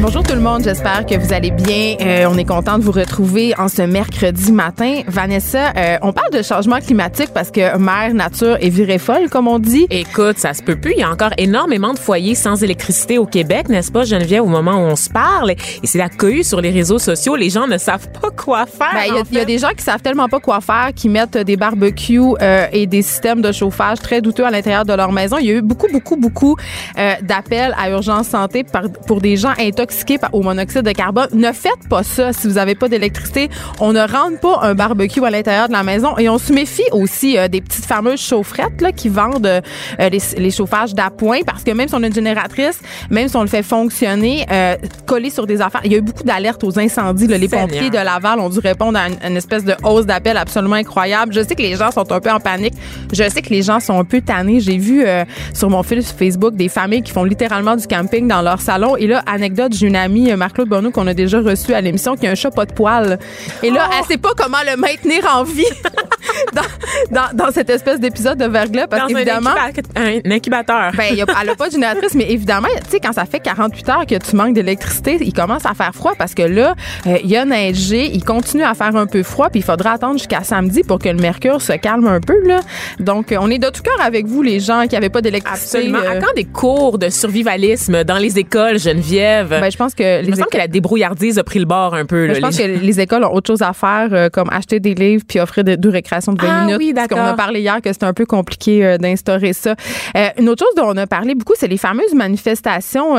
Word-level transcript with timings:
Bonjour 0.00 0.22
tout 0.22 0.34
le 0.36 0.40
monde, 0.40 0.62
j'espère 0.62 1.04
que 1.06 1.16
vous 1.18 1.32
allez 1.32 1.50
bien. 1.50 1.96
Euh, 2.00 2.26
on 2.30 2.38
est 2.38 2.44
content 2.44 2.78
de 2.78 2.84
vous 2.84 2.92
retrouver 2.92 3.52
en 3.58 3.66
ce 3.66 3.82
mercredi 3.82 4.52
matin. 4.52 5.00
Vanessa, 5.08 5.72
euh, 5.76 5.98
on 6.02 6.12
parle 6.12 6.30
de 6.30 6.40
changement 6.40 6.78
climatique 6.78 7.30
parce 7.34 7.50
que 7.50 7.76
mère 7.76 8.14
nature 8.14 8.56
est 8.60 8.68
virée 8.68 8.98
folle, 8.98 9.28
comme 9.28 9.48
on 9.48 9.58
dit. 9.58 9.88
Écoute, 9.90 10.38
ça 10.38 10.54
se 10.54 10.62
peut 10.62 10.76
plus. 10.76 10.92
Il 10.92 11.00
y 11.00 11.02
a 11.02 11.10
encore 11.10 11.32
énormément 11.36 11.94
de 11.94 11.98
foyers 11.98 12.36
sans 12.36 12.62
électricité 12.62 13.18
au 13.18 13.26
Québec, 13.26 13.68
n'est-ce 13.68 13.90
pas, 13.90 14.04
Geneviève, 14.04 14.44
au 14.44 14.46
moment 14.46 14.74
où 14.76 14.86
on 14.88 14.94
se 14.94 15.10
parle? 15.10 15.50
Et 15.50 15.56
c'est 15.82 15.98
la 15.98 16.08
cohue 16.08 16.44
sur 16.44 16.60
les 16.60 16.70
réseaux 16.70 17.00
sociaux. 17.00 17.34
Les 17.34 17.50
gens 17.50 17.66
ne 17.66 17.76
savent 17.76 18.08
pas 18.22 18.30
quoi 18.30 18.66
faire. 18.66 18.92
Ben, 18.94 19.00
Il 19.08 19.14
y, 19.14 19.18
a- 19.18 19.20
en 19.22 19.24
il 19.32 19.36
y 19.36 19.40
a 19.40 19.44
des 19.44 19.58
gens 19.58 19.70
qui 19.76 19.82
savent 19.82 20.00
tellement 20.02 20.28
pas 20.28 20.38
quoi 20.38 20.60
faire, 20.60 20.90
qui 20.94 21.08
mettent 21.08 21.36
des 21.38 21.56
barbecues 21.56 22.20
euh, 22.40 22.66
et 22.72 22.86
des 22.86 23.02
systèmes 23.02 23.42
de 23.42 23.50
chauffage 23.50 23.98
très 23.98 24.20
douteux 24.20 24.46
à 24.46 24.50
l'intérieur 24.52 24.84
de 24.84 24.92
leur 24.92 25.10
maison. 25.10 25.38
Il 25.40 25.46
y 25.46 25.50
a 25.50 25.54
eu 25.54 25.62
beaucoup, 25.62 25.88
beaucoup, 25.92 26.16
beaucoup 26.16 26.56
euh, 26.98 27.14
d'appels 27.22 27.74
à 27.76 27.90
urgence 27.90 28.28
santé 28.28 28.62
par- 28.62 28.88
pour 29.08 29.20
des 29.20 29.36
gens 29.36 29.52
intoxiqués 29.58 29.87
au 30.32 30.42
monoxyde 30.42 30.82
de 30.82 30.92
carbone. 30.92 31.28
Ne 31.32 31.52
faites 31.52 31.88
pas 31.88 32.02
ça 32.02 32.32
si 32.32 32.46
vous 32.46 32.54
n'avez 32.54 32.74
pas 32.74 32.88
d'électricité. 32.88 33.48
On 33.80 33.92
ne 33.92 34.00
rentre 34.00 34.40
pas 34.40 34.60
un 34.62 34.74
barbecue 34.74 35.24
à 35.24 35.30
l'intérieur 35.30 35.68
de 35.68 35.72
la 35.72 35.82
maison 35.82 36.16
et 36.18 36.28
on 36.28 36.38
se 36.38 36.52
méfie 36.52 36.82
aussi 36.92 37.38
euh, 37.38 37.48
des 37.48 37.60
petites 37.60 37.84
fameuses 37.84 38.20
chaufferettes 38.20 38.80
là, 38.80 38.92
qui 38.92 39.08
vendent 39.08 39.46
euh, 39.46 39.60
les, 39.98 40.20
les 40.36 40.50
chauffages 40.50 40.94
d'appoint 40.94 41.40
parce 41.44 41.64
que 41.64 41.70
même 41.70 41.88
si 41.88 41.94
on 41.94 42.02
a 42.02 42.06
une 42.06 42.14
génératrice, 42.14 42.80
même 43.10 43.28
si 43.28 43.36
on 43.36 43.42
le 43.42 43.48
fait 43.48 43.62
fonctionner, 43.62 44.46
euh, 44.50 44.76
coller 45.06 45.30
sur 45.30 45.46
des 45.46 45.60
affaires, 45.60 45.80
il 45.84 45.92
y 45.92 45.94
a 45.94 45.98
eu 45.98 46.02
beaucoup 46.02 46.24
d'alertes 46.24 46.62
aux 46.64 46.78
incendies. 46.78 47.26
là. 47.26 47.38
les 47.38 47.48
Seigneur. 47.48 47.68
pompiers 47.68 47.90
de 47.90 47.96
Laval 47.96 48.40
ont 48.40 48.48
dû 48.48 48.58
répondre 48.58 48.98
à 48.98 49.08
une, 49.08 49.16
une 49.26 49.36
espèce 49.36 49.64
de 49.64 49.74
hausse 49.84 50.06
d'appel 50.06 50.36
absolument 50.36 50.76
incroyable. 50.76 51.32
Je 51.32 51.40
sais 51.40 51.54
que 51.54 51.62
les 51.62 51.76
gens 51.76 51.90
sont 51.90 52.10
un 52.12 52.20
peu 52.20 52.30
en 52.30 52.40
panique. 52.40 52.74
Je 53.12 53.28
sais 53.28 53.42
que 53.42 53.50
les 53.50 53.62
gens 53.62 53.80
sont 53.80 53.98
un 53.98 54.04
peu 54.04 54.20
tannés. 54.20 54.60
J'ai 54.60 54.78
vu 54.78 55.04
euh, 55.06 55.24
sur 55.54 55.70
mon 55.70 55.82
fil 55.82 56.02
Facebook 56.02 56.54
des 56.54 56.68
familles 56.68 57.02
qui 57.02 57.12
font 57.12 57.24
littéralement 57.24 57.76
du 57.76 57.86
camping 57.86 58.28
dans 58.28 58.42
leur 58.42 58.60
salon. 58.60 58.96
Et 58.96 59.06
là, 59.06 59.22
anecdote, 59.26 59.74
j'ai 59.78 59.86
une 59.86 59.96
amie, 59.96 60.30
euh, 60.30 60.36
Marc-Claude 60.36 60.68
Bonneau, 60.68 60.90
qu'on 60.90 61.06
a 61.06 61.14
déjà 61.14 61.40
reçu 61.40 61.74
à 61.74 61.80
l'émission, 61.80 62.16
qui 62.16 62.26
a 62.26 62.30
un 62.30 62.34
chat 62.34 62.50
pas 62.50 62.66
de 62.66 62.72
poils. 62.72 63.18
Et 63.62 63.70
là, 63.70 63.88
elle 63.98 64.04
sait 64.06 64.18
pas 64.18 64.30
comment 64.36 64.58
le 64.70 64.76
maintenir 64.76 65.24
en 65.34 65.44
vie 65.44 65.64
dans, 66.52 66.62
dans, 67.10 67.28
dans 67.46 67.52
cette 67.52 67.70
espèce 67.70 68.00
d'épisode 68.00 68.38
de 68.38 68.46
verglas 68.46 68.86
parce 68.86 69.02
un, 69.04 69.06
qu'évidemment... 69.08 69.50
incuba- 69.50 70.22
un 70.26 70.30
incubateur. 70.30 70.92
Ben, 70.96 71.14
y 71.14 71.22
a- 71.22 71.26
elle 71.42 71.50
a 71.50 71.54
pas 71.54 71.68
de 71.68 71.72
génératrice, 71.72 72.14
mais 72.14 72.30
évidemment, 72.30 72.68
tu 72.84 72.90
sais, 72.90 73.00
quand 73.00 73.12
ça 73.12 73.24
fait 73.24 73.40
48 73.40 73.88
heures 73.88 74.06
que 74.06 74.14
tu 74.16 74.36
manques 74.36 74.54
d'électricité, 74.54 75.18
il 75.20 75.32
commence 75.32 75.64
à 75.66 75.74
faire 75.74 75.94
froid 75.94 76.12
parce 76.18 76.34
que 76.34 76.42
là, 76.42 76.74
euh, 77.06 77.16
il 77.22 77.30
y 77.30 77.36
a 77.36 77.44
neigé, 77.44 78.06
il 78.12 78.24
continue 78.24 78.62
à 78.64 78.74
faire 78.74 78.94
un 78.96 79.06
peu 79.06 79.22
froid, 79.22 79.48
puis 79.50 79.60
il 79.60 79.64
faudra 79.64 79.92
attendre 79.92 80.18
jusqu'à 80.18 80.42
samedi 80.42 80.82
pour 80.82 80.98
que 80.98 81.08
le 81.08 81.18
mercure 81.20 81.60
se 81.62 81.72
calme 81.74 82.06
un 82.06 82.20
peu, 82.20 82.40
là. 82.46 82.60
Donc, 83.00 83.32
euh, 83.32 83.38
on 83.40 83.50
est 83.50 83.58
de 83.58 83.68
tout 83.70 83.82
cœur 83.82 84.00
avec 84.00 84.26
vous, 84.26 84.42
les 84.42 84.60
gens 84.60 84.86
qui 84.88 84.96
avaient 84.96 85.08
pas 85.08 85.20
d'électricité. 85.20 85.78
Absolument. 85.78 85.98
euh, 85.98 86.18
À 86.18 86.20
quand 86.20 86.32
des 86.34 86.44
cours 86.44 86.98
de 86.98 87.08
survivalisme 87.10 88.04
dans 88.04 88.18
les 88.18 88.38
écoles, 88.38 88.78
Geneviève? 88.78 89.48
ben, 89.60 89.67
je 89.70 89.76
pense 89.76 89.94
que 89.94 90.22
Il 90.22 90.30
me 90.30 90.36
semble 90.36 90.48
que 90.50 90.56
la 90.58 90.68
débrouillardise 90.68 91.38
a 91.38 91.44
pris 91.44 91.58
le 91.58 91.64
bord 91.64 91.94
un 91.94 92.04
peu. 92.06 92.26
Là, 92.26 92.34
je 92.34 92.40
pense 92.40 92.58
les- 92.58 92.74
que 92.78 92.84
les 92.84 93.00
écoles 93.00 93.24
ont 93.24 93.32
autre 93.32 93.46
chose 93.48 93.62
à 93.62 93.72
faire, 93.72 94.08
euh, 94.12 94.28
comme 94.28 94.48
acheter 94.50 94.80
des 94.80 94.94
livres 94.94 95.24
puis 95.28 95.40
offrir 95.40 95.64
de- 95.64 95.74
deux 95.76 95.88
récréations 95.90 96.32
de 96.32 96.40
20 96.40 96.48
Ah 96.50 96.64
minutes. 96.64 96.78
oui, 96.78 96.92
Parce 96.94 97.08
qu'on 97.08 97.16
a 97.20 97.34
parlé 97.34 97.60
hier 97.60 97.80
que 97.82 97.92
c'était 97.92 98.06
un 98.06 98.12
peu 98.14 98.26
compliqué 98.26 98.84
euh, 98.84 98.98
d'instaurer 98.98 99.52
ça. 99.52 99.74
Euh, 100.16 100.28
une 100.38 100.48
autre 100.48 100.64
chose 100.64 100.74
dont 100.76 100.90
on 100.92 100.96
a 100.96 101.06
parlé 101.06 101.34
beaucoup, 101.34 101.54
c'est 101.56 101.68
les 101.68 101.76
fameuses 101.78 102.14
manifestations 102.14 103.14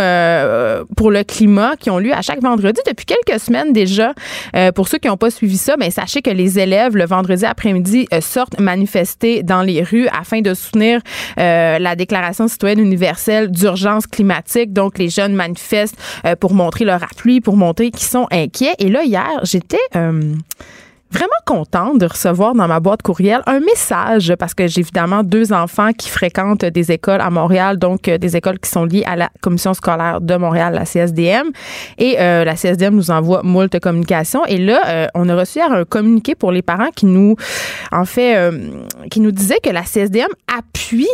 pour 0.96 1.12
le 1.12 1.24
climat 1.24 1.74
qui 1.80 1.90
ont 1.90 1.98
lieu 2.00 2.14
à 2.14 2.22
chaque 2.22 2.42
vendredi 2.42 2.80
depuis 2.88 3.06
quelques 3.06 3.40
semaines 3.40 3.74
déjà. 3.74 4.14
Pour 4.76 4.88
ceux 4.88 4.98
qui 4.98 5.08
n'ont 5.08 5.18
pas 5.18 5.30
suivi 5.32 5.58
ça, 5.58 5.78
ben, 5.78 5.92
sachez 5.92 6.22
que 6.22 6.30
les 6.30 6.60
élèves, 6.60 6.96
le 6.96 7.06
vendredi 7.06 7.46
après-midi, 7.46 8.08
sortent 8.22 8.60
manifester 8.60 9.44
dans 9.44 9.62
les 9.62 9.84
rues 9.84 10.08
afin 10.08 10.42
de 10.42 10.54
soutenir 10.54 11.02
la 11.38 11.96
Déclaration 11.96 12.48
citoyenne 12.48 12.80
universelle 12.80 13.50
d'urgence 13.52 14.08
climatique. 14.08 14.74
Donc, 14.74 14.98
les 14.98 15.10
jeunes 15.10 15.34
manifestent 15.34 15.96
pour 16.40 16.54
montrer 16.54 16.86
leur 16.86 17.04
appui, 17.04 17.42
pour 17.42 17.56
montrer 17.58 17.92
qu'ils 17.92 18.08
sont 18.08 18.28
inquiets. 18.32 18.76
Et 18.80 18.90
là, 18.90 19.04
hier, 19.04 19.40
j'étais... 19.44 19.78
euh, 19.96 20.34
vraiment 21.12 21.30
contente 21.44 21.98
de 21.98 22.06
recevoir 22.06 22.54
dans 22.54 22.68
ma 22.68 22.80
boîte 22.80 23.02
courriel 23.02 23.42
un 23.48 23.60
message 23.60 24.32
parce 24.38 24.54
que 24.54 24.68
j'ai 24.68 24.82
évidemment 24.82 25.24
deux 25.24 25.52
enfants 25.54 25.92
qui 25.92 26.08
fréquentent 26.08 26.66
des 26.66 26.92
écoles 26.92 27.22
à 27.22 27.32
Montréal, 27.32 27.80
donc 27.80 28.08
euh, 28.08 28.20
des 28.20 28.38
écoles 28.38 28.60
qui 28.60 28.70
sont 28.70 28.86
liées 28.86 29.04
à 29.08 29.16
la 29.16 29.32
commission 29.42 29.74
scolaire 29.74 30.22
de 30.22 30.36
Montréal, 30.36 30.76
la 30.76 30.86
CSDM. 30.86 31.48
Et 31.98 32.20
euh, 32.20 32.46
la 32.46 32.56
CSDM 32.56 32.94
nous 32.94 33.10
envoie 33.10 33.42
moult 33.42 33.80
communications. 33.80 34.46
Et 34.46 34.60
là, 34.60 35.10
on 35.16 35.28
a 35.30 35.36
reçu 35.36 35.58
hier 35.58 35.72
un 35.72 35.84
communiqué 35.84 36.36
pour 36.36 36.52
les 36.52 36.62
parents 36.62 36.92
qui 36.96 37.08
nous, 37.08 37.36
en 37.92 38.06
fait, 38.06 38.52
qui 39.10 39.20
nous 39.20 39.32
disait 39.32 39.60
que 39.64 39.72
la 39.72 39.82
CSDM 39.82 40.30
appuie 40.48 41.08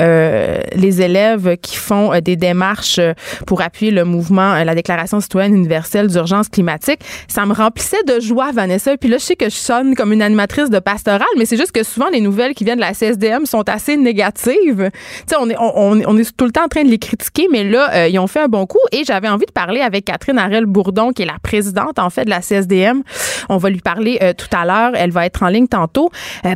euh, 0.00 0.58
les 0.74 1.02
élèves 1.02 1.56
qui 1.60 1.76
font 1.76 2.12
euh, 2.12 2.20
des 2.20 2.36
démarches 2.36 2.98
euh, 2.98 3.12
pour 3.46 3.60
appuyer 3.62 3.90
le 3.92 4.04
mouvement, 4.04 4.62
la 4.64 4.74
Déclaration 4.74 5.20
citoyenne 5.20 5.54
universelle 5.54 6.08
d'urgence 6.08 6.48
climatique, 6.48 7.00
ça 7.28 7.44
me 7.46 7.52
remplissait 7.52 8.02
de 8.06 8.20
joie, 8.20 8.50
Vanessa. 8.52 8.96
Puis 8.96 9.08
là, 9.08 9.18
je 9.18 9.22
sais 9.24 9.36
que 9.36 9.46
je 9.46 9.54
sonne 9.56 9.94
comme 9.94 10.12
une 10.12 10.22
animatrice 10.22 10.70
de 10.70 10.78
pastorale, 10.78 11.26
mais 11.36 11.44
c'est 11.46 11.56
juste 11.56 11.72
que 11.72 11.82
souvent, 11.82 12.08
les 12.10 12.20
nouvelles 12.20 12.54
qui 12.54 12.64
viennent 12.64 12.76
de 12.78 12.82
la 12.84 12.94
CSDM 12.94 13.46
sont 13.46 13.68
assez 13.68 13.96
négatives. 13.96 14.90
Tu 14.92 15.22
sais, 15.26 15.36
on 15.40 15.48
est, 15.50 15.56
on, 15.58 16.00
on- 16.06 16.16
est 16.18 16.36
tout 16.36 16.44
le 16.44 16.52
temps 16.52 16.64
en 16.64 16.68
train 16.68 16.84
de 16.84 16.88
les 16.90 16.98
critiquer, 16.98 17.48
mais 17.50 17.64
là, 17.64 18.06
ils 18.08 18.18
ont 18.18 18.26
fait 18.26 18.40
un 18.40 18.48
bon 18.48 18.66
coup 18.66 18.78
et 18.92 19.02
j'avais 19.04 19.28
envie 19.28 19.46
de 19.46 19.52
parler 19.52 19.80
avec 19.80 20.04
Catherine 20.04 20.38
Harel-Bourdon, 20.38 21.12
qui 21.12 21.22
est 21.22 21.26
la 21.26 21.38
présidente, 21.42 21.98
en 21.98 22.10
fait, 22.10 22.24
de 22.24 22.30
la 22.30 22.40
CSDM. 22.40 23.02
On 23.48 23.56
va 23.56 23.70
lui 23.70 23.80
parler 23.80 24.18
tout 24.36 24.46
à 24.56 24.64
l'heure. 24.64 24.92
Elle 24.94 25.10
va 25.10 25.26
être 25.26 25.42
en 25.42 25.48
ligne 25.48 25.66
tantôt 25.68 26.10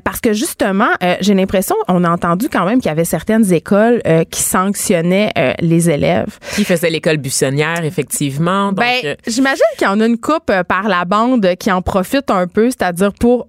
parce 0.04 0.20
que 0.20 0.32
justement, 0.32 0.88
j'ai 1.20 1.34
l'impression, 1.34 1.74
on 1.88 2.04
a 2.04 2.10
entendu 2.10 2.48
quand 2.48 2.64
même 2.64 2.80
qu'il 2.80 2.88
y 2.88 2.92
avait 2.92 3.04
certaines 3.26 3.52
écoles 3.52 4.00
euh, 4.06 4.24
qui 4.24 4.40
sanctionnaient 4.40 5.32
euh, 5.36 5.52
les 5.60 5.90
élèves. 5.90 6.38
Qui 6.54 6.64
faisait 6.64 6.90
l'école 6.90 7.16
buissonnière, 7.16 7.84
effectivement. 7.84 8.68
Donc, 8.68 8.78
ben, 8.78 9.00
euh, 9.04 9.14
j'imagine 9.26 9.64
qu'il 9.76 9.86
y 9.86 9.90
en 9.90 10.00
a 10.00 10.06
une 10.06 10.18
coupe 10.18 10.50
euh, 10.50 10.62
par 10.62 10.88
la 10.88 11.04
bande 11.04 11.54
qui 11.58 11.72
en 11.72 11.82
profite 11.82 12.30
un 12.30 12.46
peu, 12.46 12.70
c'est-à-dire 12.70 13.12
pour 13.12 13.48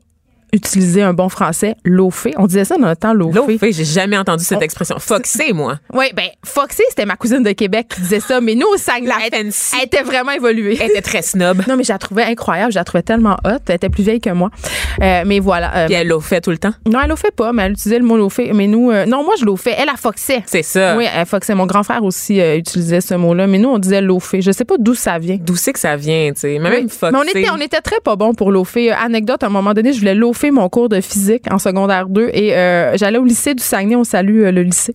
utiliser 0.53 1.01
un 1.01 1.13
bon 1.13 1.29
français, 1.29 1.75
loafer. 1.83 2.33
On 2.37 2.47
disait 2.47 2.65
ça 2.65 2.77
dans 2.77 2.89
le 2.89 2.95
temps. 2.95 3.13
Loafé, 3.13 3.71
j'ai 3.71 3.83
jamais 3.85 4.17
entendu 4.17 4.43
cette 4.43 4.57
On- 4.59 4.61
expression. 4.61 4.97
Foxé, 4.99 5.53
moi. 5.53 5.77
Oui, 5.93 6.05
ben 6.15 6.27
Foxy, 6.45 6.83
c'était 6.89 7.05
ma 7.05 7.15
cousine 7.15 7.43
de 7.43 7.51
Québec 7.51 7.87
qui 7.93 8.01
disait 8.01 8.19
ça, 8.19 8.39
mais 8.41 8.55
nous 8.55 8.67
au 8.67 8.77
Saguenay, 8.77 9.11
elle, 9.31 9.47
elle 9.47 9.83
était 9.85 10.03
vraiment 10.03 10.31
évoluée. 10.31 10.77
Elle 10.79 10.91
était 10.91 11.01
très 11.01 11.21
snob. 11.21 11.61
Non, 11.67 11.75
mais 11.77 11.83
je 11.83 11.91
la 11.91 11.97
trouvais 11.97 12.23
incroyable, 12.23 12.71
je 12.71 12.77
la 12.79 12.83
trouvais 12.83 13.03
tellement 13.03 13.37
hot. 13.45 13.57
Elle 13.67 13.75
était 13.75 13.89
plus 13.89 14.03
vieille 14.03 14.21
que 14.21 14.29
moi. 14.29 14.49
Euh, 15.01 15.23
mais 15.25 15.39
voilà. 15.39 15.75
euh, 15.75 15.85
Puis 15.87 15.95
elle 15.95 16.07
loafait 16.07 16.41
tout 16.41 16.51
le 16.51 16.57
temps? 16.57 16.73
non, 16.87 16.99
elle 17.03 17.15
fait 17.17 17.35
pas, 17.35 17.51
mais 17.53 17.63
elle 17.63 17.71
utilisait 17.73 17.99
le 17.99 18.05
mot 18.05 18.15
loafer. 18.17 18.51
Mais 18.53 18.67
nous, 18.67 18.91
euh, 18.91 19.05
non, 19.05 19.23
moi 19.23 19.33
je 19.39 19.45
loafais. 19.45 19.75
Elle 19.77 19.89
a 19.89 19.95
foxait. 19.97 20.43
C'est 20.45 20.63
ça. 20.63 20.95
Oui, 20.97 21.05
elle 21.13 21.25
foxait. 21.25 21.55
Mon 21.55 21.65
grand 21.65 21.83
frère 21.83 22.03
aussi 22.03 22.39
euh, 22.39 22.57
utilisait 22.57 23.01
ce 23.01 23.15
mot-là, 23.15 23.47
mais 23.47 23.57
nous 23.57 23.69
on 23.69 23.79
disait 23.79 24.01
loafer. 24.01 24.41
Je 24.41 24.51
sais 24.51 24.65
pas 24.65 24.75
d'où 24.79 24.93
ça 24.95 25.17
vient. 25.19 25.37
D'où 25.39 25.55
c'est 25.55 25.73
que 25.73 25.79
ça 25.79 25.95
vient, 25.95 26.31
tu 26.33 26.41
sais. 26.41 26.59
Même 26.59 26.73
Oui. 26.85 26.89
foxé. 26.89 27.11
Mais 27.11 27.17
on 27.17 27.23
était, 27.23 27.49
on 27.51 27.57
était 27.57 27.81
très 27.81 27.99
pas 27.99 28.15
bon 28.15 28.33
pour 28.33 28.51
loafer. 28.51 28.91
Euh, 28.91 28.95
Anecdote, 29.03 29.43
à 29.43 29.47
un 29.47 29.49
moment 29.49 29.73
donné, 29.73 29.93
je 29.93 29.99
voulais 29.99 30.15
loafer 30.15 30.36
mon 30.51 30.69
cours 30.69 30.89
de 30.89 31.01
physique 31.01 31.43
en 31.51 31.57
secondaire 31.57 32.07
2 32.07 32.29
et 32.33 32.55
euh, 32.55 32.95
j'allais 32.95 33.17
au 33.17 33.23
lycée 33.23 33.55
du 33.55 33.63
Saguenay, 33.63 33.95
on 33.95 34.03
salue 34.03 34.43
euh, 34.43 34.51
le 34.51 34.63
lycée, 34.63 34.93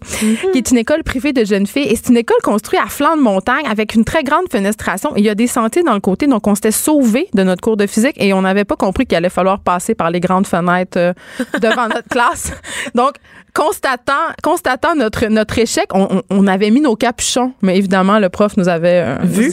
qui 0.53 0.59
est 0.59 0.71
une 0.71 0.79
école 0.79 1.03
privée 1.03 1.33
de 1.33 1.45
jeunes 1.45 1.67
filles 1.67 1.89
et 1.89 1.97
c'est 1.97 2.09
une 2.09 2.17
école 2.17 2.41
construite 2.43 2.81
à 2.85 2.89
flanc 2.89 3.17
de 3.17 3.23
montagne 3.23 3.65
avec 3.69 3.95
une 3.95 4.05
très 4.05 4.23
grande 4.23 4.45
fenestration. 4.51 5.17
Et 5.17 5.21
Il 5.21 5.25
y 5.25 5.29
a 5.29 5.35
des 5.35 5.47
sentiers 5.47 5.83
dans 5.83 5.95
le 5.95 6.01
côté, 6.01 6.27
donc 6.27 6.47
on 6.47 6.55
s'était 6.55 6.71
sauvés 6.71 7.29
de 7.35 7.43
notre 7.43 7.61
cours 7.61 7.77
de 7.77 7.87
physique 7.87 8.17
et 8.19 8.33
on 8.33 8.43
n'avait 8.43 8.65
pas 8.65 8.77
compris 8.77 9.07
qu'il 9.07 9.17
allait 9.17 9.29
falloir 9.29 9.61
passer 9.61 9.95
par 9.95 10.11
les 10.11 10.21
grandes 10.21 10.47
fenêtres 10.47 10.99
euh, 10.99 11.13
devant 11.61 11.89
notre 11.95 12.09
classe. 12.09 12.53
Donc, 12.95 13.15
constatant, 13.55 14.13
constatant 14.43 14.95
notre, 14.95 15.27
notre 15.27 15.59
échec, 15.59 15.87
on, 15.95 16.09
on- 16.11 16.23
on 16.31 16.47
avait 16.47 16.71
mis 16.71 16.81
nos 16.81 16.97
capuchons, 16.97 17.53
mais 17.63 17.77
évidemment, 17.77 18.19
le 18.19 18.29
prof 18.29 18.57
nous 18.57 18.69
avait 18.69 19.03
euh, 19.05 19.17
Vu, 19.23 19.53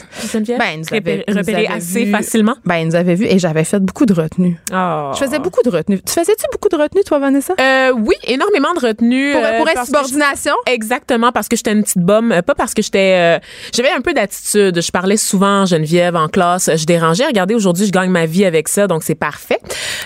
Ben, 0.58 0.66
il 0.74 0.80
nous 0.80 0.86
avait- 0.88 0.98
repéré, 0.98 1.24
il 1.28 1.34
nous 1.34 1.40
repéré 1.40 1.66
avait 1.68 1.76
assez 1.78 2.06
vu. 2.06 2.12
facilement. 2.12 2.56
Ben, 2.66 2.78
il 2.78 2.88
nous 2.88 2.96
avait 2.96 3.16
vu 3.16 3.26
et 3.26 3.40
j'avais 3.40 3.64
fait 3.64 3.80
beaucoup 3.80 4.06
de 4.06 4.14
retenues. 4.14 4.58
Oh. 4.74 5.12
Je 5.14 5.20
faisais 5.24 5.40
beaucoup 5.40 5.62
de 5.64 5.70
retenues. 5.70 6.02
Tu 6.02 6.14
faisais-tu 6.14 6.46
beaucoup 6.52 6.70
de 6.70 6.76
retenues, 6.82 7.04
toi, 7.06 7.20
Vanessa? 7.20 7.54
Euh, 7.60 7.92
oui, 7.98 8.16
énormément 8.26 8.74
de 8.74 8.80
retenue. 8.88 9.34
pour 9.34 9.42
euh, 9.44 9.58
pour 9.58 9.68
je- 9.68 10.72
Exactement, 10.72 11.32
parce 11.32 11.48
que 11.48 11.56
j'étais 11.56 11.72
une 11.74 11.84
petite 11.84 11.98
bombe, 12.00 12.32
euh, 12.32 12.42
pas 12.42 12.56
parce 12.56 12.74
que 12.74 12.82
j'étais... 12.82 13.38
euh, 13.38 13.40
J'avais 13.76 13.92
un 13.92 14.02
peu 14.02 14.14
d'attitude. 14.14 14.82
Je 14.82 14.92
parlais 14.92 15.18
souvent, 15.18 15.66
Geneviève, 15.66 16.16
en 16.16 16.28
classe. 16.28 16.70
Je 16.76 16.86
dérangeais. 16.86 17.26
Regardez, 17.26 17.54
aujourd'hui, 17.56 17.86
je 17.86 17.92
gagne 17.92 18.10
ma 18.10 18.26
vie 18.26 18.46
avec 18.46 18.68
ça, 18.70 18.88
donc 18.88 19.04
c'est 19.04 19.16
parfait. 19.16 19.60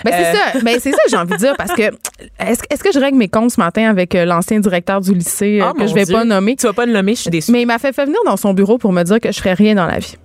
Ben, 0.04 0.12
c'est 0.12 0.32
ça. 0.36 0.60
Ben, 0.64 0.78
c'est 0.80 0.90
ça 0.92 0.98
j'ai 1.08 1.16
envie 1.16 1.32
de 1.32 1.38
dire 1.38 1.54
parce 1.56 1.72
que 1.72 1.82
est-ce, 1.82 2.62
est-ce 2.70 2.82
que 2.82 2.92
je 2.92 2.98
règle 2.98 3.16
mes 3.18 3.28
comptes 3.28 3.52
ce 3.52 3.60
matin? 3.60 3.83
Avec 3.88 4.14
euh, 4.14 4.24
l'ancien 4.24 4.60
directeur 4.60 5.00
du 5.00 5.14
lycée 5.14 5.60
euh, 5.60 5.70
oh, 5.70 5.78
que 5.78 5.86
je 5.86 5.94
vais 5.94 6.04
Dieu. 6.04 6.14
pas 6.14 6.24
nommer? 6.24 6.56
Tu 6.56 6.66
vas 6.66 6.72
pas 6.72 6.86
le 6.86 6.92
nommer, 6.92 7.14
je 7.14 7.22
suis 7.22 7.30
déçue. 7.30 7.52
Mais 7.52 7.62
il 7.62 7.66
m'a 7.66 7.78
fait, 7.78 7.92
fait 7.92 8.04
venir 8.04 8.18
dans 8.24 8.36
son 8.36 8.54
bureau 8.54 8.78
pour 8.78 8.92
me 8.92 9.02
dire 9.02 9.20
que 9.20 9.32
je 9.32 9.38
ferais 9.38 9.54
rien 9.54 9.74
dans 9.74 9.86
la 9.86 9.98
vie. 9.98 10.16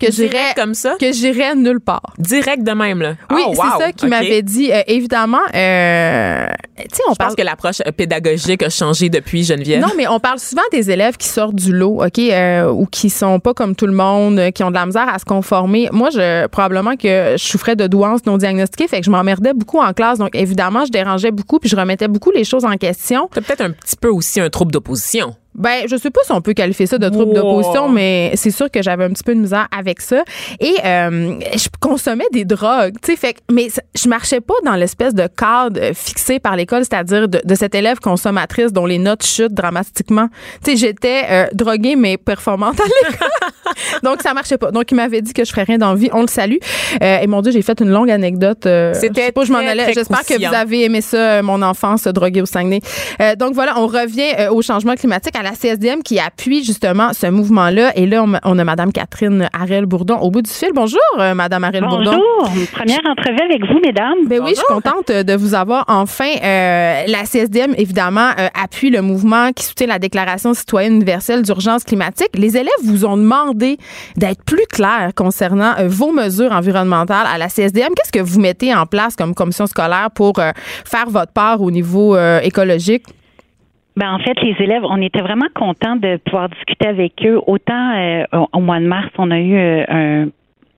Que 0.00 0.10
j'irais 0.12 0.54
comme 0.56 0.74
ça? 0.74 0.96
que 1.00 1.12
j'irais 1.12 1.54
nulle 1.54 1.80
part. 1.80 2.14
Direct 2.18 2.62
de 2.62 2.72
même, 2.72 3.00
là? 3.02 3.14
Oui, 3.30 3.42
Oh, 3.46 3.52
c'est 3.54 3.84
ça 3.84 3.92
qu'il 3.92 4.08
OK. 4.08 4.10
m'avait 4.10 4.42
dit. 4.42 4.72
Euh, 4.72 4.82
évidemment, 4.86 5.38
euh, 5.54 6.46
tu 6.78 6.84
sais, 6.92 7.02
on 7.08 7.12
Je 7.12 7.16
parle 7.16 7.30
pense 7.30 7.36
que 7.36 7.42
l'approche 7.42 7.80
euh, 7.86 7.92
pédagogique 7.92 8.62
a 8.62 8.70
changé 8.70 9.08
depuis 9.08 9.44
Geneviève. 9.44 9.80
Non, 9.80 9.92
mais 9.96 10.06
on 10.08 10.20
parle 10.20 10.38
souvent 10.38 10.62
des 10.72 10.90
élèves 10.90 11.16
qui 11.16 11.28
sortent 11.28 11.54
du 11.54 11.72
lot, 11.72 12.04
OK, 12.04 12.18
euh, 12.18 12.70
ou 12.70 12.86
qui 12.86 13.10
sont 13.10 13.38
pas 13.40 13.54
comme 13.54 13.74
tout 13.76 13.86
le 13.86 13.92
monde, 13.92 14.50
qui 14.54 14.62
ont 14.64 14.70
de 14.70 14.74
la 14.76 14.86
misère 14.86 15.08
à 15.08 15.18
se 15.18 15.24
conformer. 15.24 15.88
Moi, 15.92 16.10
je 16.10 16.46
probablement 16.46 16.96
que 16.96 17.34
je 17.36 17.44
souffrais 17.44 17.76
de 17.76 17.86
douance 17.86 18.24
non 18.26 18.36
diagnostiquée, 18.38 18.88
fait 18.88 19.00
que 19.00 19.06
je 19.06 19.10
m'emmerdais 19.10 19.52
beaucoup 19.54 19.78
en 19.78 19.92
classe. 19.92 20.18
Donc, 20.18 20.30
évidemment, 20.34 20.84
je 20.84 20.90
dérangeais 20.90 21.30
beaucoup, 21.30 21.58
puis 21.58 21.68
je 21.68 21.76
remettais 21.76 22.08
beaucoup 22.08 22.30
les 22.30 22.44
choses 22.44 22.64
en 22.64 22.76
question. 22.76 23.28
T'as 23.32 23.40
peut-être 23.40 23.60
un 23.62 23.70
petit 23.72 23.96
peu 23.96 24.08
aussi 24.08 24.40
un 24.40 24.48
trouble 24.48 24.72
d'opposition. 24.72 25.34
Ben, 25.54 25.84
je 25.88 25.96
sais 25.96 26.10
pas 26.10 26.20
si 26.24 26.32
on 26.32 26.40
peut 26.40 26.52
qualifier 26.52 26.86
ça 26.86 26.96
de 26.98 27.08
trouble 27.08 27.30
Wow. 27.30 27.34
d'opposition, 27.34 27.88
mais 27.88 28.32
c'est 28.36 28.50
sûr 28.52 28.70
que 28.70 28.82
j'avais 28.82 29.04
un 29.04 29.10
petit 29.10 29.24
peu 29.24 29.34
de 29.34 29.40
misère 29.40 29.66
avec 29.76 30.00
ça. 30.00 30.22
Et 30.60 30.74
euh, 30.84 31.38
je 31.54 31.68
consommais 31.80 32.24
des 32.32 32.44
drogues, 32.44 32.94
tu 33.02 33.12
sais, 33.12 33.16
fait 33.16 33.32
que- 33.34 33.40
mais 33.52 33.68
je 33.94 34.08
marchais 34.08 34.40
pas 34.40 34.54
dans 34.64 34.74
l'espèce 34.76 35.14
de 35.14 35.26
cadre 35.26 35.80
euh, 35.80 35.92
fixé 35.94 36.38
par 36.38 36.56
l'école, 36.56 36.84
c'est-à-dire 36.84 37.28
de, 37.28 37.40
de 37.44 37.54
cette 37.54 37.74
élève 37.74 37.98
consommatrice 37.98 38.72
dont 38.72 38.86
les 38.86 38.98
notes 38.98 39.24
chutent 39.26 39.52
dramatiquement. 39.54 40.28
Tu 40.64 40.72
sais, 40.72 40.76
j'étais 40.76 41.22
euh, 41.30 41.46
droguée 41.52 41.96
mais 41.96 42.16
performante 42.16 42.78
à 42.80 42.84
l'école. 42.84 43.28
Donc 44.02 44.22
ça 44.22 44.34
marchait 44.34 44.58
pas. 44.58 44.70
Donc 44.70 44.90
il 44.90 44.94
m'avait 44.94 45.20
dit 45.22 45.32
que 45.32 45.44
je 45.44 45.50
ferais 45.50 45.64
rien 45.64 45.78
dans 45.78 45.90
la 45.90 45.94
vie. 45.96 46.10
On 46.12 46.22
le 46.22 46.28
salue. 46.28 46.56
Euh, 47.02 47.18
et 47.20 47.26
mon 47.26 47.40
dieu, 47.42 47.52
j'ai 47.52 47.62
fait 47.62 47.80
une 47.80 47.90
longue 47.90 48.10
anecdote. 48.10 48.66
euh, 48.66 48.92
C'était 48.94 49.20
je 49.20 49.26
sais 49.26 49.32
pas 49.32 49.44
je 49.44 49.52
m'en 49.52 49.58
allais. 49.58 49.92
J'espère 49.92 50.24
que 50.24 50.34
vous 50.38 50.54
avez 50.54 50.84
aimé 50.84 51.00
ça, 51.00 51.16
euh, 51.16 51.42
mon 51.42 51.62
enfance 51.62 52.06
euh, 52.06 52.12
droguée 52.12 52.42
au 52.42 52.46
Saguenay. 52.46 52.80
Euh, 53.20 53.34
donc 53.36 53.54
voilà, 53.54 53.74
on 53.78 53.86
revient 53.86 54.32
euh, 54.38 54.50
au 54.50 54.62
changement 54.62 54.94
climatique, 54.94 55.34
à 55.38 55.42
la 55.42 55.52
CSDM 55.52 56.02
qui 56.02 56.18
appuie 56.18 56.64
justement 56.64 57.12
ce 57.12 57.26
mouvement-là. 57.26 57.92
Et 57.96 58.06
là, 58.06 58.22
on, 58.24 58.32
on 58.44 58.58
a 58.58 58.64
Madame 58.64 58.92
Catherine 58.92 59.48
Harel-Bourdon 59.52 60.16
au 60.18 60.30
bout 60.30 60.42
du 60.42 60.50
fil. 60.50 60.70
Bonjour, 60.74 61.00
euh, 61.18 61.34
Madame 61.34 61.64
Harel-Bourdon. 61.64 62.20
Bonjour, 62.40 62.66
première 62.72 63.00
entrevue 63.08 63.40
avec 63.44 63.60
vous, 63.66 63.78
mesdames. 63.84 64.14
Ben 64.26 64.40
oui, 64.42 64.50
je 64.50 64.56
suis 64.56 64.64
contente 64.68 65.08
de 65.10 65.34
vous 65.34 65.54
avoir 65.54 65.84
enfin. 65.88 66.30
Euh, 66.42 67.04
la 67.06 67.24
CSDM, 67.24 67.74
évidemment, 67.76 68.30
euh, 68.38 68.48
appuie 68.60 68.90
le 68.90 69.02
mouvement 69.02 69.52
qui 69.52 69.64
soutient 69.64 69.86
la 69.86 69.98
Déclaration 69.98 70.54
citoyenne 70.54 70.94
universelle 70.94 71.42
d'urgence 71.42 71.84
climatique. 71.84 72.30
Les 72.34 72.56
élèves 72.56 72.70
vous 72.82 73.04
ont 73.04 73.16
demandé 73.16 73.59
d'être 74.16 74.44
plus 74.44 74.66
clairs 74.70 75.12
concernant 75.14 75.72
euh, 75.78 75.88
vos 75.88 76.12
mesures 76.12 76.52
environnementales 76.52 77.26
à 77.26 77.38
la 77.38 77.48
CSDM. 77.48 77.92
Qu'est-ce 77.96 78.12
que 78.12 78.20
vous 78.20 78.40
mettez 78.40 78.74
en 78.74 78.86
place 78.86 79.16
comme 79.16 79.34
commission 79.34 79.66
scolaire 79.66 80.08
pour 80.14 80.38
euh, 80.38 80.50
faire 80.84 81.08
votre 81.08 81.32
part 81.32 81.60
au 81.60 81.70
niveau 81.70 82.16
euh, 82.16 82.40
écologique? 82.40 83.04
Ben, 83.96 84.12
en 84.12 84.18
fait, 84.18 84.40
les 84.42 84.54
élèves, 84.60 84.82
on 84.84 85.02
était 85.02 85.20
vraiment 85.20 85.48
contents 85.54 85.96
de 85.96 86.16
pouvoir 86.24 86.48
discuter 86.48 86.86
avec 86.86 87.14
eux. 87.24 87.38
Autant 87.46 88.24
au, 88.52 88.60
mois 88.60 88.78
de 88.78 88.86
mars, 88.86 89.10
on 89.18 89.30
a 89.30 89.38
eu 89.38 89.58
un 89.88 90.28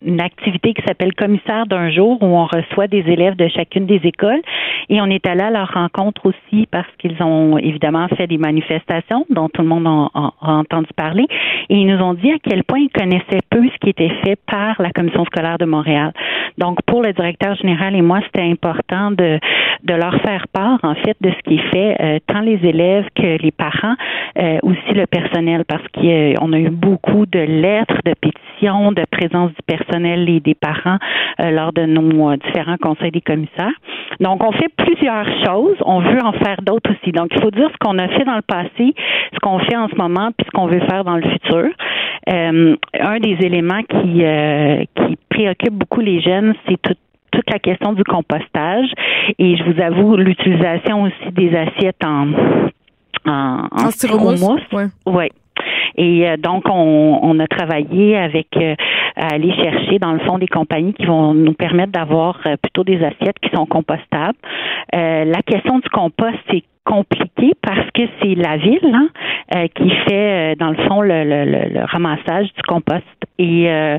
une 0.04 0.20
activité 0.20 0.74
qui 0.74 0.82
s'appelle 0.86 1.14
commissaire 1.14 1.66
d'un 1.66 1.90
jour 1.90 2.22
où 2.22 2.26
on 2.26 2.44
reçoit 2.46 2.86
des 2.86 3.04
élèves 3.06 3.36
de 3.36 3.48
chacune 3.48 3.86
des 3.86 4.00
écoles 4.04 4.40
et 4.88 5.00
on 5.00 5.06
est 5.06 5.26
allé 5.26 5.42
à 5.42 5.50
leur 5.50 5.68
rencontre 5.72 6.26
aussi 6.26 6.66
parce 6.70 6.88
qu'ils 6.98 7.22
ont 7.22 7.58
évidemment 7.58 8.08
fait 8.08 8.26
des 8.26 8.38
manifestations 8.38 9.24
dont 9.30 9.48
tout 9.48 9.62
le 9.62 9.68
monde 9.68 9.86
a, 9.86 10.18
a- 10.18 10.32
a 10.42 10.52
entendu 10.54 10.88
parler 10.96 11.26
et 11.68 11.76
ils 11.76 11.86
nous 11.86 12.02
ont 12.02 12.14
dit 12.14 12.30
à 12.30 12.36
quel 12.42 12.64
point 12.64 12.80
ils 12.80 12.90
connaissaient 12.90 13.40
peu 13.50 13.62
ce 13.68 13.78
qui 13.80 13.90
était 13.90 14.12
fait 14.24 14.36
par 14.46 14.80
la 14.80 14.90
commission 14.90 15.24
scolaire 15.24 15.58
de 15.58 15.64
Montréal. 15.64 16.12
Donc 16.58 16.78
pour 16.86 17.02
le 17.02 17.12
directeur 17.12 17.54
général 17.56 17.94
et 17.94 18.02
moi, 18.02 18.20
c'était 18.26 18.42
important 18.48 19.10
de 19.10 19.38
de 19.84 19.94
leur 19.94 20.14
faire 20.22 20.46
part 20.52 20.78
en 20.84 20.94
fait 20.94 21.16
de 21.20 21.30
ce 21.30 21.38
qui 21.44 21.56
est 21.56 21.70
fait 21.72 21.96
euh, 22.00 22.18
tant 22.28 22.38
les 22.40 22.60
élèves 22.64 23.06
que 23.16 23.36
les 23.42 23.50
parents 23.50 23.96
euh, 24.38 24.58
aussi 24.62 24.92
le 24.94 25.06
personnel 25.08 25.64
parce 25.66 25.82
qu'on 25.88 26.52
a 26.52 26.58
eu 26.60 26.70
beaucoup 26.70 27.26
de 27.26 27.40
lettres 27.40 27.98
de 28.04 28.14
pétitions 28.14 28.92
de 28.92 29.02
présence 29.10 29.50
du 29.50 29.62
personnel 29.66 29.91
et 29.94 30.40
des 30.40 30.54
parents 30.54 30.98
euh, 31.40 31.50
lors 31.50 31.72
de 31.72 31.82
nos 31.82 32.30
euh, 32.30 32.36
différents 32.36 32.76
conseils 32.76 33.10
des 33.10 33.20
commissaires. 33.20 33.72
Donc 34.20 34.42
on 34.42 34.52
fait 34.52 34.68
plusieurs 34.76 35.26
choses, 35.44 35.76
on 35.84 36.00
veut 36.00 36.22
en 36.22 36.32
faire 36.32 36.60
d'autres 36.62 36.90
aussi. 36.90 37.12
Donc 37.12 37.28
il 37.34 37.40
faut 37.40 37.50
dire 37.50 37.68
ce 37.72 37.78
qu'on 37.78 37.98
a 37.98 38.08
fait 38.08 38.24
dans 38.24 38.36
le 38.36 38.42
passé, 38.42 38.94
ce 39.32 39.38
qu'on 39.40 39.58
fait 39.60 39.76
en 39.76 39.88
ce 39.88 39.96
moment 39.96 40.30
puis 40.36 40.46
ce 40.46 40.50
qu'on 40.50 40.66
veut 40.66 40.80
faire 40.80 41.04
dans 41.04 41.16
le 41.16 41.22
futur. 41.22 41.68
Euh, 42.28 42.76
un 43.00 43.18
des 43.18 43.36
éléments 43.40 43.82
qui 43.82 44.24
euh, 44.24 44.84
qui 44.96 45.18
préoccupe 45.28 45.74
beaucoup 45.74 46.00
les 46.00 46.20
jeunes, 46.20 46.54
c'est 46.68 46.80
tout 46.80 46.94
toute 47.32 47.50
la 47.50 47.58
question 47.58 47.94
du 47.94 48.04
compostage 48.04 48.88
et 49.38 49.56
je 49.56 49.64
vous 49.64 49.80
avoue 49.80 50.16
l'utilisation 50.16 51.04
aussi 51.04 51.32
des 51.32 51.56
assiettes 51.56 52.04
en 52.04 52.28
en, 53.24 53.68
en 53.70 53.90
styromousse. 53.90 54.60
Ouais. 54.72 54.86
Oui. 55.06 55.28
Et 55.96 56.28
euh, 56.28 56.36
donc, 56.36 56.64
on, 56.68 57.18
on 57.22 57.38
a 57.38 57.46
travaillé 57.46 58.16
avec 58.16 58.48
euh, 58.56 58.74
à 59.16 59.34
aller 59.34 59.52
chercher 59.54 59.98
dans 59.98 60.12
le 60.12 60.20
fond 60.20 60.38
des 60.38 60.48
compagnies 60.48 60.94
qui 60.94 61.04
vont 61.06 61.34
nous 61.34 61.52
permettre 61.52 61.92
d'avoir 61.92 62.38
euh, 62.46 62.56
plutôt 62.56 62.84
des 62.84 63.02
assiettes 63.02 63.38
qui 63.42 63.50
sont 63.54 63.66
compostables. 63.66 64.38
Euh, 64.94 65.24
la 65.24 65.42
question 65.42 65.78
du 65.78 65.88
compost, 65.90 66.38
c'est 66.50 66.64
compliqué 66.84 67.52
parce 67.62 67.90
que 67.94 68.02
c'est 68.20 68.34
la 68.34 68.56
ville 68.56 68.92
hein, 68.92 69.08
euh, 69.54 69.66
qui 69.74 69.88
fait 70.08 70.52
euh, 70.52 70.54
dans 70.56 70.70
le 70.70 70.76
fond 70.88 71.00
le, 71.00 71.24
le, 71.24 71.44
le, 71.44 71.84
ramassage 71.84 72.52
du 72.54 72.62
compost. 72.66 73.04
Et 73.38 73.70
euh, 73.70 73.96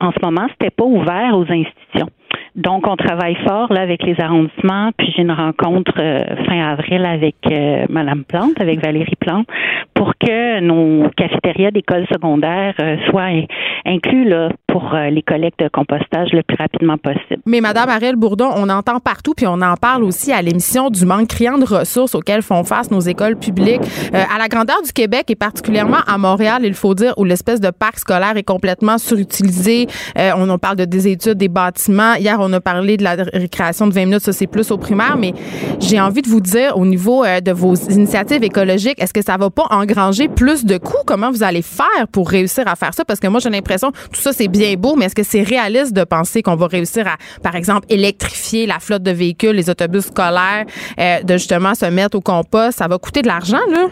en 0.00 0.12
ce 0.12 0.24
moment, 0.24 0.46
c'était 0.52 0.70
pas 0.70 0.84
ouvert 0.84 1.36
aux 1.36 1.50
institutions. 1.50 2.10
Donc, 2.58 2.86
on 2.86 2.96
travaille 2.96 3.36
fort 3.46 3.72
là 3.72 3.80
avec 3.80 4.02
les 4.02 4.16
arrondissements. 4.20 4.90
Puis 4.98 5.12
j'ai 5.16 5.22
une 5.22 5.32
rencontre 5.32 5.94
euh, 5.98 6.22
fin 6.46 6.60
avril 6.72 7.04
avec 7.06 7.36
euh, 7.50 7.86
Madame 7.88 8.24
Plante, 8.24 8.60
avec 8.60 8.84
Valérie 8.84 9.16
Plante, 9.18 9.46
pour 9.94 10.12
que 10.20 10.60
nos 10.60 11.08
cafétérias 11.16 11.70
d'école 11.70 12.04
secondaire 12.12 12.74
euh, 12.82 12.96
soient 13.08 13.22
in- 13.30 13.44
inclus 13.86 14.28
là 14.28 14.48
pour 14.66 14.92
euh, 14.94 15.08
les 15.08 15.22
collectes 15.22 15.60
de 15.60 15.68
compostage 15.68 16.28
le 16.32 16.42
plus 16.42 16.56
rapidement 16.56 16.98
possible. 16.98 17.40
Mais 17.46 17.60
Madame 17.60 17.88
Ariel 17.88 18.16
Bourdon, 18.16 18.50
on 18.56 18.68
entend 18.68 18.98
partout, 19.00 19.34
puis 19.36 19.46
on 19.46 19.60
en 19.62 19.74
parle 19.76 20.02
aussi 20.02 20.32
à 20.32 20.42
l'émission 20.42 20.90
du 20.90 21.06
manque 21.06 21.28
criant 21.28 21.58
de 21.58 21.64
ressources 21.64 22.14
auxquelles 22.14 22.42
font 22.42 22.64
face 22.64 22.90
nos 22.90 23.00
écoles 23.00 23.36
publiques. 23.38 23.80
Euh, 24.14 24.22
à 24.34 24.38
la 24.38 24.48
grandeur 24.48 24.82
du 24.84 24.92
Québec 24.92 25.26
et 25.30 25.36
particulièrement 25.36 26.02
à 26.06 26.18
Montréal, 26.18 26.62
il 26.64 26.74
faut 26.74 26.94
dire, 26.94 27.14
où 27.18 27.24
l'espèce 27.24 27.60
de 27.60 27.70
parc 27.70 27.98
scolaire 28.00 28.36
est 28.36 28.42
complètement 28.42 28.98
surutilisé. 28.98 29.86
Euh, 30.18 30.32
on 30.36 30.48
en 30.50 30.58
parle 30.58 30.76
de 30.76 30.84
des 30.84 31.06
études 31.08 31.38
des 31.38 31.48
bâtiments. 31.48 32.14
Hier, 32.14 32.40
a 32.52 32.60
parlé 32.60 32.96
de 32.96 33.04
la 33.04 33.16
récréation 33.32 33.86
de 33.86 33.92
20 33.92 34.04
minutes, 34.06 34.22
ça 34.22 34.32
c'est 34.32 34.46
plus 34.46 34.70
au 34.70 34.78
primaire, 34.78 35.16
mais 35.18 35.34
j'ai 35.80 36.00
envie 36.00 36.22
de 36.22 36.28
vous 36.28 36.40
dire, 36.40 36.76
au 36.76 36.86
niveau 36.86 37.24
euh, 37.24 37.40
de 37.40 37.52
vos 37.52 37.74
initiatives 37.74 38.42
écologiques, 38.42 39.00
est-ce 39.00 39.12
que 39.12 39.22
ça 39.22 39.36
va 39.36 39.50
pas 39.50 39.66
engranger 39.70 40.28
plus 40.28 40.64
de 40.64 40.78
coûts? 40.78 41.02
Comment 41.06 41.30
vous 41.30 41.42
allez 41.42 41.62
faire 41.62 42.08
pour 42.12 42.28
réussir 42.28 42.66
à 42.66 42.76
faire 42.76 42.94
ça? 42.94 43.04
Parce 43.04 43.20
que 43.20 43.26
moi, 43.26 43.40
j'ai 43.40 43.50
l'impression, 43.50 43.90
tout 44.12 44.20
ça, 44.20 44.32
c'est 44.32 44.48
bien 44.48 44.74
beau, 44.74 44.96
mais 44.96 45.06
est-ce 45.06 45.14
que 45.14 45.22
c'est 45.22 45.42
réaliste 45.42 45.92
de 45.92 46.04
penser 46.04 46.42
qu'on 46.42 46.56
va 46.56 46.66
réussir 46.66 47.06
à, 47.06 47.16
par 47.42 47.54
exemple, 47.54 47.86
électrifier 47.88 48.66
la 48.66 48.78
flotte 48.78 49.02
de 49.02 49.10
véhicules, 49.10 49.52
les 49.52 49.70
autobus 49.70 50.06
scolaires, 50.06 50.64
euh, 50.98 51.22
de 51.22 51.34
justement 51.34 51.74
se 51.74 51.86
mettre 51.86 52.16
au 52.16 52.20
compost? 52.20 52.78
Ça 52.78 52.88
va 52.88 52.98
coûter 52.98 53.22
de 53.22 53.28
l'argent, 53.28 53.60
là? 53.70 53.88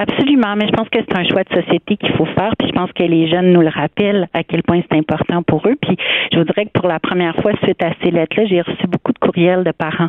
Absolument, 0.00 0.56
mais 0.56 0.66
je 0.66 0.72
pense 0.72 0.88
que 0.88 0.98
c'est 0.98 1.14
un 1.14 1.24
choix 1.24 1.44
de 1.44 1.54
société 1.60 1.98
qu'il 1.98 2.10
faut 2.14 2.24
faire. 2.24 2.52
Puis 2.58 2.68
je 2.68 2.72
pense 2.72 2.90
que 2.92 3.02
les 3.02 3.28
jeunes 3.28 3.52
nous 3.52 3.60
le 3.60 3.68
rappellent 3.68 4.28
à 4.32 4.42
quel 4.42 4.62
point 4.62 4.80
c'est 4.90 4.96
important 4.96 5.42
pour 5.42 5.68
eux. 5.68 5.76
Puis 5.82 5.94
je 6.32 6.38
vous 6.38 6.44
dirais 6.44 6.64
que 6.64 6.70
pour 6.72 6.88
la 6.88 6.98
première 6.98 7.36
fois 7.36 7.52
suite 7.62 7.82
à 7.82 7.90
ces 8.02 8.10
lettres-là, 8.10 8.46
j'ai 8.46 8.62
reçu 8.62 8.86
beaucoup 8.86 9.12
de 9.12 9.18
courriels 9.18 9.62
de 9.62 9.72
parents 9.72 10.08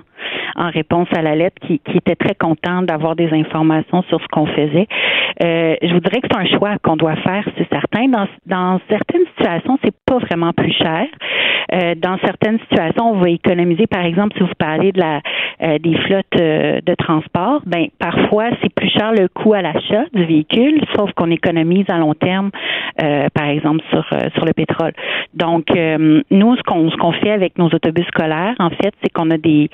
en 0.55 0.69
réponse 0.69 1.07
à 1.15 1.21
la 1.21 1.35
lettre 1.35 1.55
qui, 1.65 1.79
qui 1.79 1.97
étaient 1.97 2.15
très 2.15 2.35
contents 2.35 2.81
d'avoir 2.81 3.15
des 3.15 3.31
informations 3.33 4.03
sur 4.03 4.21
ce 4.21 4.27
qu'on 4.27 4.47
faisait. 4.47 4.87
Euh, 5.43 5.75
je 5.81 5.93
vous 5.93 5.99
dirais 5.99 6.21
que 6.21 6.27
c'est 6.31 6.39
un 6.39 6.57
choix 6.57 6.77
qu'on 6.83 6.95
doit 6.95 7.15
faire, 7.17 7.47
c'est 7.57 7.67
certain. 7.69 8.07
Dans, 8.07 8.27
dans 8.45 8.79
certaines 8.89 9.25
situations, 9.37 9.77
c'est 9.83 9.95
pas 10.05 10.19
vraiment 10.19 10.53
plus 10.53 10.73
cher. 10.73 11.05
Euh, 11.73 11.95
dans 11.95 12.17
certaines 12.19 12.59
situations, 12.59 13.11
on 13.11 13.19
va 13.19 13.29
économiser. 13.29 13.87
Par 13.87 14.03
exemple, 14.03 14.35
si 14.35 14.43
vous 14.43 14.49
parlez 14.57 14.91
de 14.91 14.99
la 14.99 15.21
euh, 15.63 15.77
des 15.77 15.95
flottes 15.95 16.25
euh, 16.39 16.81
de 16.83 16.95
transport, 16.95 17.61
ben 17.65 17.87
parfois 17.99 18.45
c'est 18.61 18.73
plus 18.73 18.89
cher 18.89 19.11
le 19.11 19.27
coût 19.27 19.53
à 19.53 19.61
l'achat 19.61 20.05
du 20.13 20.25
véhicule, 20.25 20.81
sauf 20.95 21.11
qu'on 21.13 21.29
économise 21.29 21.85
à 21.89 21.97
long 21.97 22.15
terme, 22.15 22.49
euh, 23.01 23.27
par 23.33 23.47
exemple 23.47 23.83
sur 23.91 24.03
euh, 24.13 24.29
sur 24.33 24.45
le 24.45 24.53
pétrole. 24.53 24.93
Donc 25.33 25.67
nous, 26.31 26.55
ce 26.55 26.63
qu'on 26.63 26.89
ce 26.89 26.97
qu'on 26.97 27.11
fait 27.13 27.31
avec 27.31 27.57
nos 27.57 27.67
autobus 27.67 28.05
scolaires, 28.07 28.55
en 28.59 28.69
fait, 28.69 28.93
c'est 29.01 29.09
qu'on 29.09 29.29
a 29.29 29.37
des 29.37 29.69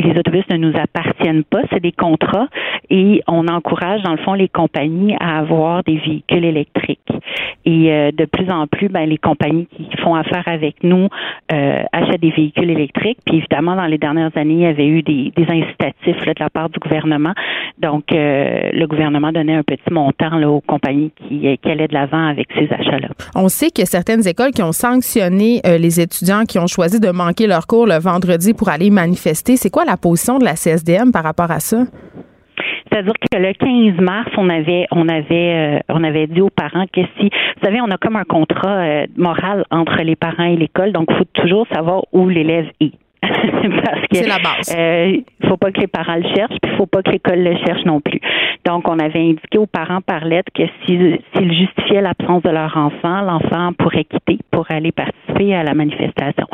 les 0.00 0.18
autobus 0.18 0.44
ne 0.50 0.56
nous 0.56 0.72
appartiennent 0.76 1.44
pas, 1.44 1.62
c'est 1.70 1.80
des 1.80 1.92
contrats 1.92 2.48
et 2.90 3.22
on 3.28 3.46
encourage 3.48 4.02
dans 4.02 4.12
le 4.12 4.18
fond 4.18 4.34
les 4.34 4.48
compagnies 4.48 5.16
à 5.20 5.38
avoir 5.38 5.82
des 5.84 5.96
véhicules 5.96 6.44
électriques. 6.44 7.00
Et 7.64 7.92
euh, 7.92 8.10
de 8.10 8.24
plus 8.24 8.50
en 8.50 8.66
plus, 8.66 8.88
ben, 8.88 9.08
les 9.08 9.18
compagnies 9.18 9.66
qui 9.66 9.88
font 9.98 10.14
affaire 10.14 10.44
avec 10.46 10.82
nous 10.82 11.08
euh, 11.52 11.82
achètent 11.92 12.20
des 12.20 12.30
véhicules 12.30 12.70
électriques. 12.70 13.18
Puis 13.24 13.38
évidemment, 13.38 13.76
dans 13.76 13.86
les 13.86 13.98
dernières 13.98 14.36
années, 14.36 14.54
il 14.54 14.60
y 14.60 14.66
avait 14.66 14.86
eu 14.86 15.02
des, 15.02 15.32
des 15.36 15.44
incitatifs 15.44 16.24
là, 16.24 16.34
de 16.34 16.40
la 16.40 16.50
part 16.50 16.70
du 16.70 16.78
gouvernement. 16.78 17.32
Donc, 17.80 18.12
euh, 18.12 18.70
le 18.72 18.86
gouvernement 18.86 19.32
donnait 19.32 19.54
un 19.54 19.62
petit 19.62 19.90
montant 19.90 20.36
là, 20.36 20.50
aux 20.50 20.60
compagnies 20.60 21.12
qui, 21.16 21.58
qui 21.58 21.70
allaient 21.70 21.88
de 21.88 21.94
l'avant 21.94 22.28
avec 22.28 22.48
ces 22.54 22.68
achats-là. 22.70 23.08
On 23.34 23.48
sait 23.48 23.70
qu'il 23.70 23.82
y 23.82 23.82
a 23.82 23.86
certaines 23.86 24.26
écoles 24.28 24.50
qui 24.50 24.62
ont 24.62 24.72
sanctionné 24.72 25.60
euh, 25.66 25.78
les 25.78 26.00
étudiants 26.00 26.44
qui 26.44 26.58
ont 26.58 26.66
choisi 26.66 27.00
de 27.00 27.10
manquer 27.10 27.46
leur 27.46 27.66
cours 27.66 27.86
le 27.86 27.98
vendredi 27.98 28.52
pour 28.52 28.68
aller 28.68 28.90
manifester. 28.90 29.56
C'est 29.56 29.70
quoi 29.70 29.84
la 29.84 29.96
position 29.96 30.38
de 30.38 30.44
la 30.44 30.54
CSDM 30.54 31.10
par 31.10 31.24
rapport 31.24 31.50
à 31.50 31.60
ça? 31.60 31.84
C'est-à-dire 32.90 33.14
que 33.14 33.38
le 33.38 33.52
15 33.94 34.00
mars, 34.02 34.30
on 34.36 34.48
avait, 34.48 34.86
on 34.90 35.08
avait, 35.08 35.78
euh, 35.78 35.78
on 35.88 36.02
avait 36.02 36.26
dit 36.26 36.40
aux 36.40 36.50
parents 36.50 36.86
que 36.92 37.00
si, 37.18 37.24
vous 37.24 37.64
savez, 37.64 37.80
on 37.80 37.90
a 37.90 37.96
comme 37.96 38.16
un 38.16 38.24
contrat 38.24 38.78
euh, 38.78 39.06
moral 39.16 39.64
entre 39.70 40.02
les 40.02 40.16
parents 40.16 40.44
et 40.44 40.56
l'école, 40.56 40.92
donc 40.92 41.06
il 41.10 41.16
faut 41.16 41.24
toujours 41.34 41.66
savoir 41.72 42.02
où 42.12 42.28
l'élève 42.28 42.66
est. 42.80 42.92
parce 43.84 44.00
que 44.08 44.16
C'est 44.16 44.26
la 44.28 44.38
base. 44.38 44.74
euh, 44.76 45.18
faut 45.46 45.56
pas 45.56 45.70
que 45.72 45.80
les 45.80 45.86
parents 45.86 46.16
le 46.16 46.22
cherchent, 46.34 46.56
puis 46.62 46.72
faut 46.76 46.86
pas 46.86 47.02
que 47.02 47.10
l'école 47.10 47.42
le 47.42 47.56
cherche 47.66 47.84
non 47.84 48.00
plus. 48.00 48.20
Donc, 48.66 48.88
on 48.88 48.98
avait 48.98 49.20
indiqué 49.20 49.58
aux 49.58 49.66
parents 49.66 50.00
par 50.00 50.24
lettre 50.24 50.50
que 50.54 50.62
si- 50.84 51.18
s'ils 51.34 51.52
justifiaient 51.54 52.00
l'absence 52.02 52.42
de 52.42 52.50
leur 52.50 52.76
enfant, 52.76 53.20
l'enfant 53.22 53.72
pourrait 53.78 54.04
quitter 54.04 54.38
pour 54.50 54.66
aller 54.70 54.92
participer 54.92 55.54
à 55.54 55.62
la 55.62 55.74
manifestation. 55.74 56.46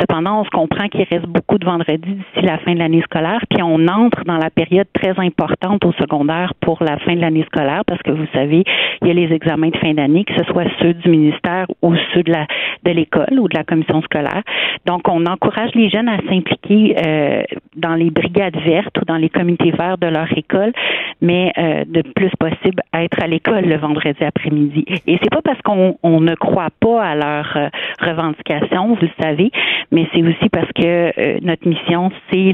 Cependant, 0.00 0.40
on 0.40 0.44
se 0.44 0.50
comprend 0.50 0.86
qu'il 0.88 1.02
reste 1.10 1.26
beaucoup 1.26 1.58
de 1.58 1.64
vendredis 1.64 2.00
d'ici 2.14 2.46
la 2.46 2.58
fin 2.58 2.72
de 2.74 2.78
l'année 2.78 3.02
scolaire, 3.02 3.40
puis 3.50 3.62
on 3.62 3.86
entre 3.88 4.22
dans 4.24 4.36
la 4.36 4.50
période 4.50 4.86
très 4.92 5.18
importante 5.18 5.84
au 5.84 5.92
secondaire 5.92 6.52
pour 6.60 6.82
la 6.82 6.98
fin 6.98 7.14
de 7.16 7.20
l'année 7.20 7.44
scolaire, 7.46 7.82
parce 7.86 8.00
que 8.02 8.12
vous 8.12 8.26
savez, 8.32 8.62
il 9.02 9.08
y 9.08 9.10
a 9.10 9.14
les 9.14 9.32
examens 9.34 9.70
de 9.70 9.76
fin 9.78 9.92
d'année, 9.94 10.24
que 10.24 10.34
ce 10.36 10.44
soit 10.44 10.64
ceux 10.80 10.94
du 10.94 11.08
ministère 11.08 11.66
ou 11.82 11.94
ceux 12.14 12.22
de 12.22 12.32
la 12.32 12.46
de 12.84 12.92
l'école 12.92 13.38
ou 13.40 13.48
de 13.48 13.56
la 13.56 13.64
commission 13.64 14.00
scolaire. 14.02 14.42
Donc, 14.86 15.08
on 15.08 15.26
encourage 15.26 15.70
les 15.74 15.90
jeunes 15.90 16.07
à 16.08 16.18
s'impliquer 16.28 16.96
euh, 16.98 17.42
dans 17.76 17.94
les 17.94 18.10
brigades 18.10 18.56
vertes 18.64 18.96
ou 19.00 19.04
dans 19.04 19.16
les 19.16 19.28
comités 19.28 19.70
verts 19.70 19.98
de 19.98 20.06
leur 20.06 20.26
école, 20.36 20.72
mais 21.20 21.52
euh, 21.58 21.84
de 21.86 22.02
plus 22.14 22.30
possible 22.38 22.82
être 22.94 23.22
à 23.22 23.26
l'école 23.26 23.64
le 23.64 23.76
vendredi 23.76 24.24
après-midi. 24.24 24.84
Et 25.06 25.18
c'est 25.22 25.30
pas 25.30 25.42
parce 25.42 25.60
qu'on 25.62 25.96
on 26.02 26.20
ne 26.20 26.34
croit 26.34 26.70
pas 26.80 27.02
à 27.02 27.14
leurs 27.14 27.56
euh, 27.56 27.68
revendications, 28.00 28.94
vous 28.94 29.02
le 29.02 29.10
savez, 29.22 29.50
mais 29.92 30.06
c'est 30.12 30.22
aussi 30.22 30.48
parce 30.50 30.70
que 30.72 31.40
notre 31.44 31.68
mission 31.68 32.10
c'est 32.30 32.52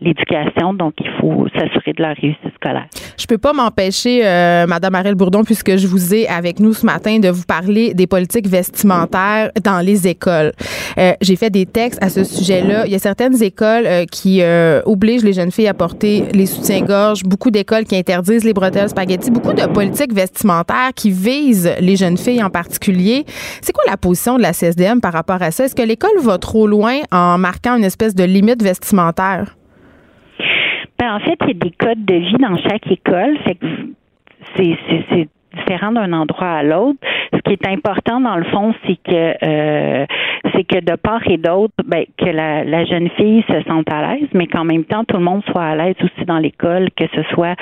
l'éducation, 0.00 0.74
donc 0.74 0.94
il 1.00 1.10
faut 1.20 1.46
s'assurer 1.56 1.92
de 1.92 2.02
leur 2.02 2.16
réussite 2.16 2.54
scolaire. 2.54 2.86
Je 3.18 3.26
peux 3.26 3.38
pas 3.38 3.52
m'empêcher, 3.52 4.22
Madame 4.68 4.94
Ariel 4.94 5.14
Bourdon, 5.14 5.44
puisque 5.44 5.76
je 5.76 5.86
vous 5.86 6.14
ai 6.14 6.26
avec 6.28 6.58
nous 6.60 6.72
ce 6.72 6.84
matin, 6.84 7.18
de 7.18 7.28
vous 7.28 7.44
parler 7.46 7.94
des 7.94 8.06
politiques 8.06 8.46
vestimentaires 8.46 9.50
dans 9.62 9.84
les 9.84 10.08
écoles. 10.08 10.52
J'ai 11.20 11.36
fait 11.36 11.50
des 11.50 11.66
textes 11.66 12.02
à 12.02 12.08
ce 12.08 12.24
sujet-là. 12.24 12.71
Il 12.86 12.92
y 12.92 12.94
a 12.94 12.98
certaines 12.98 13.42
écoles 13.42 13.86
euh, 13.86 14.04
qui 14.04 14.42
euh, 14.42 14.80
obligent 14.84 15.24
les 15.24 15.32
jeunes 15.32 15.50
filles 15.50 15.68
à 15.68 15.74
porter 15.74 16.24
les 16.32 16.46
soutiens-gorge, 16.46 17.22
beaucoup 17.24 17.50
d'écoles 17.50 17.84
qui 17.84 17.96
interdisent 17.96 18.44
les 18.44 18.52
bretelles 18.52 18.88
spaghetti, 18.88 19.30
beaucoup 19.30 19.52
de 19.52 19.66
politiques 19.66 20.12
vestimentaires 20.12 20.90
qui 20.94 21.10
visent 21.10 21.74
les 21.80 21.96
jeunes 21.96 22.16
filles 22.16 22.42
en 22.42 22.50
particulier. 22.50 23.24
C'est 23.60 23.72
quoi 23.72 23.84
la 23.86 23.96
position 23.96 24.36
de 24.36 24.42
la 24.42 24.52
CSDM 24.52 25.00
par 25.00 25.12
rapport 25.12 25.42
à 25.42 25.50
ça? 25.50 25.64
Est-ce 25.64 25.74
que 25.74 25.82
l'école 25.82 26.18
va 26.20 26.38
trop 26.38 26.66
loin 26.66 27.00
en 27.10 27.38
marquant 27.38 27.76
une 27.76 27.84
espèce 27.84 28.14
de 28.14 28.24
limite 28.24 28.62
vestimentaire? 28.62 29.56
Ben, 30.98 31.14
en 31.14 31.20
fait, 31.20 31.36
il 31.42 31.48
y 31.48 31.50
a 31.50 31.54
des 31.54 31.70
codes 31.70 32.04
de 32.04 32.14
vie 32.14 32.36
dans 32.40 32.56
chaque 32.58 32.86
école. 32.90 33.36
C'est 34.56 35.28
différent 35.56 35.92
d'un 35.92 36.12
endroit 36.12 36.50
à 36.50 36.62
l'autre. 36.62 36.98
Ce 37.32 37.38
qui 37.40 37.52
est 37.52 37.66
important, 37.66 38.20
dans 38.20 38.36
le 38.36 38.44
fond, 38.44 38.74
c'est 38.86 38.96
que 38.96 39.34
euh, 39.44 40.06
c'est 40.54 40.64
que 40.64 40.80
de 40.80 40.96
part 40.96 41.22
et 41.28 41.38
d'autre, 41.38 41.74
ben, 41.84 42.04
que 42.18 42.26
la, 42.26 42.64
la 42.64 42.84
jeune 42.84 43.08
fille 43.10 43.44
se 43.48 43.62
sente 43.68 43.90
à 43.90 44.14
l'aise, 44.14 44.28
mais 44.34 44.46
qu'en 44.46 44.64
même 44.64 44.84
temps, 44.84 45.04
tout 45.04 45.16
le 45.16 45.24
monde 45.24 45.42
soit 45.50 45.62
à 45.64 45.74
l'aise 45.76 45.94
aussi 46.02 46.24
dans 46.26 46.38
l'école, 46.38 46.88
que 46.96 47.04
ce 47.14 47.22
soit 47.32 47.56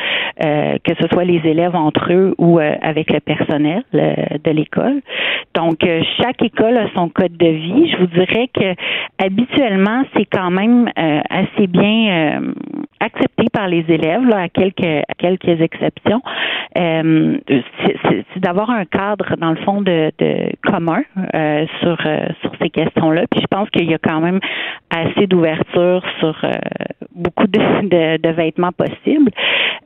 euh, 0.44 0.76
que 0.85 0.94
ce 1.00 1.06
soit 1.09 1.25
les 1.25 1.40
élèves 1.44 1.76
entre 1.76 2.12
eux 2.12 2.35
ou 2.38 2.59
euh, 2.59 2.75
avec 2.82 3.12
le 3.12 3.20
personnel 3.20 3.85
euh, 3.94 4.14
de 4.42 4.50
l'école. 4.50 5.00
Donc, 5.54 5.85
euh, 5.85 6.02
chaque 6.20 6.42
école 6.42 6.76
a 6.76 6.87
son 6.94 7.09
code 7.09 7.37
de 7.37 7.49
vie. 7.49 7.90
Je 7.90 7.97
vous 7.99 8.06
dirais 8.06 8.49
que 8.52 8.75
habituellement, 9.23 10.02
c'est 10.16 10.26
quand 10.26 10.50
même 10.50 10.88
euh, 10.99 11.20
assez 11.28 11.66
bien 11.66 12.40
accepté 13.00 13.47
par 13.52 13.66
les 13.66 13.85
élèves, 13.88 14.26
là, 14.26 14.42
à 14.42 14.49
quelques 14.49 14.85
à 14.85 15.14
quelques 15.18 15.61
exceptions. 15.61 16.23
C'est 18.32 18.40
d'avoir 18.40 18.70
un 18.70 18.84
cadre 18.84 19.37
dans 19.37 19.50
le 19.50 19.56
fond 19.56 19.82
de, 19.82 20.12
de 20.18 20.52
commun 20.62 21.02
euh, 21.34 21.66
sur 21.80 21.96
euh, 22.06 22.26
sur 22.40 22.52
ces 22.60 22.70
questions-là. 22.70 23.25
Puis 23.30 23.40
je 23.40 23.46
pense 23.46 23.68
qu'il 23.70 23.90
y 23.90 23.94
a 23.94 23.99
quand 23.99 24.20
même 24.20 24.40
assez 24.90 25.26
d'ouverture 25.26 26.02
sur 26.18 26.37
euh, 26.44 26.50
beaucoup 27.14 27.47
de, 27.47 27.59
de, 27.88 28.17
de 28.21 28.29
vêtements 28.31 28.73
possibles. 28.73 29.31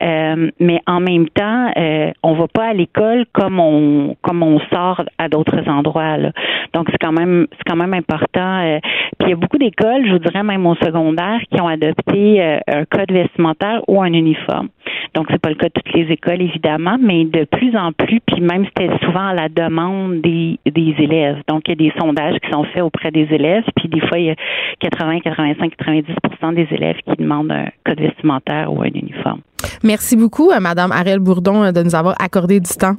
Euh, 0.02 0.50
mais 0.59 0.81
en 0.87 1.00
même 1.00 1.28
temps, 1.28 1.71
euh, 1.76 2.11
on 2.23 2.35
va 2.35 2.47
pas 2.49 2.66
à 2.66 2.73
l'école 2.73 3.26
comme 3.33 3.61
on 3.61 4.16
comme 4.23 4.43
on 4.43 4.59
sort 4.73 5.02
à 5.19 5.28
d'autres 5.28 5.69
endroits. 5.69 6.16
Là. 6.16 6.33
Donc 6.73 6.88
c'est 6.90 6.99
quand 6.99 7.12
même 7.12 7.47
c'est 7.52 7.64
quand 7.66 7.76
même 7.76 7.95
important. 7.95 8.59
euh, 8.64 8.78
puis 9.19 9.28
il 9.28 9.31
y 9.31 9.33
a 9.33 9.37
beaucoup 9.37 9.59
d'écoles, 9.59 10.07
je 10.07 10.12
vous 10.12 10.19
dirais 10.19 10.43
même 10.43 10.66
au 10.66 10.75
secondaire, 10.75 11.40
qui 11.50 11.61
ont 11.61 11.69
adopté 11.69 12.43
euh, 12.43 12.59
un 12.66 12.85
code 12.85 13.12
vestimentaire 13.12 13.83
ou 13.88 14.02
un 14.02 14.12
uniforme. 14.12 14.69
Donc 15.14 15.26
c'est 15.31 15.40
pas 15.40 15.50
le 15.50 15.54
cas 15.54 15.69
de 15.69 15.73
toutes 15.73 15.95
les 15.95 16.11
écoles 16.12 16.43
évidemment, 16.43 16.97
mais 17.00 17.25
de 17.25 17.45
plus 17.45 17.76
en 17.76 17.93
plus, 17.93 18.21
puis 18.21 18.40
même 18.40 18.64
c'était 18.66 18.90
souvent 19.04 19.28
à 19.28 19.35
la 19.35 19.49
demande 19.49 20.21
des, 20.21 20.59
des 20.66 20.95
élèves. 20.99 21.38
Donc 21.47 21.62
il 21.66 21.71
y 21.71 21.73
a 21.73 21.90
des 21.90 21.93
sondages 22.00 22.37
qui 22.40 22.50
sont 22.50 22.64
faits 22.64 22.83
auprès 22.83 23.12
des 23.12 23.28
élèves, 23.31 23.64
puis 23.76 23.88
des 23.88 24.00
fois 24.00 24.19
il 24.19 24.26
y 24.26 24.31
a 24.31 24.35
80, 24.81 25.21
85, 25.21 25.73
90% 25.78 26.54
des 26.54 26.66
élèves 26.73 26.97
qui 27.07 27.13
demandent 27.16 27.50
un 27.52 27.66
code 27.85 28.00
vestimentaire 28.00 28.73
ou 28.73 28.83
un 28.83 28.90
uniforme. 28.94 29.40
Merci 29.83 30.16
beaucoup, 30.16 30.50
euh, 30.50 30.61
Madame 30.61 30.92
Ariel 30.92 31.18
Bourdon, 31.18 31.64
euh, 31.64 31.73
de 31.73 31.83
nous 31.83 31.94
avoir 31.94 32.14
accordé 32.21 32.61
du 32.61 32.71
temps. 32.71 32.97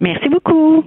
Merci 0.00 0.28
beaucoup. 0.28 0.84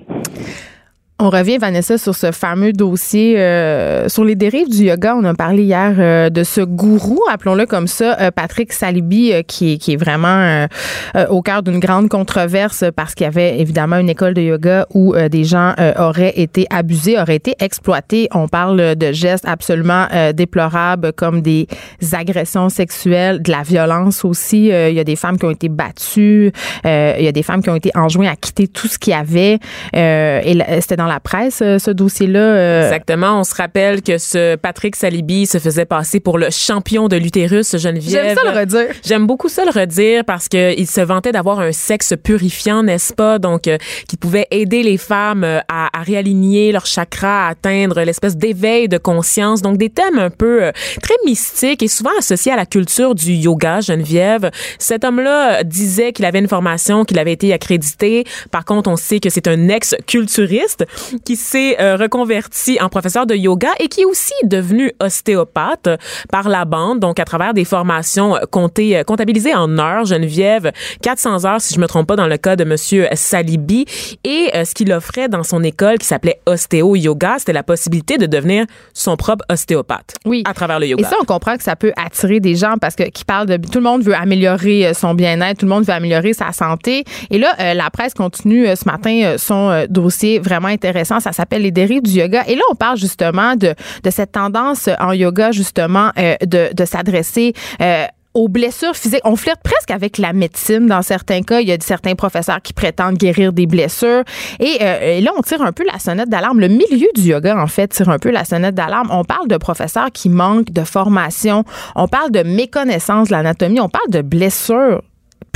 On 1.19 1.31
revient, 1.31 1.57
Vanessa, 1.57 1.97
sur 1.97 2.13
ce 2.13 2.31
fameux 2.31 2.73
dossier 2.73 3.39
euh, 3.39 4.07
sur 4.07 4.23
les 4.23 4.35
dérives 4.35 4.69
du 4.69 4.83
yoga. 4.83 5.15
On 5.15 5.23
a 5.23 5.33
parlé 5.33 5.63
hier 5.63 5.95
euh, 5.97 6.29
de 6.29 6.43
ce 6.43 6.61
gourou, 6.61 7.19
appelons-le 7.27 7.65
comme 7.65 7.87
ça, 7.87 8.15
euh, 8.21 8.29
Patrick 8.29 8.71
Salibi, 8.71 9.33
euh, 9.33 9.41
qui, 9.41 9.73
est, 9.73 9.77
qui 9.79 9.93
est 9.93 9.95
vraiment 9.95 10.27
euh, 10.27 10.67
euh, 11.15 11.25
au 11.29 11.41
cœur 11.41 11.63
d'une 11.63 11.79
grande 11.79 12.07
controverse 12.07 12.83
parce 12.95 13.15
qu'il 13.15 13.23
y 13.23 13.27
avait 13.27 13.59
évidemment 13.59 13.97
une 13.97 14.11
école 14.11 14.35
de 14.35 14.43
yoga 14.43 14.85
où 14.93 15.15
des 15.31 15.43
gens 15.43 15.73
auraient 15.97 16.33
été 16.35 16.67
abusés, 16.69 17.19
auraient 17.19 17.37
été 17.37 17.55
exploités. 17.59 18.27
On 18.31 18.47
parle 18.47 18.95
de 18.95 19.11
gestes 19.11 19.45
absolument 19.47 20.05
déplorables 20.35 21.13
comme 21.13 21.41
des 21.41 21.67
agressions 22.13 22.69
sexuelles, 22.69 23.41
de 23.41 23.51
la 23.51 23.63
violence 23.63 24.23
aussi. 24.23 24.65
Il 24.67 24.93
y 24.93 24.99
a 24.99 25.03
des 25.03 25.15
femmes 25.15 25.39
qui 25.39 25.45
ont 25.45 25.51
été 25.51 25.69
battues, 25.69 26.51
il 26.85 27.23
y 27.23 27.27
a 27.27 27.31
des 27.31 27.43
femmes 27.43 27.63
qui 27.63 27.69
ont 27.69 27.75
été 27.75 27.91
enjointes 27.95 28.27
à 28.27 28.35
quitter 28.35 28.67
tout 28.67 28.87
ce 28.87 28.99
qu'il 28.99 29.13
y 29.13 29.15
avait. 29.15 29.57
Et 29.93 30.59
c'était 30.81 30.95
dans 30.95 31.06
la 31.07 31.19
presse, 31.19 31.59
euh, 31.61 31.79
ce 31.79 31.91
dossier-là. 31.91 32.39
euh, 32.39 32.83
Exactement. 32.85 33.39
On 33.39 33.43
se 33.43 33.55
rappelle 33.55 34.01
que 34.01 34.17
ce 34.17 34.55
Patrick 34.55 34.95
Salibi 34.95 35.45
se 35.45 35.57
faisait 35.59 35.85
passer 35.85 36.19
pour 36.19 36.37
le 36.37 36.49
champion 36.49 37.07
de 37.07 37.15
l'utérus, 37.17 37.77
Geneviève. 37.77 38.25
J'aime 38.25 38.35
ça 38.37 38.51
le 38.51 38.59
redire. 38.59 38.95
J'aime 39.05 39.27
beaucoup 39.27 39.49
ça 39.49 39.63
le 39.65 39.71
redire 39.71 40.23
parce 40.25 40.47
que 40.49 40.77
il 40.77 40.87
se 40.87 41.01
vantait 41.01 41.31
d'avoir 41.31 41.59
un 41.59 41.71
sexe 41.71 42.13
purifiant, 42.23 42.83
n'est-ce 42.83 43.13
pas? 43.13 43.39
Donc, 43.39 43.67
euh, 43.67 43.77
qui 44.07 44.17
pouvait 44.17 44.47
aider 44.51 44.83
les 44.83 44.97
femmes 44.97 45.43
euh, 45.43 45.59
à, 45.67 45.89
à 45.97 46.03
réaligner 46.03 46.71
leur 46.71 46.85
chakra, 46.85 47.47
à 47.47 47.49
atteindre 47.51 48.01
l'espèce 48.01 48.35
d'éveil 48.37 48.87
de 48.87 48.97
conscience. 48.97 49.61
Donc, 49.61 49.77
des 49.77 49.89
thèmes 49.89 50.17
un 50.19 50.29
peu 50.29 50.63
euh, 50.63 50.71
très 51.01 51.15
mystiques 51.25 51.83
et 51.83 51.87
souvent 51.87 52.11
associés 52.19 52.51
à 52.51 52.55
la 52.55 52.65
culture 52.65 53.15
du 53.15 53.33
yoga, 53.33 53.81
Geneviève. 53.81 54.51
Cet 54.79 55.03
homme-là 55.03 55.63
disait 55.63 56.11
qu'il 56.13 56.25
avait 56.25 56.39
une 56.39 56.47
formation, 56.47 57.05
qu'il 57.05 57.19
avait 57.19 57.33
été 57.33 57.53
accrédité. 57.53 58.23
Par 58.51 58.65
contre, 58.65 58.89
on 58.89 58.95
sait 58.95 59.19
que 59.19 59.29
c'est 59.29 59.47
un 59.47 59.69
ex-culturiste 59.69 60.85
qui 61.25 61.35
s'est 61.35 61.79
euh, 61.81 61.95
reconverti 61.95 62.77
en 62.81 62.89
professeur 62.89 63.25
de 63.25 63.35
yoga 63.35 63.69
et 63.79 63.87
qui 63.87 64.01
est 64.01 64.05
aussi 64.05 64.33
devenu 64.43 64.91
ostéopathe 65.01 65.89
par 66.31 66.49
la 66.49 66.65
bande, 66.65 66.99
donc 66.99 67.19
à 67.19 67.25
travers 67.25 67.53
des 67.53 67.65
formations 67.65 68.35
euh, 68.35 68.39
comptées, 68.49 68.97
euh, 68.97 69.03
comptabilisées 69.03 69.53
en 69.53 69.77
heures, 69.77 70.05
Geneviève, 70.05 70.71
400 71.01 71.45
heures 71.45 71.61
si 71.61 71.73
je 71.73 71.79
me 71.79 71.87
trompe 71.87 72.07
pas 72.07 72.15
dans 72.15 72.27
le 72.27 72.37
cas 72.37 72.55
de 72.55 72.63
monsieur 72.63 73.07
Salibi 73.13 73.85
et 74.23 74.49
euh, 74.55 74.65
ce 74.65 74.73
qu'il 74.73 74.91
offrait 74.91 75.29
dans 75.29 75.43
son 75.43 75.63
école 75.63 75.97
qui 75.97 76.07
s'appelait 76.07 76.39
Ostéo 76.45 76.95
Yoga, 76.95 77.35
c'était 77.39 77.53
la 77.53 77.63
possibilité 77.63 78.17
de 78.17 78.25
devenir 78.25 78.65
son 78.93 79.15
propre 79.17 79.45
ostéopathe 79.49 80.15
Oui. 80.25 80.43
à 80.45 80.53
travers 80.53 80.79
le 80.79 80.85
Et 80.87 80.89
yoga. 80.89 81.09
ça, 81.09 81.15
on 81.21 81.25
comprend 81.25 81.57
que 81.57 81.63
ça 81.63 81.75
peut 81.75 81.93
attirer 81.97 82.39
des 82.39 82.55
gens 82.55 82.75
parce 82.79 82.95
que 82.95 83.03
qui 83.03 83.25
parlent 83.25 83.47
de 83.47 83.57
tout 83.57 83.79
le 83.79 83.83
monde 83.83 84.01
veut 84.03 84.15
améliorer 84.15 84.93
son 84.93 85.13
bien-être, 85.13 85.59
tout 85.59 85.65
le 85.65 85.71
monde 85.71 85.83
veut 85.85 85.93
améliorer 85.93 86.33
sa 86.33 86.51
santé. 86.51 87.03
Et 87.29 87.37
là, 87.37 87.53
euh, 87.59 87.73
la 87.73 87.89
presse 87.89 88.13
continue 88.13 88.65
ce 88.75 88.85
matin 88.85 89.35
son 89.37 89.85
dossier 89.89 90.39
vraiment 90.39 90.67
intéressant. 90.67 90.86
Ça 91.19 91.31
s'appelle 91.31 91.61
les 91.61 91.71
dérives 91.71 92.01
du 92.01 92.11
yoga. 92.11 92.43
Et 92.47 92.55
là, 92.55 92.61
on 92.71 92.75
parle 92.75 92.97
justement 92.97 93.55
de, 93.55 93.73
de 94.03 94.09
cette 94.09 94.31
tendance 94.31 94.89
en 94.99 95.13
yoga 95.13 95.51
justement 95.51 96.11
euh, 96.17 96.35
de, 96.45 96.85
s'adresser. 96.85 97.53
euh, 97.81 98.05
aux 98.33 98.49
blessures 98.49 98.95
physiques. 98.95 99.21
On 99.23 99.35
flirte 99.35 99.61
presque 99.63 99.89
avec 99.89 100.19
la 100.19 100.31
médecine 100.31 100.85
dans 100.85 101.01
certains 101.01 101.41
cas. 101.41 101.59
Il 101.59 101.67
y 101.67 101.71
a 101.71 101.77
certains 101.79 102.13
professeurs 102.13 102.61
qui 102.61 102.71
prétendent 102.71 103.17
guérir 103.17 103.51
des 103.51 103.65
blessures. 103.65 104.23
Et, 104.59 104.77
euh, 104.81 105.17
et 105.17 105.21
là, 105.21 105.31
on 105.35 105.41
tire 105.41 105.63
un 105.63 105.71
peu 105.71 105.83
la 105.91 105.97
sonnette 105.97 106.29
d'alarme. 106.29 106.59
Le 106.59 106.67
milieu 106.67 107.07
du 107.15 107.21
yoga, 107.21 107.57
en 107.57 107.65
fait, 107.65 107.87
tire 107.87 108.09
un 108.09 108.19
peu 108.19 108.29
la 108.29 108.45
sonnette 108.45 108.75
d'alarme. 108.75 109.07
On 109.11 109.23
parle 109.23 109.47
de 109.47 109.57
professeurs 109.57 110.11
qui 110.13 110.29
manquent 110.29 110.71
de 110.71 110.83
formation. 110.83 111.63
On 111.95 112.07
parle 112.07 112.29
de 112.29 112.43
méconnaissance 112.43 113.29
de 113.29 113.33
l'anatomie. 113.33 113.79
On 113.79 113.89
parle 113.89 114.11
de 114.11 114.21
blessures 114.21 115.01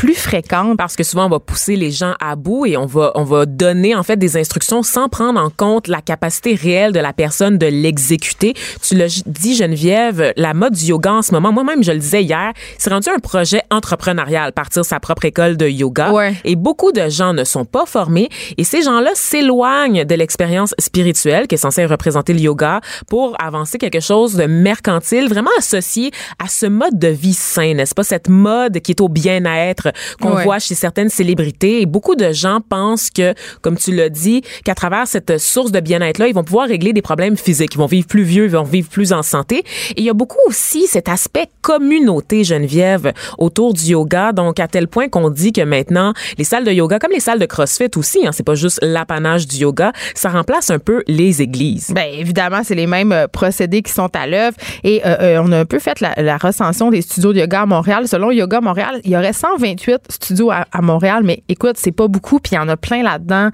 plus 0.02 0.16
fréquente. 0.16 0.78
Parce 0.78 0.96
que 0.96 1.04
souvent, 1.04 1.28
on 1.28 1.30
va 1.30 1.40
pousser 1.40 1.76
les 1.76 1.92
gens 1.92 2.16
à 2.20 2.36
bout 2.36 2.66
et 2.66 2.76
on 2.76 2.88
va, 2.88 3.12
on 3.14 3.24
va 3.24 3.46
donner 3.46 3.94
en 3.94 4.02
fait 4.02 4.18
des 4.18 4.36
instructions 4.36 4.82
sans 4.82 5.10
prendre 5.10 5.40
en 5.40 5.52
compte 5.52 5.88
la 5.88 6.02
capacité 6.02 6.56
réelle 6.56 6.92
de 6.92 7.00
la 7.00 7.14
personne 7.14 7.60
de 7.60 7.68
l'exécuter. 7.68 8.56
Tu 8.82 8.96
l'as 8.96 9.22
dit, 9.28 9.56
Geneviève, 9.56 10.34
la 10.38 10.56
mode 10.56 10.74
du 10.74 10.86
yoga 10.86 11.14
en 11.14 11.22
ce 11.22 11.32
moment, 11.34 11.52
moi-même, 11.52 11.84
je 11.84 11.92
le 11.92 12.00
disais 12.00 12.24
hier, 12.24 12.52
c'est 12.80 12.90
rendu 12.90 13.10
un 13.10 13.20
projet 13.20 13.62
entrepreneurial, 13.70 14.54
partir 14.54 14.84
sa 14.84 15.00
propre 15.00 15.26
école 15.26 15.56
de 15.56 15.68
yoga. 15.68 16.12
Et 16.46 16.56
beaucoup 16.56 16.92
de 16.92 17.08
gens 17.08 17.34
ne 17.34 17.44
sont 17.44 17.66
pas 17.66 17.86
formés 17.86 18.30
et 18.58 18.64
ces 18.64 18.82
gens-là 18.82 19.12
s'éloignent 19.14 20.04
de 20.04 20.16
l'expérience 20.16 20.74
spirituelle 20.80 21.46
qui 21.48 21.54
est 21.54 21.60
censée 21.60 21.86
représenter 21.86 22.34
le 22.34 22.40
yoga 22.40 22.82
pour 23.08 23.36
avancer 23.40 23.78
quelque 23.78 24.00
chose 24.00 24.34
de 24.34 24.46
mercantile, 24.46 25.30
vraiment 25.30 25.52
associé 25.60 26.10
à 26.44 26.48
ce 26.48 26.66
mode 26.66 26.98
de 26.98 27.10
vie 27.10 27.36
sain, 27.36 27.76
n'est-ce 27.76 27.94
pas? 27.94 28.04
Cette 28.04 28.30
mode 28.30 28.80
qui 28.80 28.94
est 28.94 29.02
au 29.02 29.08
bien-être 29.08 29.91
qu'on 30.22 30.36
voit 30.36 30.60
chez 30.60 30.76
certaines 30.76 31.10
célébrités. 31.10 31.82
Et 31.82 31.86
beaucoup 31.86 32.16
de 32.16 32.32
gens 32.32 32.60
pensent 32.68 33.10
que, 33.10 33.34
comme 33.62 33.78
tu 33.78 33.94
l'as 33.94 34.10
dit, 34.10 34.42
qu'à 34.64 34.76
travers 34.76 35.08
cette 35.08 35.38
source 35.38 35.72
de 35.72 35.80
bien-être-là, 35.80 36.28
ils 36.28 36.34
vont 36.34 36.44
pouvoir 36.44 36.68
régler 36.68 36.94
des 36.94 37.02
problèmes 37.02 37.38
physiques. 37.38 37.76
Ils 37.76 37.80
vont 37.80 37.86
vivre 37.86 38.08
plus 38.08 38.24
vieux, 38.24 38.46
ils 38.46 38.52
vont 38.52 38.64
vivre 38.64 38.90
plus 38.90 39.14
en 39.14 39.24
santé. 39.24 39.64
Et 39.92 40.02
il 40.02 40.04
y 40.04 40.10
a 40.10 40.14
beaucoup 40.14 40.40
aussi 40.48 40.88
cet 40.88 41.10
aspect 41.10 41.48
communauté, 41.62 42.44
Geneviève, 42.44 43.14
autour 43.38 43.74
du 43.74 43.84
yoga. 43.84 44.32
Donc, 44.32 44.60
à 44.60 44.68
tel 44.68 44.88
point 44.88 45.10
qu'on 45.10 45.30
dit 45.30 45.54
que 45.54 45.62
maintenant, 45.62 46.14
les 46.38 46.44
salles 46.44 46.66
de 46.66 46.72
yoga, 46.72 47.00
comme 47.00 47.12
les 47.12 47.20
salles 47.20 47.40
de 47.40 47.46
CrossFit 47.46 47.92
aussi, 47.96 48.26
hein, 48.26 48.32
c'est 48.32 48.46
pas 48.46 48.56
juste 48.56 48.80
l'apanage 48.82 49.48
du 49.48 49.58
yoga, 49.58 49.92
ça 50.16 50.30
remplace 50.30 50.70
un 50.70 50.80
peu 50.80 51.04
les 51.08 51.42
églises. 51.42 51.92
Bien, 51.94 52.06
évidemment, 52.06 52.62
c'est 52.64 52.76
les 52.76 52.88
mêmes 52.88 53.12
euh, 53.12 53.28
procédés 53.28 53.82
qui 53.82 53.92
sont 53.92 54.10
à 54.16 54.28
l'œuvre. 54.28 54.58
Et 54.84 55.02
euh, 55.06 55.16
euh, 55.22 55.44
on 55.44 55.52
a 55.52 55.60
un 55.60 55.66
peu 55.66 55.80
fait 55.80 56.00
la, 56.00 56.14
la, 56.18 56.38
recension 56.38 56.90
des 56.90 57.02
studios 57.02 57.34
de 57.34 57.40
yoga 57.40 57.62
à 57.62 57.66
Montréal. 57.66 58.08
Selon 58.08 58.32
Yoga 58.32 58.62
Montréal, 58.62 59.02
il 59.04 59.12
y 59.12 59.18
aurait 59.18 59.34
128 59.78 60.12
studios 60.12 60.52
à, 60.52 60.66
à 60.72 60.82
Montréal, 60.82 61.24
mais 61.24 61.44
écoute, 61.50 61.76
c'est 61.78 61.92
pas 61.92 62.08
beaucoup, 62.08 62.40
puis 62.40 62.54
il 62.54 62.56
y 62.56 62.60
en 62.60 62.70
a 62.70 62.78
plein 62.78 63.04
là-dedans 63.04 63.50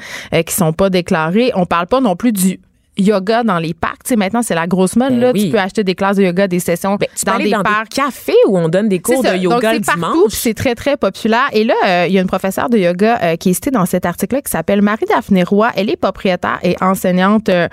qui 0.45 0.53
sont 0.53 0.73
pas 0.73 0.89
déclarés. 0.89 1.51
On 1.55 1.65
parle 1.65 1.87
pas 1.87 2.01
non 2.01 2.15
plus 2.15 2.31
du 2.31 2.59
yoga 2.97 3.43
dans 3.43 3.59
les 3.59 3.73
parcs. 3.73 4.03
Tu 4.03 4.09
sais, 4.09 4.15
maintenant, 4.15 4.41
c'est 4.41 4.55
la 4.55 4.67
grosse 4.67 4.95
mode. 4.95 5.09
Ben 5.09 5.19
là, 5.19 5.33
Tu 5.33 5.49
peux 5.49 5.59
acheter 5.59 5.83
des 5.83 5.95
classes 5.95 6.17
de 6.17 6.23
yoga, 6.23 6.47
des 6.47 6.59
sessions 6.59 6.95
ben, 6.95 7.07
dans 7.25 7.37
des 7.37 7.51
parcs. 7.51 7.89
cafés 7.89 8.33
où 8.47 8.57
on 8.57 8.69
donne 8.69 8.89
des 8.89 8.99
cours 8.99 9.23
de 9.23 9.35
yoga 9.37 9.73
Donc, 9.73 9.87
le 9.87 9.93
dimanche. 9.93 10.31
C'est 10.31 10.53
très, 10.53 10.75
très 10.75 10.97
populaire. 10.97 11.47
Et 11.53 11.63
là, 11.63 11.75
euh, 11.85 12.05
il 12.07 12.13
y 12.13 12.17
a 12.17 12.21
une 12.21 12.27
professeure 12.27 12.69
de 12.69 12.77
yoga 12.77 13.19
euh, 13.21 13.35
qui 13.35 13.49
est 13.51 13.53
citée 13.53 13.71
dans 13.71 13.85
cet 13.85 14.05
article-là 14.05 14.41
qui 14.41 14.51
s'appelle 14.51 14.81
Marie-Daphné 14.81 15.43
Roy. 15.43 15.69
Elle 15.75 15.89
est 15.89 15.97
propriétaire 15.97 16.59
et 16.63 16.75
enseignante 16.81 17.49
euh, 17.49 17.67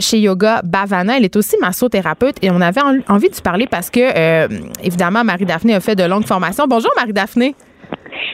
chez 0.00 0.18
Yoga 0.20 0.60
Bavana. 0.64 1.16
Elle 1.16 1.24
est 1.24 1.36
aussi 1.36 1.56
massothérapeute 1.60 2.36
et 2.42 2.50
on 2.50 2.60
avait 2.60 2.80
envie 3.08 3.30
de 3.30 3.36
parler 3.36 3.66
parce 3.66 3.90
que, 3.90 4.46
évidemment, 4.82 5.24
Marie-Daphné 5.24 5.74
a 5.74 5.80
fait 5.80 5.94
de 5.94 6.04
longues 6.04 6.26
formations. 6.26 6.66
Bonjour, 6.66 6.90
Marie-Daphné. 6.96 7.54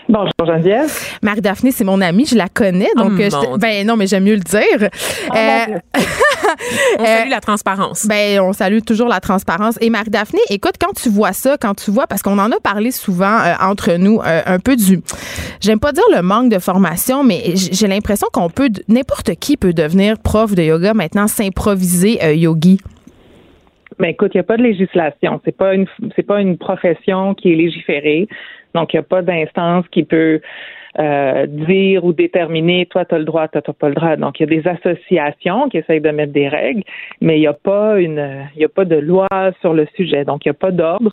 Bonjour 0.08 0.32
Geneviève. 0.44 0.90
Marie-Daphné, 1.22 1.70
c'est 1.70 1.84
mon 1.84 2.00
amie, 2.00 2.26
je 2.26 2.36
la 2.36 2.48
connais. 2.48 2.88
Donc, 2.96 3.12
oh, 3.18 3.56
ben 3.58 3.86
non, 3.86 3.96
mais 3.96 4.06
j'aime 4.06 4.24
mieux 4.24 4.34
le 4.34 4.40
dire. 4.40 4.88
Oh, 5.30 5.34
euh, 5.36 5.78
on 6.98 7.04
salue 7.04 7.30
la 7.30 7.40
transparence. 7.40 8.06
Ben, 8.06 8.40
on 8.40 8.52
salue 8.52 8.80
toujours 8.84 9.08
la 9.08 9.20
transparence. 9.20 9.78
Et 9.80 9.90
Marie-Daphné, 9.90 10.40
écoute, 10.50 10.74
quand 10.80 10.92
tu 10.94 11.08
vois 11.08 11.32
ça, 11.32 11.56
quand 11.60 11.74
tu 11.74 11.90
vois, 11.90 12.06
parce 12.06 12.22
qu'on 12.22 12.38
en 12.38 12.50
a 12.50 12.60
parlé 12.60 12.90
souvent 12.90 13.38
euh, 13.38 13.54
entre 13.60 13.92
nous, 13.92 14.20
euh, 14.20 14.42
un 14.44 14.58
peu 14.58 14.76
du, 14.76 15.00
j'aime 15.60 15.78
pas 15.78 15.92
dire 15.92 16.04
le 16.14 16.22
manque 16.22 16.50
de 16.50 16.58
formation, 16.58 17.22
mais 17.22 17.54
j'ai 17.54 17.86
l'impression 17.86 18.26
qu'on 18.32 18.50
peut, 18.50 18.70
n'importe 18.88 19.34
qui 19.36 19.56
peut 19.56 19.72
devenir 19.72 20.18
prof 20.18 20.54
de 20.54 20.62
yoga 20.62 20.94
maintenant, 20.94 21.28
s'improviser 21.28 22.18
yogi. 22.36 22.80
Ben 23.98 24.08
écoute, 24.08 24.32
il 24.34 24.38
n'y 24.38 24.40
a 24.40 24.44
pas 24.44 24.56
de 24.56 24.62
législation. 24.62 25.40
C'est 25.44 25.56
pas 25.56 25.74
une 25.74 25.86
c'est 26.16 26.26
pas 26.26 26.40
une 26.40 26.58
profession 26.58 27.34
qui 27.34 27.52
est 27.52 27.56
légiférée. 27.56 28.26
Donc, 28.74 28.92
il 28.92 28.96
n'y 28.96 29.00
a 29.00 29.04
pas 29.04 29.22
d'instance 29.22 29.86
qui 29.88 30.04
peut 30.04 30.40
euh, 30.98 31.46
dire 31.46 32.04
ou 32.04 32.12
déterminer 32.12 32.86
toi 32.86 33.04
tu 33.04 33.14
as 33.14 33.18
le 33.18 33.24
droit, 33.24 33.48
toi 33.48 33.62
tu 33.62 33.72
pas 33.72 33.88
le 33.88 33.94
droit. 33.94 34.16
Donc 34.16 34.38
il 34.38 34.42
y 34.42 34.56
a 34.56 34.60
des 34.60 34.68
associations 34.68 35.68
qui 35.68 35.78
essayent 35.78 36.00
de 36.00 36.10
mettre 36.10 36.32
des 36.32 36.48
règles, 36.48 36.82
mais 37.20 37.38
il 37.38 37.40
n'y 37.40 37.46
a 37.46 37.54
pas 37.54 37.98
une 37.98 38.46
il 38.54 38.60
y 38.60 38.64
a 38.64 38.68
pas 38.68 38.84
de 38.84 38.96
loi 38.96 39.28
sur 39.60 39.72
le 39.72 39.86
sujet. 39.96 40.24
Donc 40.24 40.44
il 40.44 40.48
n'y 40.48 40.50
a 40.50 40.54
pas 40.54 40.70
d'ordre. 40.70 41.10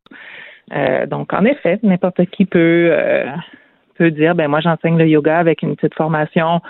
Euh, 0.73 1.05
donc 1.05 1.33
en 1.33 1.45
effet, 1.45 1.79
n'importe 1.81 2.25
qui 2.25 2.45
peut 2.45 2.89
euh, 2.91 3.25
peut 3.97 4.11
dire 4.11 4.35
ben 4.35 4.49
moi 4.49 4.59
j'enseigne 4.59 4.97
le 4.97 5.07
yoga 5.07 5.37
avec 5.39 5.61
une 5.61 5.75
petite 5.75 5.95
formation 5.95 6.61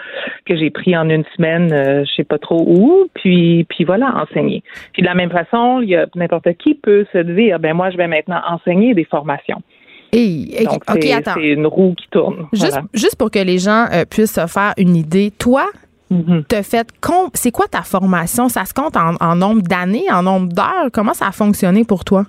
que 0.46 0.56
j'ai 0.56 0.70
pris 0.70 0.96
en 0.96 1.10
une 1.10 1.26
semaine, 1.36 1.74
euh, 1.74 2.06
je 2.06 2.14
sais 2.14 2.24
pas 2.24 2.38
trop 2.38 2.64
où, 2.68 3.08
puis 3.16 3.66
puis 3.70 3.86
voilà 3.86 4.14
enseigner. 4.22 4.62
Puis 4.94 5.02
de 5.02 5.08
la 5.08 5.16
même 5.16 5.32
façon, 5.32 5.82
il 5.82 5.90
y 5.90 5.96
a 5.96 6.06
n'importe 6.16 6.54
qui 6.60 6.76
peut 6.76 7.08
se 7.12 7.18
dire 7.18 7.60
ben 7.60 7.74
moi 7.74 7.90
je 7.90 7.98
vais 7.98 8.08
maintenant 8.08 8.42
enseigner 8.48 8.94
des 8.94 9.06
formations. 9.06 9.64
Et, 10.12 10.66
Donc, 10.66 10.84
c'est 10.88 11.48
une 11.50 11.68
roue 11.68 11.94
qui 11.96 12.08
tourne. 12.10 12.48
Juste, 12.54 12.80
juste 12.94 13.16
pour 13.16 13.30
que 13.32 13.40
les 13.40 13.60
gens 13.60 13.88
euh, 13.92 14.06
puissent 14.06 14.34
se 14.34 14.48
faire 14.48 14.74
une 14.78 14.96
idée, 14.96 15.32
toi, 15.38 15.68
mm 16.10 16.42
fait 16.64 16.88
c'est 17.36 17.52
quoi 17.52 17.68
ta 17.68 17.84
formation? 17.84 18.50
Ça 18.50 18.66
se 18.66 18.74
compte 18.74 18.98
en, 18.98 19.16
en 19.20 19.36
nombre 19.36 19.62
d'années, 19.62 20.06
en 20.12 20.24
nombre 20.24 20.52
d'heures? 20.52 20.90
Comment 20.92 21.14
ça 21.14 21.28
a 21.28 21.32
fonctionné 21.32 21.84
pour 21.84 22.04
toi? 22.04 22.26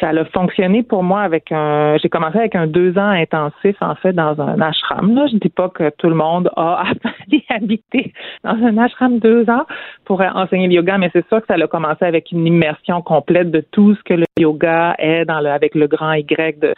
Ça 0.00 0.08
a 0.08 0.24
fonctionné 0.26 0.82
pour 0.82 1.02
moi 1.02 1.20
avec 1.20 1.52
un. 1.52 1.96
J'ai 2.02 2.08
commencé 2.08 2.38
avec 2.38 2.54
un 2.54 2.66
deux 2.66 2.96
ans 2.98 3.10
intensif 3.10 3.76
en 3.80 3.94
fait 3.94 4.12
dans 4.12 4.40
un 4.40 4.60
ashram. 4.60 5.14
Là, 5.14 5.26
je 5.30 5.36
dis 5.36 5.50
pas 5.50 5.68
que 5.68 5.90
tout 5.98 6.08
le 6.08 6.14
monde 6.14 6.50
a 6.56 6.84
habité 7.50 8.12
dans 8.42 8.52
un 8.52 8.78
ashram 8.78 9.18
deux 9.18 9.48
ans 9.50 9.66
pour 10.04 10.20
enseigner 10.20 10.68
le 10.68 10.74
yoga, 10.74 10.98
mais 10.98 11.10
c'est 11.12 11.26
sûr 11.28 11.40
que 11.40 11.46
ça 11.46 11.54
a 11.54 11.66
commencé 11.66 12.04
avec 12.04 12.32
une 12.32 12.46
immersion 12.46 13.02
complète 13.02 13.50
de 13.50 13.62
tout 13.70 13.94
ce 13.94 14.02
que 14.02 14.14
le 14.14 14.26
yoga 14.38 14.94
est 14.98 15.24
dans 15.26 15.40
le 15.40 15.50
avec 15.50 15.74
le 15.74 15.86
grand 15.86 16.12
Y 16.12 16.58
de 16.58 16.74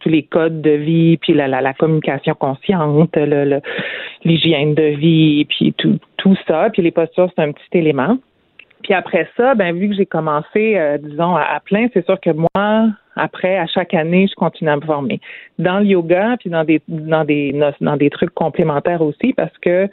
tous 0.00 0.08
les 0.08 0.24
codes 0.24 0.60
de 0.60 0.70
vie, 0.70 1.16
puis 1.16 1.32
la, 1.32 1.48
la, 1.48 1.60
la 1.60 1.72
communication 1.72 2.34
consciente, 2.34 3.16
l'hygiène 4.24 4.74
de 4.74 4.96
vie, 4.96 5.44
puis 5.46 5.72
tout, 5.76 5.98
tout 6.16 6.36
ça. 6.46 6.68
Puis 6.72 6.82
les 6.82 6.90
postures, 6.90 7.30
c'est 7.34 7.42
un 7.42 7.52
petit 7.52 7.78
élément. 7.78 8.18
Puis 8.86 8.94
après 8.94 9.28
ça, 9.36 9.56
ben 9.56 9.76
vu 9.76 9.88
que 9.88 9.96
j'ai 9.96 10.06
commencé, 10.06 10.78
euh, 10.78 10.96
disons, 10.98 11.34
à, 11.34 11.58
plein, 11.58 11.88
c'est 11.92 12.04
sûr 12.06 12.20
que 12.20 12.30
moi, 12.30 12.88
après, 13.16 13.58
à 13.58 13.66
chaque 13.66 13.92
année, 13.94 14.28
je 14.30 14.34
continue 14.36 14.70
à 14.70 14.76
me 14.76 14.80
former. 14.82 15.20
Dans 15.58 15.80
le 15.80 15.86
yoga, 15.86 16.36
puis 16.38 16.50
dans 16.50 16.62
des 16.62 16.80
dans 16.86 17.24
des 17.24 17.52
dans 17.80 17.96
des 17.96 18.10
trucs 18.10 18.32
complémentaires 18.32 19.02
aussi, 19.02 19.32
parce 19.32 19.58
que 19.58 19.88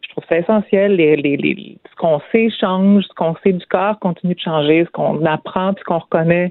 je 0.00 0.08
trouve 0.12 0.24
ça 0.30 0.38
essentiel. 0.38 0.96
Les, 0.96 1.16
les, 1.16 1.36
les 1.36 1.76
ce 1.90 1.96
qu'on 1.96 2.22
sait 2.32 2.48
change, 2.58 3.04
ce 3.04 3.12
qu'on 3.14 3.36
sait 3.44 3.52
du 3.52 3.66
corps 3.66 3.98
continue 3.98 4.34
de 4.34 4.40
changer, 4.40 4.86
ce 4.86 4.90
qu'on 4.92 5.26
apprend, 5.26 5.74
puis 5.74 5.84
qu'on 5.84 5.98
reconnaît, 5.98 6.50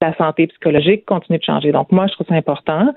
la 0.00 0.16
santé 0.16 0.46
psychologique 0.46 1.04
continue 1.04 1.36
de 1.36 1.44
changer. 1.44 1.72
Donc 1.72 1.92
moi, 1.92 2.06
je 2.06 2.14
trouve 2.14 2.26
ça 2.26 2.36
important. 2.36 2.94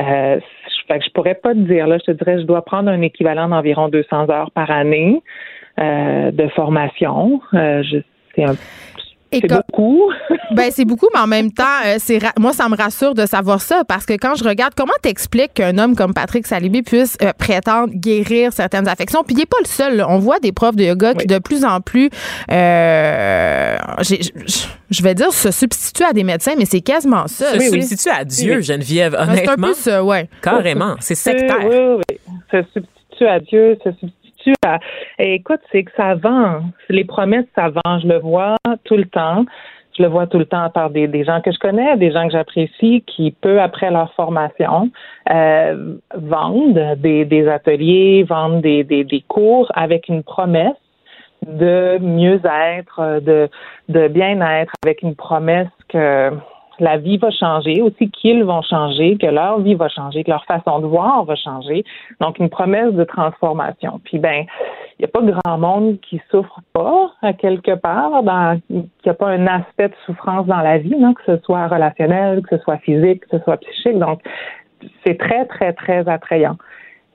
Euh, 0.00 0.40
je, 0.40 1.00
je 1.04 1.10
pourrais 1.10 1.34
pas 1.34 1.52
te 1.52 1.58
dire 1.58 1.86
là, 1.86 1.98
je 1.98 2.12
te 2.12 2.12
dirais, 2.12 2.40
je 2.40 2.46
dois 2.46 2.64
prendre 2.64 2.88
un 2.88 3.02
équivalent 3.02 3.50
d'environ 3.50 3.88
200 3.88 4.30
heures 4.30 4.50
par 4.52 4.70
année. 4.70 5.22
Euh, 5.80 6.30
de 6.30 6.46
formation. 6.54 7.40
Euh, 7.52 7.82
c'est 8.36 8.44
un 8.44 8.54
c'est 9.32 9.48
beaucoup. 9.48 10.12
ben 10.52 10.70
c'est 10.70 10.84
beaucoup, 10.84 11.08
mais 11.12 11.18
en 11.18 11.26
même 11.26 11.50
temps, 11.50 11.64
euh, 11.84 11.96
c'est 11.98 12.20
moi 12.38 12.52
ça 12.52 12.68
me 12.68 12.76
rassure 12.76 13.14
de 13.14 13.26
savoir 13.26 13.60
ça 13.60 13.82
parce 13.88 14.06
que 14.06 14.12
quand 14.12 14.36
je 14.36 14.44
regarde 14.44 14.74
comment 14.76 14.92
t'expliques 15.02 15.54
qu'un 15.54 15.76
homme 15.78 15.96
comme 15.96 16.14
Patrick 16.14 16.46
Salibi 16.46 16.82
puisse 16.82 17.18
prétendre 17.40 17.92
guérir 17.92 18.52
certaines 18.52 18.86
affections, 18.86 19.24
puis 19.24 19.34
il 19.34 19.38
n'est 19.38 19.46
pas 19.46 19.56
le 19.58 19.66
seul. 19.66 20.04
On 20.08 20.18
voit 20.18 20.38
des 20.38 20.52
profs 20.52 20.76
de 20.76 20.84
yoga 20.84 21.14
qui 21.14 21.26
de 21.26 21.40
plus 21.40 21.64
en 21.64 21.80
plus, 21.80 22.10
je 22.48 23.82
vais 25.02 25.14
dire, 25.16 25.32
se 25.32 25.50
substituent 25.50 26.04
à 26.04 26.12
des 26.12 26.22
médecins, 26.22 26.52
mais 26.56 26.66
c'est 26.66 26.82
quasiment 26.82 27.26
ça. 27.26 27.54
Se 27.54 27.58
substituent 27.58 28.16
à 28.16 28.24
Dieu, 28.24 28.60
Geneviève, 28.60 29.16
honnêtement. 29.18 29.42
C'est 29.42 29.50
un 29.50 29.56
peu 29.56 29.74
ça, 29.74 30.04
ouais. 30.04 30.28
Carrément, 30.40 30.94
c'est 31.00 31.16
sectaire. 31.16 31.66
Oui, 31.68 32.00
oui, 32.08 32.18
Se 32.52 32.62
substitue 32.72 33.26
à 33.26 33.40
Dieu, 33.40 33.76
se 33.82 33.90
substitue 33.90 34.23
écoute, 35.18 35.60
c'est 35.72 35.84
que 35.84 35.92
ça 35.96 36.14
vend. 36.14 36.62
Les 36.88 37.04
promesses, 37.04 37.46
ça 37.54 37.68
vend. 37.68 37.98
Je 38.00 38.08
le 38.08 38.18
vois 38.18 38.56
tout 38.84 38.96
le 38.96 39.06
temps. 39.06 39.44
Je 39.96 40.02
le 40.02 40.08
vois 40.08 40.26
tout 40.26 40.38
le 40.38 40.46
temps 40.46 40.70
par 40.70 40.90
des, 40.90 41.06
des 41.06 41.24
gens 41.24 41.40
que 41.40 41.52
je 41.52 41.58
connais, 41.58 41.96
des 41.96 42.10
gens 42.10 42.26
que 42.26 42.32
j'apprécie, 42.32 43.04
qui, 43.06 43.30
peu 43.30 43.60
après 43.60 43.92
leur 43.92 44.12
formation, 44.14 44.90
euh, 45.30 45.94
vendent 46.16 46.96
des, 46.96 47.48
ateliers, 47.48 48.24
vendent 48.24 48.60
des, 48.60 48.82
des, 48.82 49.04
des 49.04 49.20
cours 49.28 49.70
avec 49.74 50.08
une 50.08 50.24
promesse 50.24 50.74
de 51.46 51.98
mieux-être, 52.00 53.20
de, 53.20 53.48
de 53.88 54.08
bien-être, 54.08 54.72
avec 54.82 55.02
une 55.02 55.14
promesse 55.14 55.68
que 55.88 56.32
la 56.80 56.96
vie 56.96 57.18
va 57.18 57.30
changer, 57.30 57.82
aussi 57.82 58.10
qu'ils 58.10 58.44
vont 58.44 58.62
changer, 58.62 59.16
que 59.16 59.26
leur 59.26 59.60
vie 59.60 59.74
va 59.74 59.88
changer, 59.88 60.24
que 60.24 60.30
leur 60.30 60.44
façon 60.44 60.80
de 60.80 60.86
voir 60.86 61.24
va 61.24 61.34
changer. 61.36 61.84
Donc, 62.20 62.38
une 62.38 62.48
promesse 62.48 62.92
de 62.94 63.04
transformation. 63.04 64.00
Puis, 64.04 64.18
ben, 64.18 64.44
il 64.98 65.02
n'y 65.02 65.04
a 65.04 65.08
pas 65.08 65.20
grand 65.22 65.58
monde 65.58 65.98
qui 66.00 66.20
souffre 66.30 66.60
pas, 66.72 67.10
à 67.22 67.32
quelque 67.32 67.74
part, 67.74 68.22
dans, 68.22 68.60
qu'il 68.68 68.88
n'y 69.04 69.10
a 69.10 69.14
pas 69.14 69.28
un 69.28 69.46
aspect 69.46 69.88
de 69.88 69.94
souffrance 70.06 70.46
dans 70.46 70.60
la 70.60 70.78
vie, 70.78 70.96
non, 70.96 71.14
que 71.14 71.22
ce 71.26 71.36
soit 71.44 71.66
relationnel, 71.68 72.42
que 72.42 72.56
ce 72.56 72.62
soit 72.62 72.78
physique, 72.78 73.24
que 73.26 73.38
ce 73.38 73.44
soit 73.44 73.56
psychique. 73.58 73.98
Donc, 73.98 74.20
c'est 75.04 75.18
très, 75.18 75.46
très, 75.46 75.72
très 75.72 76.08
attrayant. 76.08 76.56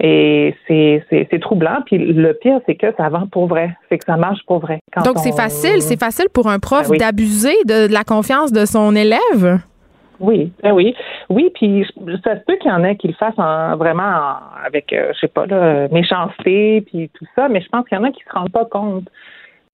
Et 0.02 0.56
c'est, 0.68 1.04
troublant. 1.40 1.80
Puis 1.86 1.98
le 1.98 2.34
pire, 2.34 2.60
c'est 2.66 2.76
que 2.76 2.88
ça 2.96 3.10
vend 3.10 3.28
pour 3.28 3.48
vrai. 3.48 3.76
C'est 3.90 3.98
que 3.98 4.06
ça 4.06 4.16
marche 4.16 4.40
pour 4.48 4.60
vrai. 4.60 4.80
Donc, 5.04 5.18
c'est 5.20 5.36
facile. 5.36 5.82
C'est 5.82 6.00
facile 6.00 6.28
pour 6.34 6.48
un 6.48 6.60
prof 6.60 6.90
ben 6.90 6.98
d'abuser 6.98 7.56
de, 7.66 7.92
la 7.92 8.04
confiance 8.04 8.54
de 8.54 8.66
son 8.66 8.96
élève? 8.96 9.60
Oui, 10.22 10.52
ben 10.64 10.74
oui. 10.74 10.96
Oui, 11.30 11.50
puis 11.56 11.86
ça 12.24 12.36
se 12.38 12.44
peut 12.46 12.56
qu'il 12.62 12.70
y 12.70 12.74
en 12.74 12.84
ait 12.84 12.96
qui 12.98 13.08
le 13.08 13.14
fassent 13.14 13.38
en, 13.38 13.78
vraiment 13.78 14.04
en- 14.04 14.66
avec, 14.66 14.92
euh, 14.92 15.12
je 15.14 15.20
sais 15.20 15.28
pas, 15.30 15.46
là, 15.46 15.88
méchanceté, 15.90 16.82
puis 16.82 17.10
tout 17.14 17.26
ça, 17.36 17.48
mais 17.48 17.62
je 17.62 17.70
pense 17.70 17.88
qu'il 17.88 17.98
y 17.98 18.02
en 18.02 18.04
a 18.04 18.12
qui 18.12 18.22
se 18.24 18.34
rendent 18.38 18.52
pas 18.52 18.66
compte 18.66 19.06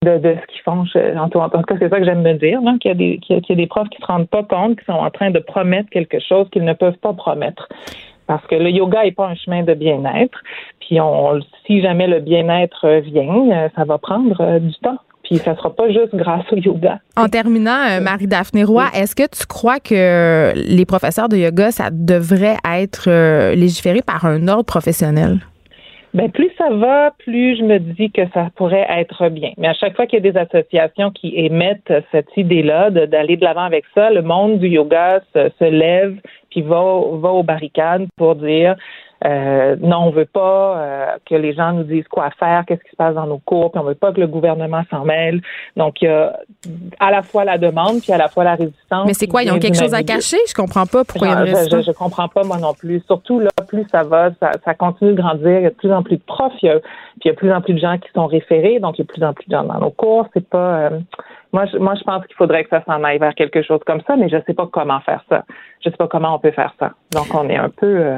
de, 0.03 0.17
de 0.19 0.35
ce 0.39 0.45
qu'ils 0.53 0.61
font. 0.63 0.85
Je- 0.85 1.17
en, 1.17 1.29
tout, 1.29 1.39
en 1.39 1.49
tout 1.49 1.61
cas, 1.63 1.75
c'est 1.79 1.89
ça 1.89 1.97
que 1.99 2.05
j'aime 2.05 2.21
me 2.21 2.33
dire, 2.33 2.59
qu'il 2.79 2.89
y, 2.89 2.91
a 2.91 2.95
des, 2.95 3.17
qu'il 3.19 3.35
y 3.35 3.39
a- 3.39 3.41
qu'il 3.41 3.55
y 3.57 3.59
a 3.59 3.63
des 3.63 3.67
profs 3.67 3.89
qui 3.89 3.99
se 3.99 4.05
rendent 4.05 4.29
pas 4.29 4.43
compte, 4.43 4.77
qui 4.79 4.85
sont 4.85 4.91
en 4.93 5.09
train 5.09 5.31
de 5.31 5.39
promettre 5.39 5.89
quelque 5.89 6.19
chose 6.19 6.47
qu'ils 6.51 6.63
ne 6.65 6.73
peuvent 6.73 6.97
pas 6.97 7.13
promettre. 7.13 7.67
Parce 8.27 8.45
que 8.47 8.55
le 8.55 8.69
yoga 8.69 9.03
n'est 9.03 9.11
pas 9.11 9.27
un 9.27 9.35
chemin 9.35 9.63
de 9.63 9.73
bien-être. 9.73 10.39
Puis 10.79 10.99
on, 10.99 11.39
si 11.65 11.81
jamais 11.81 12.07
le 12.07 12.19
bien-être 12.19 12.99
vient, 13.01 13.49
euh, 13.51 13.69
ça 13.75 13.83
va 13.85 13.97
prendre 13.97 14.39
euh, 14.41 14.59
du 14.59 14.73
temps. 14.75 14.97
Puis 15.23 15.37
ça 15.37 15.55
sera 15.55 15.75
pas 15.75 15.87
juste 15.89 16.13
grâce 16.13 16.45
au 16.51 16.57
yoga. 16.57 16.99
En 17.17 17.27
terminant, 17.27 17.79
euh, 17.89 17.99
Marie-Daphné 17.99 18.63
Roy, 18.63 18.85
est-ce 18.93 19.15
que 19.15 19.27
tu 19.27 19.47
crois 19.47 19.79
que 19.79 20.53
les 20.55 20.85
professeurs 20.85 21.29
de 21.29 21.37
yoga, 21.37 21.71
ça 21.71 21.89
devrait 21.91 22.57
être 22.63 23.09
légiféré 23.55 24.01
par 24.05 24.25
un 24.25 24.47
ordre 24.47 24.65
professionnel? 24.65 25.39
Ben 26.15 26.31
plus 26.31 26.49
ça 26.57 26.69
va, 26.69 27.11
plus 27.17 27.57
je 27.57 27.63
me 27.63 27.77
dis 27.77 28.09
que 28.09 28.21
ça 28.33 28.49
pourrait 28.55 28.87
être 28.89 29.27
bien. 29.27 29.51
Mais 29.57 29.67
à 29.67 29.73
chaque 29.73 29.97
fois 29.97 30.05
qu'il 30.05 30.23
y 30.23 30.25
a 30.25 30.31
des 30.31 30.39
associations 30.39 31.11
qui 31.11 31.33
émettent 31.35 31.91
cette 32.13 32.29
idée-là 32.37 32.89
d'aller 32.89 33.35
de 33.35 33.43
l'avant 33.43 33.65
avec 33.65 33.83
ça, 33.93 34.11
le 34.11 34.21
monde 34.21 34.59
du 34.59 34.69
yoga 34.69 35.19
se, 35.33 35.51
se 35.59 35.65
lève 35.65 36.15
puis 36.55 36.61
va, 36.61 36.77
va 36.77 37.29
aux 37.31 37.43
barricades 37.43 38.07
pour 38.15 38.35
dire 38.35 38.77
euh, 39.23 39.75
non, 39.79 40.07
on 40.07 40.09
veut 40.11 40.25
pas 40.25 40.77
euh, 40.77 41.05
que 41.27 41.35
les 41.35 41.53
gens 41.53 41.71
nous 41.71 41.83
disent 41.83 42.07
quoi 42.09 42.29
faire, 42.37 42.65
qu'est-ce 42.67 42.83
qui 42.83 42.91
se 42.91 42.95
passe 42.95 43.15
dans 43.15 43.25
nos 43.25 43.39
cours, 43.39 43.71
puis 43.71 43.79
on 43.79 43.85
veut 43.85 43.95
pas 43.95 44.11
que 44.11 44.19
le 44.19 44.27
gouvernement 44.27 44.83
s'en 44.89 45.05
mêle. 45.05 45.41
Donc 45.77 46.01
il 46.01 46.05
y 46.05 46.07
a 46.07 46.37
à 46.99 47.11
la 47.11 47.21
fois 47.21 47.45
la 47.45 47.57
demande 47.57 48.01
puis 48.01 48.11
à 48.11 48.17
la 48.17 48.27
fois 48.27 48.43
la 48.43 48.55
résistance. 48.55 49.07
Mais 49.07 49.13
c'est 49.13 49.27
quoi? 49.27 49.43
Ils 49.43 49.51
ont 49.51 49.59
quelque 49.59 49.77
chose 49.77 49.93
à 49.93 50.03
cacher? 50.03 50.37
Je 50.47 50.53
comprends 50.53 50.85
pas 50.85 51.03
pourquoi 51.05 51.27
il 51.27 51.31
y 51.31 51.33
a 51.33 51.61
une 51.63 51.69
Je, 51.69 51.81
je, 51.81 51.91
comprends 51.91 52.27
pas 52.27 52.43
moi 52.43 52.57
non 52.57 52.73
plus. 52.73 53.01
Surtout 53.07 53.39
là, 53.39 53.49
plus 53.67 53.85
ça 53.91 54.03
va, 54.03 54.31
ça, 54.39 54.51
ça 54.63 54.73
continue 54.73 55.11
de 55.11 55.21
grandir. 55.21 55.59
Il 55.59 55.63
y 55.63 55.67
a 55.67 55.69
de 55.69 55.75
plus 55.75 55.93
en 55.93 56.03
plus 56.03 56.17
de 56.17 56.23
profs, 56.23 56.53
il 56.61 56.67
y 56.67 56.69
a, 56.69 56.79
puis 56.79 56.89
il 57.23 57.27
y 57.27 57.29
a 57.29 57.33
de 57.33 57.37
plus 57.37 57.53
en 57.53 57.61
plus 57.61 57.73
de 57.73 57.79
gens 57.79 57.97
qui 57.97 58.09
sont 58.13 58.27
référés, 58.27 58.79
donc 58.79 58.97
il 58.97 58.99
y 58.99 59.03
a 59.03 59.05
de 59.05 59.11
plus 59.11 59.23
en 59.23 59.33
plus 59.33 59.45
de 59.47 59.55
gens 59.55 59.63
dans 59.63 59.79
nos 59.79 59.91
cours. 59.91 60.27
C'est 60.33 60.47
pas. 60.47 60.57
euh, 60.57 60.99
moi, 61.53 61.65
je, 61.71 61.77
moi, 61.77 61.95
je 61.95 62.03
pense 62.03 62.25
qu'il 62.27 62.35
faudrait 62.35 62.65
que 62.65 62.69
ça 62.69 62.83
s'en 62.85 63.01
aille 63.03 63.17
vers 63.17 63.33
quelque 63.33 63.61
chose 63.61 63.79
comme 63.85 64.01
ça, 64.05 64.17
mais 64.17 64.27
je 64.27 64.37
sais 64.45 64.53
pas 64.53 64.67
comment 64.67 64.99
faire 64.99 65.23
ça. 65.29 65.45
Je 65.83 65.89
sais 65.89 65.95
pas 65.95 66.07
comment 66.07 66.35
on 66.35 66.39
peut 66.39 66.51
faire 66.51 66.73
ça. 66.79 66.91
Donc 67.13 67.33
on 67.33 67.49
est 67.49 67.55
un 67.55 67.69
peu. 67.69 68.17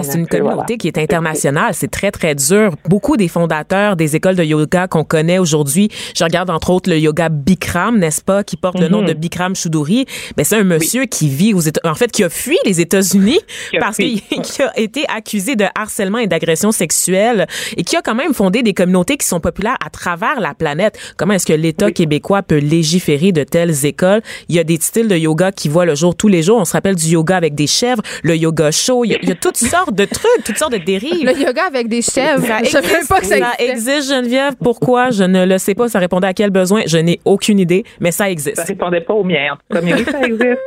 Est 0.00 0.02
c'est 0.02 0.16
un 0.16 0.20
une 0.20 0.26
communauté 0.26 0.54
voilà. 0.56 0.76
qui 0.76 0.88
est 0.88 0.98
internationale. 0.98 1.74
C'est 1.74 1.90
très, 1.90 2.10
très 2.10 2.34
dur. 2.34 2.74
Beaucoup 2.88 3.16
des 3.16 3.28
fondateurs 3.28 3.96
des 3.96 4.16
écoles 4.16 4.36
de 4.36 4.44
yoga 4.44 4.86
qu'on 4.88 5.04
connaît 5.04 5.38
aujourd'hui, 5.38 5.88
je 6.16 6.24
regarde 6.24 6.50
entre 6.50 6.70
autres 6.70 6.90
le 6.90 6.98
yoga 6.98 7.28
Bikram, 7.28 7.98
n'est-ce 7.98 8.20
pas, 8.22 8.44
qui 8.44 8.56
porte 8.56 8.78
le 8.78 8.88
nom 8.88 9.00
Mhm. 9.02 9.08
de 9.08 9.12
Bikram 9.14 9.56
Choudhury. 9.56 10.06
Ben, 10.36 10.44
c'est 10.44 10.56
un 10.56 10.64
monsieur 10.64 11.04
qui 11.06 11.28
vit 11.28 11.54
aux 11.54 11.60
États, 11.60 11.80
en 11.88 11.94
fait, 11.94 12.10
qui 12.12 12.24
a 12.24 12.28
fui 12.30 12.56
les 12.64 12.80
États-Unis 12.80 13.38
parce 13.80 13.96
qu'il 13.96 14.20
qui 14.42 14.62
a 14.62 14.78
été 14.78 15.04
accusé 15.14 15.56
de 15.56 15.64
harcèlement 15.74 16.18
et 16.18 16.26
d'agression 16.26 16.72
sexuelle 16.72 17.46
et 17.76 17.84
qui 17.84 17.96
a 17.96 18.02
quand 18.02 18.14
même 18.14 18.34
fondé 18.34 18.62
des 18.62 18.74
communautés 18.74 19.16
qui 19.16 19.26
sont 19.26 19.40
populaires 19.40 19.76
à 19.84 19.90
travers 19.90 20.40
la 20.40 20.54
planète. 20.54 20.98
Comment 21.16 21.34
est-ce 21.34 21.46
que 21.46 21.52
l'État 21.52 21.90
québécois 21.90 22.42
peut 22.42 22.58
légiférer 22.58 23.32
de 23.32 23.44
telles 23.44 23.84
écoles? 23.86 24.22
Il 24.48 24.54
y 24.56 24.58
a 24.58 24.64
des 24.64 24.78
styles 24.80 25.08
de 25.08 25.16
yoga 25.16 25.52
qui 25.52 25.68
voient 25.68 25.84
le 25.86 25.94
jour 25.94 26.14
tous 26.14 26.28
les 26.28 26.42
jours. 26.42 26.58
On 26.58 26.64
se 26.64 26.72
rappelle 26.72 26.96
du 26.96 27.06
yoga 27.06 27.36
avec 27.36 27.54
des 27.54 27.66
chèvres, 27.66 28.02
le 28.22 28.36
yoga 28.36 28.70
chaud. 28.70 29.04
Il 29.04 29.12
y 29.12 29.14
a, 29.14 29.18
il 29.22 29.28
y 29.28 29.32
a 29.32 29.34
toutes 29.34 29.56
sortes 29.56 29.81
de 29.90 30.04
trucs, 30.04 30.44
toutes 30.44 30.58
sortes 30.58 30.72
de 30.72 30.78
dérives. 30.78 31.24
Le 31.26 31.36
yoga 31.36 31.62
avec 31.66 31.88
des 31.88 32.02
chèvres. 32.02 32.46
Ça 32.46 32.58
je 32.62 32.68
savais 32.70 32.92
même 32.92 33.06
pas 33.06 33.20
que 33.20 33.26
ça 33.26 33.36
ça 33.38 33.52
existe, 33.58 34.08
Geneviève. 34.08 34.54
Pourquoi? 34.62 35.10
Je 35.10 35.24
ne 35.24 35.44
le 35.44 35.58
sais 35.58 35.74
pas. 35.74 35.88
Ça 35.88 35.98
répondait 35.98 36.28
à 36.28 36.34
quel 36.34 36.50
besoin? 36.50 36.82
Je 36.86 36.98
n'ai 36.98 37.18
aucune 37.24 37.58
idée, 37.58 37.84
mais 38.00 38.12
ça 38.12 38.24
Ça 38.24 38.30
existe. 38.30 38.60
répondait 38.60 39.00
pas 39.00 39.14
au 39.14 39.24
mien, 39.24 39.52
en 39.52 39.56
tout 39.56 39.62
cas, 39.74 39.80
mais 39.82 39.94
oui, 39.94 40.04
ça 40.10 40.20
existe. 40.20 40.58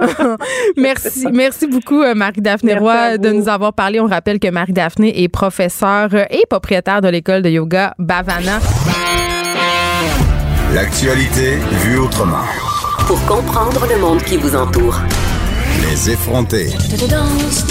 Merci, 0.76 1.26
merci 1.32 1.66
beaucoup, 1.66 2.02
euh, 2.02 2.14
Marie-Daphné 2.14 2.74
Roy, 2.74 3.18
de 3.18 3.30
nous 3.30 3.48
avoir 3.48 3.72
parlé. 3.72 4.00
On 4.00 4.06
rappelle 4.06 4.38
que 4.40 4.48
Marie-Daphné 4.48 5.22
est 5.22 5.28
professeure 5.28 6.08
et 6.30 6.44
propriétaire 6.48 7.00
de 7.00 7.08
l'école 7.08 7.42
de 7.42 7.50
yoga 7.50 7.94
Bavana. 7.98 8.58
L'actualité 10.74 11.56
vue 11.84 11.98
autrement. 11.98 12.44
Pour 13.06 13.24
comprendre 13.26 13.86
le 13.92 14.00
monde 14.00 14.22
qui 14.22 14.36
vous 14.36 14.56
entoure. 14.56 14.98
Les 15.82 16.10
effronter. 16.10 16.68
Je 16.90 16.96
te 16.96 17.10
danse 17.10 17.64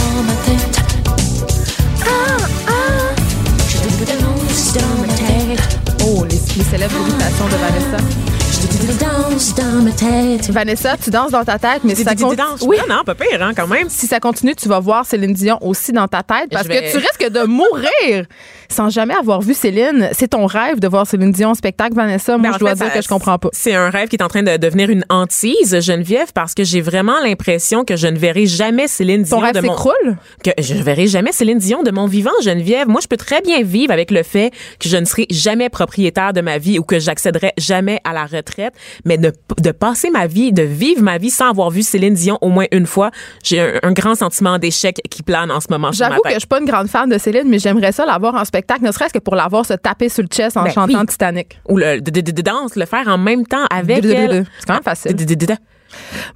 les, 6.58 6.64
célèbres 6.64 6.96
imitations 7.08 7.46
de 7.46 7.56
Vanessa. 7.56 8.41
Dans 8.86 9.82
ma 9.84 9.92
tête. 9.92 10.50
Vanessa, 10.50 10.98
tu 10.98 11.12
danses 11.12 11.30
dans 11.32 11.44
ta 11.44 11.60
tête, 11.60 11.82
mais 11.84 11.94
si 11.94 12.04
ça, 12.04 12.12
Dis- 12.16 12.18
dis- 12.18 12.24
con- 12.24 12.34
danse. 12.34 12.62
oui, 12.64 12.78
Non, 12.90 12.96
non, 12.98 13.04
pas 13.04 13.14
pire, 13.14 13.40
hein, 13.42 13.52
quand 13.56 13.68
même. 13.68 13.90
si 13.90 14.08
ça 14.08 14.20
continue, 14.20 14.56
tu 14.56 14.68
vas 14.68 14.80
voir 14.80 15.06
Céline 15.06 15.34
Dion 15.34 15.60
aussi 15.62 15.92
dans 15.92 16.08
ta 16.08 16.24
tête 16.24 16.50
parce 16.52 16.66
vais- 16.68 16.86
que 16.86 16.92
tu 16.92 16.98
risques 16.98 17.30
de 17.32 17.44
mourir 17.46 18.26
sans 18.70 18.90
jamais 18.90 19.14
avoir 19.14 19.42
vu 19.42 19.54
Céline. 19.54 20.10
C'est 20.14 20.30
ton 20.30 20.48
rêve 20.48 20.80
de 20.80 20.88
voir 20.88 21.06
Céline 21.06 21.32
Dion 21.32 21.50
en 21.50 21.54
spectacle, 21.54 21.94
Vanessa. 21.96 22.38
Moi, 22.38 22.42
Ben, 22.42 22.50
en 22.50 22.54
je 22.54 22.60
dois 22.60 22.70
fait, 22.72 22.76
dire 22.78 22.88
ça- 22.88 22.98
que 22.98 23.04
je 23.04 23.08
comprends 23.08 23.38
pas. 23.38 23.50
C'est 23.54 23.76
un 23.76 23.90
rêve 23.92 24.08
qui 24.10 24.16
est 24.16 24.24
en 24.24 24.28
train 24.30 24.42
de 24.44 24.58
devenir 24.58 24.90
une 24.90 25.06
hantise, 25.10 25.80
Geneviève, 25.80 26.32
parce 26.34 26.54
que 26.56 26.64
j'ai 26.64 26.82
vraiment 26.82 27.20
l'impression 27.24 27.84
que 27.86 27.96
je 27.96 28.08
ne 28.08 28.18
verrai 28.18 28.48
jamais 28.48 28.88
Céline 28.88 29.22
Dion 29.24 29.38
Ton 29.38 29.44
rêve 29.44 29.54
de 29.56 29.62
mon 29.62 29.74
s'écroule? 29.76 30.18
que 30.44 30.52
je 30.60 30.74
ne 30.74 30.82
verrai 30.82 31.06
jamais 31.08 31.32
Céline 31.32 31.60
Dion 31.60 31.84
de 31.84 31.92
mon 31.92 32.08
vivant, 32.08 32.32
Geneviève. 32.44 32.88
Moi, 32.88 33.00
je 33.02 33.08
peux 33.08 33.18
très 33.18 33.42
bien 33.42 33.62
vivre 33.62 33.92
avec 33.94 34.10
le 34.10 34.24
fait 34.24 34.52
que 34.80 34.90
je 34.90 34.98
ne 34.98 35.06
serai 35.06 35.28
jamais 35.30 35.70
propriétaire 35.70 36.34
de 36.34 36.42
ma 36.42 36.58
vie 36.58 36.80
ou 36.80 36.84
que 36.84 37.00
j'accéderai 37.00 37.52
jamais 37.58 38.00
à 38.04 38.14
la 38.14 38.26
retraite, 38.26 38.71
mais 39.06 39.18
de, 39.18 39.32
de 39.60 39.72
passer 39.72 40.10
ma 40.10 40.28
vie, 40.28 40.52
de 40.54 40.64
vivre 40.64 41.02
ma 41.02 41.18
vie 41.18 41.30
sans 41.30 41.50
avoir 41.50 41.70
vu 41.70 41.82
Céline 41.84 42.14
Dion 42.14 42.38
au 42.42 42.50
moins 42.50 42.66
une 42.72 42.86
fois, 42.86 43.12
j'ai 43.44 43.60
un, 43.60 43.74
un 43.84 43.92
grand 43.92 44.16
sentiment 44.16 44.58
d'échec 44.58 45.02
qui 45.10 45.24
plane 45.24 45.52
en 45.52 45.60
ce 45.60 45.68
moment 45.70 45.92
J'avoue 45.92 46.22
que 46.22 46.34
je 46.34 46.40
suis 46.40 46.48
pas 46.48 46.60
une 46.60 46.66
grande 46.66 46.88
fan 46.88 47.10
de 47.10 47.18
Céline, 47.18 47.48
mais 47.48 47.60
j'aimerais 47.60 47.92
ça 47.92 48.06
l'avoir 48.06 48.36
en 48.36 48.46
spectacle, 48.46 48.84
ne 48.84 48.92
serait-ce 48.92 49.14
que 49.14 49.20
pour 49.20 49.36
l'avoir 49.36 49.66
se 49.66 49.74
taper 49.74 50.10
sur 50.10 50.24
le 50.24 50.30
chest 50.30 50.58
en 50.58 50.64
Ben 50.64 50.72
chantant 50.72 51.00
oui. 51.02 51.06
Titanic. 51.08 51.60
Ou 51.70 51.78
le 51.78 52.00
de, 52.02 52.12
de, 52.12 52.22
de- 52.22 52.32
de 52.32 52.42
danse, 52.42 52.76
le 52.76 52.86
faire 52.86 53.08
en 53.08 53.18
même 53.18 53.46
temps 53.46 53.66
avec. 53.70 54.04
C'est 54.04 54.66
quand 54.66 54.74
même 54.74 54.84
facile. 54.84 55.16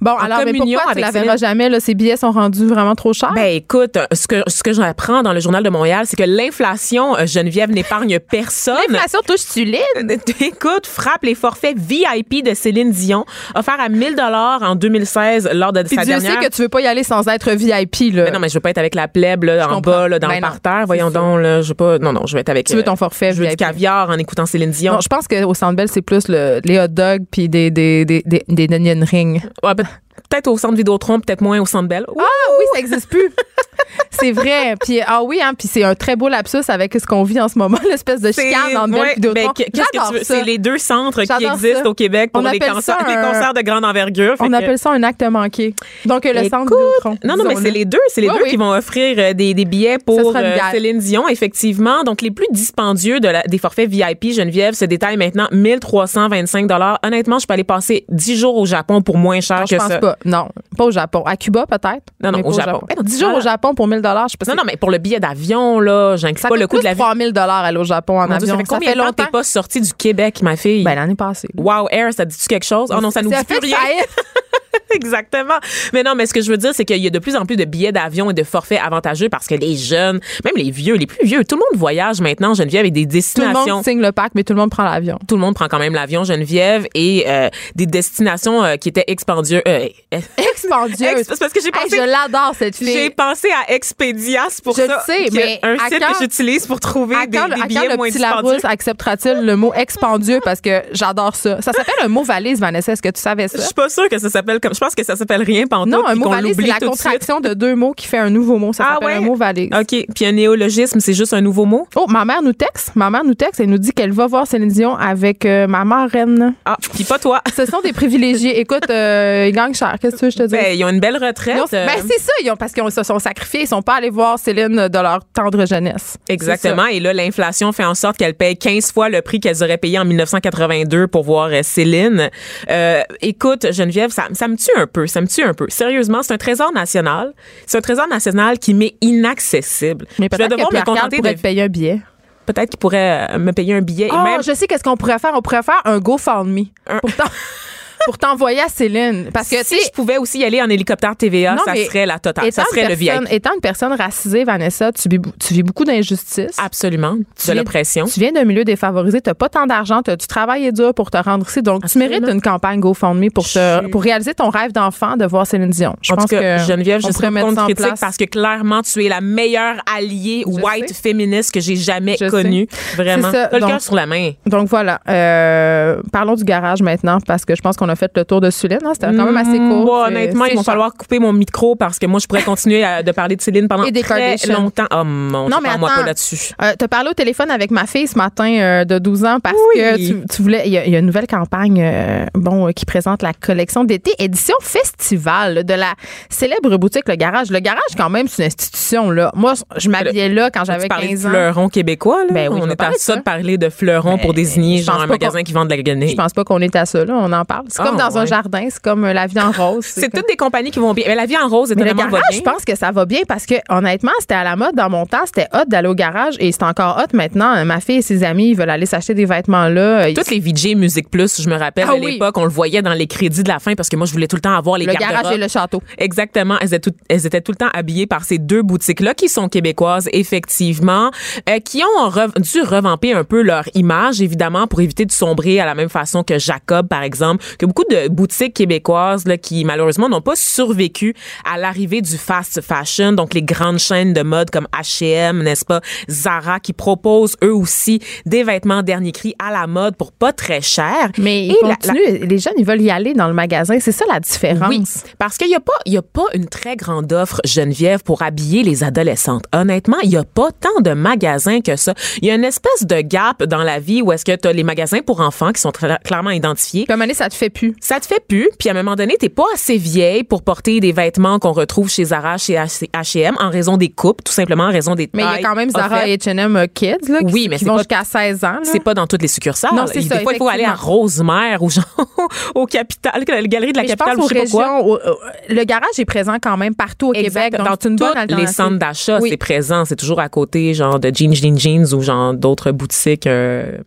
Bon, 0.00 0.16
alors, 0.16 0.40
mais 0.44 0.52
pourquoi 0.54 0.92
tu 0.94 1.00
la 1.00 1.10
verras 1.10 1.36
jamais? 1.36 1.68
Là, 1.68 1.80
ces 1.80 1.94
billets 1.94 2.16
sont 2.16 2.30
rendus 2.30 2.66
vraiment 2.66 2.94
trop 2.94 3.12
chers? 3.12 3.32
Ben 3.34 3.54
écoute, 3.56 3.98
ce 4.12 4.26
que 4.26 4.42
ce 4.46 4.62
que 4.62 4.72
j'apprends 4.72 5.22
dans 5.22 5.32
le 5.32 5.40
journal 5.40 5.62
de 5.62 5.70
Montréal, 5.70 6.04
c'est 6.06 6.16
que 6.16 6.22
l'inflation, 6.24 7.16
euh, 7.16 7.26
Geneviève 7.26 7.70
n'épargne 7.70 8.18
personne. 8.30 8.76
L'inflation 8.88 9.20
touche 9.26 9.40
Céline. 9.40 9.80
Écoute, 10.40 10.86
frappe 10.86 11.22
les 11.24 11.34
forfaits 11.34 11.76
VIP 11.78 12.44
de 12.44 12.54
Céline 12.54 12.90
Dion, 12.90 13.24
offert 13.54 13.76
à 13.80 13.88
1000 13.88 14.14
dollars 14.14 14.62
en 14.62 14.74
2016 14.74 15.50
lors 15.52 15.72
de 15.72 15.82
Puis 15.82 15.96
sa 15.96 16.04
Dieu 16.04 16.14
dernière. 16.14 16.40
sait 16.42 16.48
que 16.48 16.54
tu 16.54 16.62
veux 16.62 16.68
pas 16.68 16.80
y 16.80 16.86
aller 16.86 17.02
sans 17.02 17.26
être 17.28 17.50
VIP, 17.52 18.14
là. 18.14 18.24
Mais 18.24 18.30
non, 18.30 18.38
mais 18.38 18.48
je 18.48 18.54
veux 18.54 18.60
pas 18.60 18.70
être 18.70 18.78
avec 18.78 18.94
la 18.94 19.08
plèbe 19.08 19.44
là, 19.44 19.68
en 19.70 19.80
bas, 19.80 20.08
là, 20.08 20.18
dans 20.18 20.28
Ben 20.28 20.36
le 20.36 20.40
non, 20.40 20.48
parterre. 20.48 20.84
Voyons 20.86 21.10
donc, 21.10 21.40
là, 21.40 21.62
je 21.62 21.68
veux 21.68 21.74
pas. 21.74 21.98
Non, 21.98 22.12
non, 22.12 22.26
je 22.26 22.34
vais 22.34 22.40
être 22.40 22.48
avec. 22.48 22.66
Tu 22.66 22.74
veux 22.74 22.80
euh, 22.80 22.84
ton 22.84 22.96
forfait 22.96 23.32
Je 23.32 23.38
veux 23.38 23.44
du 23.44 23.50
VIP. 23.50 23.58
caviar 23.58 24.10
en 24.10 24.18
écoutant 24.18 24.46
Céline 24.46 24.70
Dion. 24.70 24.94
Non, 24.94 25.00
je 25.00 25.08
pense 25.08 25.26
qu'au 25.28 25.54
Centre 25.54 25.76
Bell, 25.76 25.88
c'est 25.88 26.02
plus 26.02 26.28
le, 26.28 26.60
les 26.64 26.78
hot 26.78 26.88
dogs 26.88 27.24
puis 27.30 27.48
des, 27.48 27.70
des, 27.70 28.04
des, 28.04 28.22
des, 28.24 28.42
des 28.48 28.74
onion 28.74 29.04
rings. 29.10 29.40
Ouais, 29.62 29.74
peut- 29.74 29.84
peut-être 30.28 30.48
au 30.48 30.58
centre 30.58 30.74
Vidéotron, 30.74 31.20
peut-être 31.20 31.40
moins 31.40 31.60
au 31.60 31.66
centre 31.66 31.88
Bell. 31.88 32.04
Ah 32.08 32.22
oui, 32.58 32.64
ça 32.74 32.80
existe 32.80 33.08
plus. 33.08 33.30
c'est 34.10 34.32
vrai. 34.32 34.74
Puis 34.80 35.00
ah 35.06 35.22
oui, 35.22 35.40
hein, 35.42 35.52
puis 35.56 35.68
c'est 35.68 35.82
un 35.84 35.94
très 35.94 36.16
beau 36.16 36.28
lapsus 36.28 36.58
avec 36.68 36.94
ce 36.94 37.06
qu'on 37.06 37.22
vit 37.22 37.40
en 37.40 37.48
ce 37.48 37.58
moment, 37.58 37.78
l'espèce 37.90 38.20
de 38.20 38.32
chicane 38.32 38.76
entre 38.76 38.92
ouais, 38.94 39.00
Bell 39.00 39.08
et 39.10 39.14
Vidéotron. 39.14 39.42
ben, 39.46 39.52
qu'est-ce 39.54 39.82
que 39.82 40.08
tu 40.08 40.14
veux? 40.14 40.24
C'est 40.24 40.42
les 40.42 40.58
deux 40.58 40.78
centres 40.78 41.22
qui 41.22 41.44
existent 41.44 41.82
ça. 41.82 41.88
au 41.88 41.94
Québec 41.94 42.30
pour 42.32 42.42
les 42.42 42.58
un- 42.62 42.72
concerts 42.74 43.54
de 43.54 43.62
grande 43.62 43.84
envergure. 43.84 44.34
On 44.40 44.48
que- 44.48 44.54
appelle 44.54 44.78
ça 44.78 44.90
un 44.92 45.02
acte 45.02 45.22
manqué. 45.22 45.74
Donc 46.04 46.24
le 46.24 46.36
Écoute, 46.36 46.50
centre 46.50 46.74
Vidéotron. 46.74 47.18
Non, 47.24 47.36
non, 47.36 47.44
mais 47.46 47.56
c'est 47.56 47.70
les 47.70 47.84
deux. 47.84 47.98
C'est 48.08 48.20
les 48.20 48.28
Oui, 48.28 48.34
deux 48.38 48.44
oui. 48.44 48.50
qui 48.50 48.56
vont 48.56 48.70
offrir 48.72 49.16
euh, 49.18 49.32
des, 49.32 49.54
des 49.54 49.64
billets 49.64 49.98
pour 49.98 50.34
euh. 50.36 50.56
Céline 50.72 50.98
Dion, 50.98 51.28
effectivement. 51.28 52.02
Donc, 52.04 52.22
les 52.22 52.30
plus 52.30 52.46
dispendieux 52.50 53.20
de 53.20 53.28
la- 53.28 53.42
des 53.42 53.58
forfaits 53.58 53.88
VIP, 53.88 54.32
Geneviève, 54.32 54.74
se 54.74 54.84
détaillent 54.84 55.16
maintenant 55.16 55.48
1325 55.52 56.66
Honnêtement, 57.02 57.38
je 57.38 57.46
peux 57.46 57.54
aller 57.54 57.64
passer 57.64 58.04
10 58.08 58.36
jours 58.36 58.56
au 58.56 58.66
Japon 58.66 59.02
pour 59.02 59.18
moins 59.18 59.40
cher 59.40 59.60
Non, 59.60 59.64
que 59.66 59.78
ça. 59.78 60.15
Non, 60.24 60.48
pas 60.76 60.84
au 60.84 60.90
Japon. 60.90 61.22
À 61.26 61.36
Cuba, 61.36 61.66
peut-être. 61.66 62.04
Non, 62.22 62.32
non, 62.32 62.40
au 62.44 62.52
Japon. 62.52 62.80
Eh 62.90 62.94
non, 62.94 63.02
10 63.02 63.12
jours 63.18 63.28
voilà. 63.30 63.38
au 63.38 63.42
Japon 63.42 63.74
pour 63.74 63.86
1000 63.86 64.00
dollars, 64.00 64.28
je 64.28 64.32
sais 64.32 64.36
pas. 64.38 64.50
Non, 64.52 64.62
non, 64.62 64.66
mais 64.66 64.76
pour 64.76 64.90
le 64.90 64.98
billet 64.98 65.20
d'avion, 65.20 65.80
là, 65.80 66.16
ça 66.16 66.48
pas 66.48 66.56
le 66.56 66.66
coût 66.66 66.76
de 66.76 66.80
plus 66.80 66.84
l'avion. 66.84 67.04
3000 67.04 67.32
dollars 67.32 67.64
aller 67.64 67.78
au 67.78 67.84
Japon 67.84 68.18
en 68.20 68.28
Mon 68.28 68.36
Dieu, 68.38 68.48
avion. 68.48 68.48
ça 68.52 68.56
fait 68.58 68.64
combien 68.64 68.92
de 68.94 68.98
temps 68.98 69.12
t'es 69.12 69.30
pas 69.30 69.44
sorti 69.44 69.80
du 69.80 69.92
Québec, 69.92 70.42
ma 70.42 70.56
fille? 70.56 70.82
Ben 70.84 70.94
l'année 70.94 71.14
passée. 71.14 71.48
Wow 71.56 71.88
Air, 71.90 72.12
ça 72.12 72.24
dit-tu 72.24 72.46
quelque 72.46 72.66
chose? 72.66 72.90
Oh 72.94 73.00
non, 73.00 73.10
ça 73.10 73.22
nous 73.22 73.30
dit 73.30 73.44
plus 73.46 73.58
rien. 73.60 73.76
Exactement. 74.94 75.54
Mais 75.92 76.02
non, 76.02 76.14
mais 76.14 76.26
ce 76.26 76.32
que 76.32 76.40
je 76.40 76.50
veux 76.50 76.56
dire, 76.56 76.70
c'est 76.72 76.84
qu'il 76.84 76.98
y 76.98 77.06
a 77.06 77.10
de 77.10 77.18
plus 77.18 77.34
en 77.36 77.44
plus 77.44 77.56
de 77.56 77.64
billets 77.64 77.92
d'avion 77.92 78.30
et 78.30 78.34
de 78.34 78.42
forfaits 78.44 78.80
avantageux 78.80 79.28
parce 79.28 79.46
que 79.46 79.54
les 79.54 79.76
jeunes, 79.76 80.20
même 80.44 80.54
les 80.56 80.70
vieux, 80.70 80.94
les 80.94 81.06
plus 81.06 81.24
vieux, 81.26 81.44
tout 81.44 81.56
le 81.56 81.60
monde 81.60 81.78
voyage 81.78 82.20
maintenant, 82.20 82.54
Geneviève, 82.54 82.80
avec 82.80 82.92
des 82.92 83.02
Tout 83.02 83.08
le 83.08 83.12
destinations. 83.12 83.74
monde 83.76 83.84
signe 83.84 84.00
le 84.00 84.12
pack, 84.12 84.32
mais 84.34 84.44
tout 84.44 84.52
le 84.52 84.60
monde 84.60 84.70
prend 84.70 84.84
l'avion. 84.84 85.18
tout 85.26 85.34
le 85.34 85.40
monde 85.40 85.54
prend 85.54 85.66
quand 85.68 85.78
même 85.78 85.92
l'avion 85.94 86.24
Geneviève 86.24 86.86
et 86.94 87.24
euh, 87.26 87.48
des 87.74 87.86
destinations 87.86 88.62
euh, 88.64 88.76
qui 88.76 88.88
étaient 88.88 89.04
expandieuses. 89.08 89.62
Euh, 89.66 89.88
Expandieuse. 90.38 91.02
Ex- 91.20 91.28
c'est 91.28 91.38
parce 91.38 91.52
que 91.52 91.60
j'ai 91.60 91.66
Hey, 91.66 91.72
pensé, 91.72 91.96
je 91.96 92.02
l'adore, 92.02 92.52
cette 92.56 92.78
j'ai 92.78 92.84
fille. 92.86 93.10
pensé 93.10 93.48
à 93.50 93.72
ex, 93.72 93.86
Expedia, 93.90 94.42
pour 94.62 94.76
Je 94.76 94.82
ça. 94.82 94.86
le 94.86 95.12
sais, 95.12 95.28
mais 95.32 95.58
un 95.62 95.76
site 95.88 95.98
quand- 96.00 96.12
que 96.12 96.18
j'utilise 96.20 96.66
pour 96.66 96.78
trouver 96.80 97.16
À 97.16 97.26
des, 97.26 97.36
quand, 97.38 97.46
des 97.48 97.54
à 97.54 97.56
quand 97.58 97.66
billets 97.66 97.88
le 97.88 97.96
moins 97.96 98.08
petit. 98.08 98.18
Larousse 98.18 98.64
acceptera-t-il 98.64 99.44
le 99.44 99.56
mot 99.56 99.72
expandieux 99.74 100.40
parce 100.44 100.60
que 100.60 100.82
j'adore 100.92 101.34
ça. 101.34 101.60
Ça 101.60 101.72
s'appelle 101.72 101.94
un 102.02 102.08
mot 102.08 102.22
valise, 102.22 102.60
Vanessa. 102.60 102.92
Est-ce 102.92 103.02
que 103.02 103.08
tu 103.10 103.20
savais 103.20 103.48
ça? 103.48 103.58
Je 103.58 103.64
suis 103.64 103.74
pas 103.74 103.88
sûre 103.88 104.08
que 104.08 104.18
ça 104.18 104.30
s'appelle 104.30 104.60
comme. 104.60 104.74
Je 104.74 104.80
pense 104.80 104.94
que 104.94 105.04
ça 105.04 105.16
s'appelle 105.16 105.42
rien 105.42 105.66
pantoute. 105.66 105.92
Non, 105.92 106.06
un 106.06 106.14
mot 106.14 106.30
valise, 106.30 106.56
c'est 106.56 106.66
la 106.66 106.78
de 106.78 106.86
contraction 106.86 107.40
de 107.40 107.54
deux 107.54 107.74
mots 107.74 107.92
qui 107.92 108.06
fait 108.06 108.18
un 108.18 108.30
nouveau 108.30 108.58
mot. 108.58 108.72
Ça 108.72 108.84
Ah 108.88 108.92
s'appelle 108.94 109.08
ouais? 109.08 109.14
un 109.14 109.20
mot 109.20 109.34
valise. 109.34 109.70
OK. 109.78 110.04
Puis 110.14 110.24
un 110.26 110.32
néologisme, 110.32 111.00
c'est 111.00 111.14
juste 111.14 111.32
un 111.34 111.40
nouveau 111.40 111.64
mot? 111.64 111.86
Oh, 111.96 112.06
ma 112.08 112.24
mère 112.24 112.42
nous 112.42 112.52
texte. 112.52 112.92
Ma 112.94 113.10
mère 113.10 113.24
nous 113.24 113.34
texte. 113.34 113.60
Elle 113.60 113.70
nous 113.70 113.78
dit 113.78 113.92
qu'elle 113.92 114.12
va 114.12 114.26
voir 114.26 114.46
Céline 114.46 114.68
Dion 114.68 114.96
avec 114.96 115.44
euh, 115.44 115.66
ma 115.66 115.84
marraine. 115.84 116.54
Ah, 116.64 116.76
puis 116.94 117.04
pas 117.04 117.18
toi. 117.18 117.42
Ce 117.56 117.66
sont 117.66 117.80
des 117.80 117.92
privilégiés. 117.92 118.60
Écoute, 118.60 118.88
euh, 118.90 119.46
ils 119.48 119.52
gagnent 119.54 119.74
cher. 119.74 119.95
Qu'est-ce 120.00 120.16
que 120.16 120.30
je 120.30 120.36
te? 120.36 120.46
Ben, 120.48 120.76
ils 120.76 120.84
ont 120.84 120.88
une 120.88 121.00
belle 121.00 121.16
retraite. 121.22 121.56
Ont- 121.58 121.66
euh, 121.74 121.86
ben, 121.86 122.02
c'est 122.06 122.18
ça, 122.20 122.32
ils 122.42 122.50
ont, 122.50 122.56
parce 122.56 122.72
qu'ils 122.72 122.90
se 122.90 123.02
sont 123.02 123.18
sacrifiés. 123.18 123.62
Ils 123.62 123.66
sont 123.68 123.82
pas 123.82 123.94
allés 123.96 124.10
voir 124.10 124.38
Céline 124.38 124.88
de 124.88 124.98
leur 124.98 125.20
tendre 125.34 125.66
jeunesse. 125.66 126.16
Exactement. 126.28 126.86
Et 126.86 127.00
là, 127.00 127.12
l'inflation 127.12 127.72
fait 127.72 127.84
en 127.84 127.94
sorte 127.94 128.16
qu'elle 128.16 128.34
paye 128.34 128.56
15 128.56 128.92
fois 128.92 129.08
le 129.08 129.22
prix 129.22 129.40
qu'elles 129.40 129.62
auraient 129.62 129.78
payé 129.78 129.98
en 129.98 130.04
1982 130.04 131.06
pour 131.08 131.24
voir 131.24 131.48
euh, 131.52 131.60
Céline. 131.62 132.30
Euh, 132.70 133.02
écoute, 133.20 133.72
Geneviève, 133.72 134.10
ça, 134.10 134.24
ça 134.32 134.48
me 134.48 134.56
tue 134.56 134.70
un 134.76 134.86
peu. 134.86 135.06
Ça 135.06 135.20
me 135.20 135.26
tue 135.26 135.42
un 135.42 135.54
peu. 135.54 135.66
Sérieusement, 135.68 136.22
c'est 136.22 136.34
un 136.34 136.38
trésor 136.38 136.72
national. 136.72 137.32
C'est 137.66 137.78
un 137.78 137.82
trésor 137.82 138.08
national 138.08 138.58
qui 138.58 138.74
m'est 138.74 138.96
inaccessible. 139.00 140.06
Mais 140.18 140.28
je 140.32 140.36
vais 140.36 140.48
devoir 140.48 140.72
me 140.72 140.84
contenter 140.84 141.20
de... 141.20 141.32
payer 141.40 141.62
un 141.62 141.68
billet. 141.68 142.00
Peut-être 142.46 142.70
qu'il 142.70 142.78
pourrait 142.78 143.28
euh, 143.32 143.38
me 143.38 143.52
payer 143.52 143.74
un 143.74 143.80
billet. 143.80 144.08
Oh, 144.12 144.16
et 144.20 144.22
même... 144.22 144.42
je 144.42 144.52
sais 144.54 144.66
qu'est-ce 144.68 144.84
qu'on 144.84 144.96
pourrait 144.96 145.18
faire. 145.18 145.32
On 145.34 145.42
pourrait 145.42 145.62
faire 145.64 145.80
un 145.84 145.98
GoFundMe. 145.98 146.66
Un- 146.86 146.98
Pour 147.00 147.12
t'en- 147.16 147.24
pour 148.04 148.18
t'envoyer 148.18 148.60
à 148.60 148.68
Céline. 148.68 149.30
Parce 149.32 149.48
que, 149.48 149.56
tu 149.60 149.76
si 149.76 149.84
je 149.86 149.90
pouvais 149.90 150.18
aussi 150.18 150.38
y 150.38 150.44
aller 150.44 150.60
en 150.62 150.68
hélicoptère 150.68 151.16
TVA, 151.16 151.54
Non, 151.54 151.62
ça 151.64 151.74
serait 151.74 152.06
la 152.06 152.18
totale. 152.18 152.52
Ça 152.52 152.64
serait 152.70 152.88
le 152.88 152.94
VIP. 152.94 153.12
étant 153.30 153.54
une 153.54 153.60
personne 153.60 153.92
racisée, 153.92 154.44
Vanessa, 154.44 154.92
tu 154.92 155.08
vis, 155.08 155.18
tu 155.40 155.54
vis 155.54 155.62
beaucoup 155.62 155.84
d'injustice. 155.84 156.56
Absolument. 156.58 157.14
De 157.14 157.22
viens- 157.44 157.54
l'oppression. 157.54 158.04
Tu 158.06 158.20
viens 158.20 158.32
d'un 158.32 158.44
milieu 158.44 158.64
défavorisé, 158.64 159.20
tu 159.20 159.30
n'as 159.30 159.34
pas 159.34 159.48
tant 159.48 159.66
d'argent, 159.66 160.02
tu 160.02 160.16
travailles 160.28 160.72
dur 160.72 160.94
pour 160.94 161.10
te 161.10 161.16
rendre 161.16 161.46
ici. 161.48 161.62
Donc, 161.62 161.86
tu 161.86 161.98
mérites 161.98 162.28
une 162.28 162.40
campagne 162.40 162.80
GoFundMe 162.80 163.30
pour, 163.30 163.44
te, 163.48 163.88
pour 163.88 164.02
réaliser 164.02 164.34
ton 164.34 164.50
rêve 164.50 164.72
d'enfant 164.72 165.16
de 165.16 165.24
voir 165.26 165.46
Céline 165.46 165.70
Dion. 165.70 165.96
Je 166.02 166.12
en 166.12 166.16
pense 166.16 166.26
tout 166.26 166.36
cas, 166.36 166.58
que 166.58 166.64
Geneviève, 166.64 167.00
je 167.00 167.12
serais 167.12 167.30
contre 167.40 167.64
critique 167.64 167.76
place. 167.76 168.00
parce 168.00 168.16
que 168.16 168.24
clairement, 168.24 168.82
tu 168.82 169.04
es 169.04 169.08
la 169.08 169.20
meilleure 169.20 169.76
alliée 169.96 170.44
Je 170.46 170.60
white 170.60 170.88
sais. 170.88 170.94
féministe 170.94 171.52
que 171.52 171.60
j'ai 171.60 171.76
jamais 171.76 172.16
Je 172.20 172.26
connue. 172.28 172.66
Vraiment. 172.96 173.30
T'as 173.32 173.50
le 173.58 173.66
cœur 173.66 173.80
sur 173.80 173.94
la 173.94 174.06
main. 174.06 174.32
Donc 174.46 174.68
voilà, 174.68 175.00
Euh, 175.08 176.00
parlons 176.12 176.34
du 176.34 176.44
garage 176.44 176.82
maintenant 176.82 177.18
parce 177.26 177.44
que 177.44 177.54
je 177.54 177.62
pense 177.62 177.76
qu'on 177.76 177.85
a 177.88 177.96
fait 177.96 178.10
le 178.16 178.24
tour 178.24 178.40
de 178.40 178.50
Céline. 178.50 178.78
hein. 178.84 178.90
C'était 178.94 179.06
quand 179.06 179.24
même 179.24 179.36
assez 179.36 179.58
Mm, 179.58 179.68
court. 179.70 180.02
C'est- 180.06 180.12
honnêtement, 180.12 180.44
il 180.46 180.56
va 180.56 180.62
falloir 180.62 180.92
couper 180.92 181.18
mon 181.18 181.32
micro 181.32 181.74
parce 181.76 181.98
que 181.98 182.06
moi, 182.06 182.20
je 182.20 182.26
pourrais 182.26 182.42
continuer 182.42 182.84
à- 182.84 183.02
de 183.02 183.12
parler 183.12 183.36
de 183.36 183.42
Céline 183.42 183.68
pendant 183.68 183.84
très 183.84 184.36
longtemps. 184.48 184.86
Oh 184.92 185.04
mon 185.04 185.48
Non, 185.48 185.58
mais 185.62 185.68
attends. 185.68 185.86
pas 185.86 186.02
là-dessus. 186.04 186.52
Euh, 186.62 186.72
tu 186.78 186.84
as 186.84 186.88
parlé 186.88 187.10
au 187.10 187.14
téléphone 187.14 187.50
avec 187.50 187.70
ma 187.70 187.86
fille 187.86 188.06
ce 188.06 188.16
matin 188.18 188.48
euh, 188.58 188.84
de 188.84 188.98
12 188.98 189.24
ans 189.24 189.38
parce 189.42 189.56
Oui. 189.74 189.80
que 189.80 189.96
tu, 189.96 190.16
tu 190.30 190.42
voulais. 190.42 190.62
Il 190.66 190.72
y, 190.72 190.78
a- 190.78 190.84
il 190.86 190.92
y 190.92 190.96
a 190.96 190.98
une 190.98 191.06
nouvelle 191.06 191.26
campagne 191.26 191.80
euh, 191.82 192.26
bon, 192.34 192.72
qui 192.72 192.84
présente 192.84 193.22
la 193.22 193.32
collection 193.32 193.84
d'été, 193.84 194.12
édition 194.18 194.54
festival 194.60 195.64
de 195.64 195.74
la 195.74 195.94
célèbre 196.30 196.76
boutique 196.76 197.08
Le 197.08 197.16
Garage. 197.16 197.50
Le 197.50 197.58
Garage, 197.60 197.80
quand 197.96 198.10
même, 198.10 198.28
c'est 198.28 198.42
une 198.42 198.46
institution. 198.46 199.10
Là. 199.10 199.30
Moi, 199.34 199.54
je 199.76 199.88
m'habillais 199.88 200.28
là 200.28 200.50
quand 200.50 200.64
j'avais 200.64 200.82
Tu 200.84 200.88
parlais 200.88 201.08
15 201.08 201.22
de 201.22 201.26
ans. 201.28 201.30
fleurons 201.30 201.68
québécois, 201.68 202.24
là? 202.28 202.32
Ben 202.32 202.48
oui, 202.52 202.60
on 202.62 202.68
est 202.70 202.80
à 202.80 202.90
de 202.90 202.94
ça 202.98 203.16
de 203.16 203.22
parler 203.22 203.58
de 203.58 203.68
fleurons 203.68 204.18
pour 204.18 204.30
Ben, 204.30 204.36
désigner 204.36 204.82
genre 204.82 205.00
un 205.02 205.06
magasin 205.06 205.38
qu'on- 205.38 205.44
qui 205.44 205.52
vend 205.52 205.64
de 205.64 205.70
la 205.70 205.82
guenille. 205.82 206.10
Je 206.10 206.16
pense 206.16 206.32
pas 206.32 206.44
qu'on 206.44 206.60
est 206.60 206.74
à 206.76 206.86
ça. 206.86 207.04
Là. 207.04 207.14
On 207.16 207.32
en 207.32 207.44
parle. 207.44 207.64
C'est 207.76 207.82
Ah, 207.82 207.86
comme 207.86 207.96
dans 207.96 208.18
un 208.18 208.24
jardin. 208.26 208.66
C'est 208.70 208.80
comme 208.82 209.04
euh, 209.04 209.12
la 209.12 209.26
vie 209.26 209.38
en 209.40 209.50
rose. 209.50 209.84
C'est 209.86 210.10
comme- 210.10 210.20
toutes 210.20 210.28
des 210.30 210.36
compagnies 210.36 210.70
qui 210.70 210.78
vont 210.78 210.94
bien. 210.94 211.04
Mais 211.08 211.14
la 211.14 211.26
vie 211.26 211.36
en 211.36 211.48
rose, 211.48 211.72
Mais 211.76 211.82
le 211.84 211.90
va 211.90 211.94
garage, 211.94 212.22
bien. 212.30 212.38
je 212.38 212.40
pense 212.40 212.64
que 212.64 212.74
ça 212.76 212.90
va 212.92 213.04
bien 213.04 213.20
parce 213.28 213.46
que 213.46 213.54
honnêtement, 213.68 214.12
c'était 214.20 214.34
à 214.34 214.44
la 214.44 214.56
mode 214.56 214.74
dans 214.74 214.88
mon 214.90 215.04
temps. 215.06 215.24
C'était 215.26 215.46
hot 215.52 215.64
d'aller 215.66 215.88
au 215.88 215.94
garage 215.94 216.34
et 216.38 216.50
c'est 216.52 216.62
encore 216.62 216.98
hot 216.98 217.14
maintenant. 217.16 217.54
Euh, 217.56 217.64
Ma 217.64 217.80
fille 217.80 217.96
et 217.98 218.02
ses 218.02 218.24
amis 218.24 218.50
ils 218.50 218.56
veulent 218.56 218.70
aller 218.70 218.86
s'acheter 218.86 219.14
des 219.14 219.24
vêtements 219.26 219.68
là. 219.68 220.12
Toutes 220.14 220.30
les 220.30 220.40
VJ 220.40 220.74
Music 220.76 221.10
Plus, 221.10 221.42
je 221.42 221.48
me 221.48 221.56
rappelle 221.56 221.86
Ah 221.88 221.92
à 221.92 221.96
oui. 221.96 222.12
l'époque, 222.12 222.36
on 222.38 222.44
le 222.44 222.50
voyait 222.50 222.82
dans 222.82 222.92
les 222.94 223.06
crédits 223.06 223.42
de 223.42 223.48
la 223.48 223.58
fin 223.58 223.74
parce 223.74 223.88
que 223.88 223.96
moi, 223.96 224.06
je 224.06 224.12
voulais 224.12 224.26
tout 224.28 224.36
le 224.36 224.42
temps 224.42 224.54
avoir 224.56 224.78
les 224.78 224.86
le 224.86 224.92
garde-robes. 224.92 225.22
garage 225.22 225.34
et 225.36 225.40
le 225.40 225.48
château. 225.48 225.82
Exactement. 225.98 226.56
Elles 226.60 226.68
étaient, 226.74 226.90
tout, 226.90 226.96
elles 227.08 227.26
étaient 227.26 227.40
tout 227.40 227.52
le 227.52 227.56
temps 227.56 227.70
habillées 227.74 228.06
par 228.06 228.24
ces 228.24 228.38
deux 228.38 228.62
boutiques-là 228.62 229.14
qui 229.14 229.28
sont 229.28 229.48
québécoises, 229.48 230.08
effectivement, 230.12 231.10
euh, 231.48 231.58
qui 231.60 231.82
ont 231.82 232.10
dû 232.38 232.62
revamper 232.62 233.12
un 233.12 233.24
peu 233.24 233.42
leur 233.42 233.64
image, 233.74 234.20
évidemment, 234.20 234.66
pour 234.66 234.80
éviter 234.80 235.04
de 235.04 235.12
sombrer 235.12 235.60
à 235.60 235.66
la 235.66 235.74
même 235.74 235.88
façon 235.88 236.22
que 236.22 236.38
Jacob, 236.38 236.88
par 236.88 237.02
exemple, 237.02 237.44
que 237.58 237.65
beaucoup 237.66 237.84
de 237.90 238.08
boutiques 238.08 238.54
québécoises 238.54 239.26
là, 239.26 239.36
qui, 239.36 239.64
malheureusement, 239.64 240.08
n'ont 240.08 240.20
pas 240.20 240.36
survécu 240.36 241.14
à 241.44 241.58
l'arrivée 241.58 242.00
du 242.02 242.16
fast 242.16 242.60
fashion, 242.60 243.12
donc 243.12 243.34
les 243.34 243.42
grandes 243.42 243.78
chaînes 243.78 244.12
de 244.12 244.22
mode 244.22 244.50
comme 244.50 244.66
H&M, 244.78 245.42
n'est-ce 245.42 245.64
pas, 245.64 245.80
Zara, 246.10 246.60
qui 246.60 246.72
proposent 246.72 247.36
eux 247.42 247.54
aussi 247.54 248.00
des 248.24 248.42
vêtements 248.42 248.82
dernier 248.82 249.12
cri 249.12 249.34
à 249.38 249.50
la 249.52 249.66
mode 249.66 249.96
pour 249.96 250.12
pas 250.12 250.32
très 250.32 250.60
cher. 250.60 251.10
Mais 251.18 251.46
ils 251.46 251.52
Et 251.52 251.56
la- 251.62 251.68
la- 251.68 251.76
continuent. 251.76 252.26
Les 252.28 252.38
jeunes, 252.38 252.54
ils 252.58 252.64
veulent 252.66 252.80
y 252.82 252.90
aller 252.90 253.14
dans 253.14 253.28
le 253.28 253.34
magasin. 253.34 253.78
C'est 253.80 253.92
ça 253.92 254.04
la 254.10 254.20
différence. 254.20 254.68
oui, 254.68 254.82
parce 255.18 255.36
qu'il 255.36 255.48
n'y 255.48 255.54
a 255.54 255.60
pas, 255.60 255.72
il 255.84 255.92
y 255.92 255.96
a 255.96 256.02
pas 256.02 256.24
une 256.34 256.46
très 256.46 256.76
grande 256.76 257.12
offre 257.12 257.40
Geneviève 257.44 258.02
pour 258.02 258.22
habiller 258.22 258.62
les 258.62 258.84
adolescentes. 258.84 259.44
Honnêtement, 259.52 259.98
il 260.02 260.10
y 260.10 260.16
a 260.16 260.24
pas 260.24 260.50
tant 260.52 260.80
de 260.80 260.92
magasins 260.92 261.60
que 261.60 261.76
ça. 261.76 261.94
Il 262.22 262.28
y 262.28 262.30
a 262.30 262.34
une 262.34 262.44
espèce 262.44 262.84
de 262.84 263.00
gap 263.00 263.42
dans 263.44 263.62
la 263.62 263.78
vie 263.80 264.02
où 264.02 264.12
est-ce 264.12 264.24
que 264.24 264.34
tu 264.36 264.48
as 264.48 264.52
les 264.52 264.62
magasins 264.64 265.00
pour 265.04 265.20
enfants 265.20 265.52
qui 265.52 265.60
sont 265.60 265.72
très- 265.72 265.98
clairement 266.04 266.30
identifiés. 266.30 266.86
Moment 266.88 267.04
donné, 267.04 267.14
ça 267.14 267.28
te 267.28 267.34
fait 267.34 267.50
plus. 267.56 267.74
Ça 267.80 268.00
te 268.00 268.06
fait 268.06 268.22
plus, 268.26 268.48
puis 268.58 268.68
à 268.68 268.72
un 268.72 268.74
moment 268.74 268.94
donné, 268.96 269.16
t'es 269.18 269.28
pas 269.28 269.44
assez 269.54 269.76
vieille 269.76 270.24
pour 270.24 270.42
porter 270.42 270.80
des 270.80 270.92
vêtements 270.92 271.38
qu'on 271.38 271.52
retrouve 271.52 271.88
chez 271.90 272.04
Zara, 272.04 272.36
chez 272.38 272.54
H&M, 272.54 273.34
en 273.40 273.50
raison 273.50 273.76
des 273.76 273.88
coupes, 273.88 274.22
tout 274.24 274.32
simplement 274.32 274.64
en 274.64 274.70
raison 274.70 274.94
des 274.94 275.08
Mais 275.14 275.22
il 275.22 275.24
y 275.24 275.28
a 275.28 275.32
tailles 275.34 275.42
quand 275.42 275.54
même 275.54 275.70
Zara 275.70 276.06
et 276.08 276.16
H&M 276.16 276.66
Kids 276.74 277.08
là, 277.08 277.18
qui, 277.20 277.24
Oui, 277.32 277.46
mais 277.50 277.56
qui 277.56 277.64
c'est 277.64 277.70
vont 277.70 277.78
jusqu'à 277.78 278.04
16 278.04 278.44
ans. 278.44 278.58
C'est 278.62 278.82
pas 278.82 278.94
dans 278.94 279.06
toutes 279.06 279.22
les 279.22 279.28
succursales. 279.28 279.70
Non, 279.74 279.86
c'est 279.86 280.00
Des 280.06 280.20
fois, 280.20 280.32
il 280.32 280.38
faut 280.38 280.48
aller 280.48 280.64
à. 280.64 280.74
Rosemère 280.74 281.62
ou 281.62 281.70
genre 281.70 281.84
au 282.54 282.66
Capital, 282.66 283.24
la 283.26 283.42
galerie 283.42 283.72
de 283.72 283.76
la 283.78 283.82
Mais 283.82 283.88
je 283.88 283.94
capitale, 283.94 284.16
pense 284.16 284.28
je 284.30 284.34
sais 284.34 284.44
pas 284.44 284.50
quoi. 284.50 284.76
régions, 284.76 284.86
au- 284.86 284.96
au- 284.96 285.18
le 285.48 285.64
garage 285.64 285.98
est 285.98 286.04
présent 286.04 286.36
quand 286.40 286.56
même 286.56 286.74
partout 286.74 287.08
au 287.08 287.12
Exact. 287.14 287.50
Québec. 287.52 287.66
Dans 287.66 287.88
une 287.88 287.96
tous 287.96 288.36
les 288.36 288.46
centres 288.46 288.78
d'achat, 288.78 289.18
Oui. 289.20 289.30
c'est 289.30 289.36
présent. 289.36 289.84
C'est 289.84 289.96
toujours 289.96 290.20
à 290.20 290.28
côté, 290.28 290.74
genre 290.74 291.00
de 291.00 291.10
Jeans, 291.14 291.34
Jeans, 291.34 291.58
Jeans 291.58 291.94
ou 291.94 292.02
genre 292.02 292.34
d'autres 292.34 292.70
boutiques. 292.72 293.26
euh, 293.26 293.78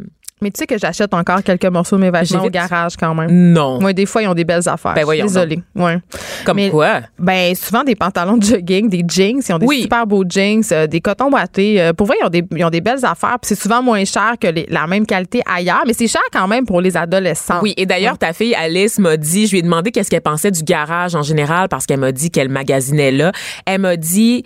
Mais 0.41 0.51
tu 0.51 0.59
sais 0.59 0.67
que 0.67 0.77
j'achète 0.77 1.13
encore 1.13 1.43
quelques 1.43 1.65
morceaux 1.65 1.97
de 1.97 2.01
mes 2.01 2.11
vêtements 2.11 2.43
au 2.43 2.49
garage 2.49 2.95
quand 2.97 3.13
même. 3.13 3.29
Non. 3.31 3.79
Moi, 3.79 3.93
des 3.93 4.05
fois, 4.05 4.21
ils 4.23 4.27
ont 4.27 4.33
des 4.33 4.45
belles 4.45 4.67
affaires. 4.69 4.93
Ben, 4.93 5.03
voyons 5.03 5.25
Désolée. 5.25 5.59
Ouais. 5.75 5.97
Comme 6.45 6.55
Mais- 6.57 6.69
quoi? 6.69 7.01
Ben, 7.17 7.53
souvent 7.55 7.83
des 7.83 7.95
pantalons 7.95 8.37
de 8.37 8.43
jogging, 8.45 8.89
des 8.89 9.03
jeans. 9.07 9.41
Ils 9.47 9.53
ont 9.53 9.59
des 9.59 9.65
Oui. 9.65 9.81
super 9.81 10.07
beaux 10.07 10.23
jeans, 10.27 10.63
euh, 10.71 10.87
des 10.87 11.01
cotons 11.01 11.29
boités. 11.29 11.81
Euh, 11.81 11.93
pour 11.93 12.07
vrai, 12.07 12.15
ils 12.21 12.25
ont 12.25 12.29
des, 12.29 12.43
ils 12.55 12.63
ont 12.63 12.69
des 12.69 12.81
belles 12.81 13.03
affaires. 13.05 13.37
Puis 13.41 13.49
c'est 13.49 13.59
souvent 13.59 13.81
moins 13.83 14.03
cher 14.05 14.33
que 14.39 14.47
les- 14.47 14.65
la 14.69 14.87
même 14.87 15.05
qualité 15.05 15.41
ailleurs. 15.45 15.83
Mais 15.85 15.93
c'est 15.93 16.07
cher 16.07 16.21
quand 16.31 16.47
même 16.47 16.65
pour 16.65 16.81
les 16.81 16.95
adolescents. 16.95 17.59
Oui, 17.61 17.73
et 17.77 17.85
d'ailleurs, 17.85 18.17
ta 18.17 18.33
fille 18.33 18.55
Alice 18.55 18.97
m'a 18.99 19.17
dit, 19.17 19.45
je 19.47 19.51
lui 19.51 19.59
ai 19.59 19.61
demandé 19.61 19.91
qu'est-ce 19.91 20.09
qu'elle 20.09 20.21
pensait 20.21 20.51
du 20.51 20.63
garage 20.63 21.15
en 21.15 21.21
général 21.23 21.67
parce 21.69 21.85
qu'elle 21.85 21.99
m'a 21.99 22.11
dit 22.11 22.31
qu'elle 22.31 22.49
magasinait 22.49 23.11
là. 23.11 23.31
Elle 23.65 23.81
m'a 23.81 23.95
dit, 23.97 24.43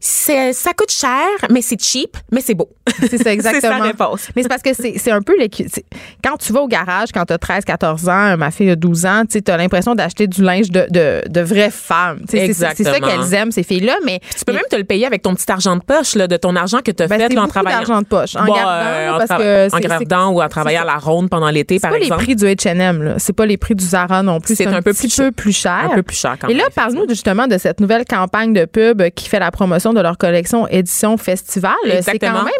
ça 0.00 0.72
coûte 0.76 0.90
cher, 0.90 1.26
mais 1.50 1.62
c'est 1.62 1.80
cheap, 1.80 2.16
mais 2.30 2.40
c'est 2.40 2.54
beau. 2.54 2.68
C'est 3.00 3.18
ça, 3.22 3.32
exactement. 3.32 3.60
c'est 3.72 3.78
sa 3.78 3.82
réponse. 3.84 4.28
Mais 4.36 4.42
c'est 4.42 4.48
parce 4.48 4.62
que 4.62 4.70
c'est 4.74 5.10
un 5.10 5.22
peu 5.22 5.31
c'est- 5.52 5.84
Quand 6.24 6.36
tu 6.36 6.52
vas 6.52 6.60
au 6.62 6.68
garage, 6.68 7.10
quand 7.12 7.24
tu 7.24 7.32
as 7.32 7.38
13, 7.38 7.64
14 7.64 8.08
ans, 8.08 8.36
ma 8.36 8.50
fille 8.50 8.70
a 8.70 8.76
12 8.76 9.06
ans, 9.06 9.22
tu 9.30 9.40
as 9.50 9.56
l'impression 9.56 9.94
d'acheter 9.94 10.26
du 10.26 10.42
linge 10.42 10.70
de, 10.70 10.86
de, 10.90 11.22
de 11.28 11.40
vraies 11.40 11.70
femmes. 11.70 12.20
C'est 12.28 12.52
c'est 12.52 12.84
ça 12.84 13.00
qu'elles 13.00 13.34
aiment, 13.34 13.50
ces 13.52 13.62
filles-là. 13.62 13.96
Mais 14.04 14.20
Tu 14.36 14.44
peux 14.44 14.52
même 14.52 14.62
te 14.70 14.76
le 14.76 14.84
payer 14.84 15.06
avec 15.06 15.22
ton 15.22 15.34
petit 15.34 15.50
argent 15.50 15.76
de 15.76 15.82
poche, 15.82 16.14
là, 16.14 16.26
de 16.28 16.36
ton 16.36 16.54
argent 16.56 16.78
que 16.84 16.90
tu 16.90 17.02
as 17.02 17.06
ben, 17.08 17.18
fait 17.18 17.28
c'est 17.28 17.34
là, 17.34 17.42
en 17.42 17.48
travaillant. 17.48 17.78
d'argent 17.78 18.00
de 18.02 18.06
poche. 18.06 18.36
En 18.36 18.44
Bon, 18.44 18.54
gardant, 18.54 18.70
euh, 18.70 19.18
parce 19.18 19.40
que 19.40 19.66
en 19.66 19.70
c'est- 19.70 19.82
c'est- 19.82 19.88
gardant 19.88 20.30
ou 20.30 20.42
en 20.42 20.48
travaillant 20.48 20.82
à 20.82 20.86
la 20.86 20.96
ronde 20.98 21.28
pendant 21.30 21.50
l'été, 21.50 21.76
C'est 21.76 21.80
par 21.82 21.90
pas 21.90 21.98
les 21.98 22.04
exemple. 22.04 22.24
prix 22.24 22.36
du 22.36 22.44
H&M. 22.46 23.14
C'est 23.18 23.32
pas 23.34 23.46
les 23.46 23.56
prix 23.56 23.74
du 23.74 23.84
Zara 23.84 24.22
non 24.22 24.40
plus. 24.40 24.54
C'est 24.54 24.64
C'est 24.64 24.70
un 24.70 24.74
un, 24.76 24.82
peu 24.82 24.92
petit 24.92 25.08
peu 25.16 25.30
plus 25.32 25.56
cher. 25.56 25.88
Un 25.90 25.94
peu 25.96 26.02
plus 26.02 26.16
cher 26.16 26.36
quand 26.40 26.48
Et 26.48 26.54
là, 26.54 26.64
parle-nous 26.74 27.08
justement 27.08 27.46
de 27.46 27.58
cette 27.58 27.80
nouvelle 27.80 28.04
campagne 28.04 28.52
de 28.52 28.64
pub 28.64 29.02
qui 29.14 29.28
fait 29.28 29.38
la 29.40 29.50
promotion 29.50 29.92
de 29.92 30.00
leur 30.00 30.16
collection 30.18 30.66
Édition 30.68 31.16
Festival. 31.16 31.72
C'est 31.84 31.96
Exactement. 31.98 32.38
quand 32.38 32.44
même. 32.44 32.52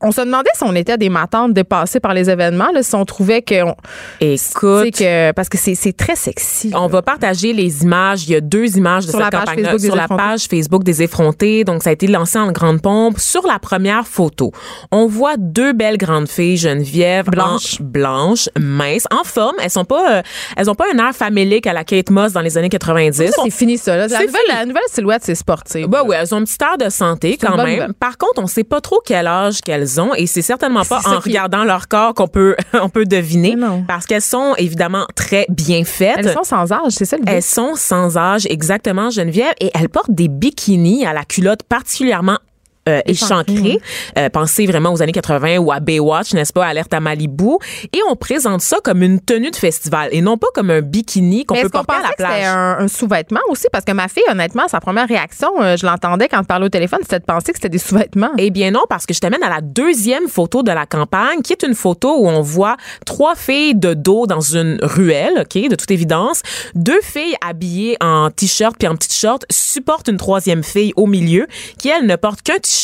On 0.00 0.12
se 0.12 0.20
demandait 0.20 0.50
si 0.54 0.62
on 0.64 0.74
était 0.74 0.96
des 0.98 1.08
matantes 1.08 1.52
dépassées 1.52 2.00
par 2.00 2.14
les 2.14 2.30
événements, 2.30 2.70
là, 2.72 2.82
si 2.82 2.94
on 2.94 3.04
trouvait 3.04 3.42
que. 3.42 3.62
on- 3.64 3.74
Écoute, 4.20 4.90
que 4.92 5.32
parce 5.32 5.48
que 5.48 5.58
c'est 5.58 5.96
très 5.96 6.16
sexy. 6.16 6.70
On 6.74 6.86
va 6.86 7.02
partager 7.02 7.52
les 7.52 7.82
images. 7.82 8.24
Il 8.24 8.32
y 8.32 8.36
a 8.36 8.40
deux 8.40 8.76
images 8.76 9.06
de 9.06 9.12
cette 9.12 9.30
campagne 9.30 9.78
sur 9.78 9.96
la 9.96 10.04
effrontés. 10.04 10.22
page 10.22 10.46
Facebook 10.48 10.84
des 10.84 11.02
effrontés. 11.02 11.64
Donc, 11.64 11.82
ça 11.82 11.90
a 11.90 11.92
été 11.92 12.06
lancé 12.06 12.38
en 12.38 12.52
grande 12.52 12.80
pompe. 12.82 13.18
Sur 13.18 13.46
la 13.46 13.58
première 13.58 14.06
photo, 14.06 14.52
on 14.90 15.06
voit 15.06 15.36
deux 15.36 15.72
belles 15.72 15.98
grandes 15.98 16.28
filles, 16.28 16.56
Geneviève, 16.56 17.26
Blanches. 17.26 17.80
blanches, 17.80 18.48
minces, 18.58 19.06
en 19.10 19.24
forme. 19.24 19.56
Elles 19.62 19.70
sont 19.70 19.84
pas, 19.84 20.18
euh, 20.18 20.22
elles 20.56 20.70
ont 20.70 20.74
pas 20.74 20.84
un 20.94 20.98
air 20.98 21.14
famélique 21.14 21.66
à 21.66 21.72
la 21.72 21.84
Kate 21.84 22.10
Moss 22.10 22.32
dans 22.32 22.40
les 22.40 22.56
années 22.58 22.68
90. 22.68 23.30
Ça, 23.30 23.42
c'est 23.44 23.50
fini, 23.50 23.78
ça. 23.78 23.96
là. 23.96 24.06
La, 24.06 24.18
nouvelle, 24.20 24.28
fini. 24.28 24.56
la 24.58 24.66
nouvelle 24.66 24.82
silhouette, 24.90 25.22
c'est 25.24 25.34
sportif. 25.34 25.86
Bah 25.88 26.02
oui, 26.06 26.16
elles 26.18 26.34
ont 26.34 26.38
un 26.38 26.44
petit 26.44 26.56
air 26.62 26.78
de 26.78 26.90
santé 26.90 27.36
quand 27.40 27.56
bonne 27.56 27.64
même. 27.66 27.94
Par 27.94 28.16
contre, 28.18 28.40
on 28.42 28.46
sait 28.46 28.64
pas 28.64 28.80
trop 28.80 29.00
quel 29.04 29.26
âge 29.26 29.55
l'âge 29.56 29.60
qu'elles 29.62 30.00
ont 30.00 30.14
et 30.14 30.26
c'est 30.26 30.42
certainement 30.42 30.84
pas 30.84 30.98
en 31.06 31.20
qui- 31.20 31.28
regardant 31.30 31.64
leur 31.64 31.88
corps 31.88 32.14
qu'on 32.14 32.28
peut 32.28 32.56
on 32.74 32.88
peut 32.88 33.04
deviner 33.04 33.56
parce 33.86 34.06
qu'elles 34.06 34.22
sont 34.22 34.54
évidemment 34.56 35.06
très 35.14 35.46
bien 35.48 35.84
faites. 35.84 36.18
Elles 36.18 36.32
sont 36.32 36.44
sans 36.44 36.72
âge, 36.72 36.92
c'est 36.92 37.04
ça 37.04 37.16
le 37.16 37.22
Elles 37.26 37.42
sont 37.42 37.74
sans 37.76 38.16
âge, 38.16 38.46
exactement, 38.50 39.10
Geneviève, 39.10 39.52
et 39.60 39.70
elles 39.74 39.88
portent 39.88 40.10
des 40.10 40.28
bikinis 40.28 41.06
à 41.06 41.12
la 41.12 41.24
culotte 41.24 41.62
particulièrement 41.62 42.38
euh, 42.88 43.00
échancrée. 43.06 43.80
Euh, 44.16 44.28
pensez 44.30 44.66
vraiment 44.66 44.92
aux 44.92 45.02
années 45.02 45.12
80 45.12 45.58
ou 45.58 45.72
à 45.72 45.80
Baywatch, 45.80 46.34
n'est-ce 46.34 46.52
pas, 46.52 46.66
Alerte 46.66 46.94
à 46.94 47.00
Malibu. 47.00 47.56
Et 47.92 47.98
on 48.08 48.16
présente 48.16 48.60
ça 48.60 48.76
comme 48.84 49.02
une 49.02 49.20
tenue 49.20 49.50
de 49.50 49.56
festival 49.56 50.08
et 50.12 50.20
non 50.20 50.38
pas 50.38 50.46
comme 50.54 50.70
un 50.70 50.82
bikini 50.82 51.44
qu'on 51.44 51.54
peut 51.54 51.68
porter 51.68 51.94
à 51.94 51.96
la 51.96 52.02
que 52.02 52.08
c'était 52.10 52.24
plage. 52.24 52.44
un, 52.46 52.78
un 52.78 52.88
sous-vêtement 52.88 53.40
aussi? 53.48 53.66
Parce 53.72 53.84
que 53.84 53.92
ma 53.92 54.06
fille, 54.06 54.22
honnêtement, 54.30 54.68
sa 54.68 54.78
première 54.78 55.08
réaction, 55.08 55.50
euh, 55.60 55.76
je 55.76 55.84
l'entendais 55.84 56.28
quand 56.28 56.38
elle 56.38 56.46
parlait 56.46 56.66
au 56.66 56.70
téléphone, 56.70 57.00
c'était 57.02 57.18
de 57.18 57.24
penser 57.24 57.52
que 57.52 57.58
c'était 57.58 57.68
des 57.68 57.78
sous-vêtements. 57.78 58.30
Eh 58.38 58.50
bien 58.50 58.70
non, 58.70 58.84
parce 58.88 59.04
que 59.04 59.14
je 59.14 59.18
t'amène 59.18 59.42
à 59.42 59.50
la 59.50 59.60
deuxième 59.60 60.28
photo 60.28 60.62
de 60.62 60.70
la 60.70 60.86
campagne, 60.86 61.42
qui 61.42 61.52
est 61.52 61.64
une 61.64 61.74
photo 61.74 62.16
où 62.18 62.28
on 62.28 62.40
voit 62.40 62.76
trois 63.04 63.34
filles 63.34 63.74
de 63.74 63.94
dos 63.94 64.26
dans 64.26 64.40
une 64.40 64.78
ruelle, 64.82 65.40
OK, 65.40 65.68
de 65.68 65.74
toute 65.74 65.90
évidence. 65.90 66.42
Deux 66.76 67.00
filles 67.02 67.34
habillées 67.44 67.96
en 68.00 68.30
t-shirt 68.30 68.76
puis 68.78 68.86
en 68.86 68.94
petite 68.94 69.14
short 69.14 69.44
supportent 69.50 70.08
une 70.08 70.18
troisième 70.18 70.62
fille 70.62 70.92
au 70.94 71.06
milieu, 71.06 71.46
qui, 71.78 71.88
elle, 71.88 72.06
ne 72.06 72.16
porte 72.16 72.42
qu'un 72.42 72.58
t-shirt 72.58 72.75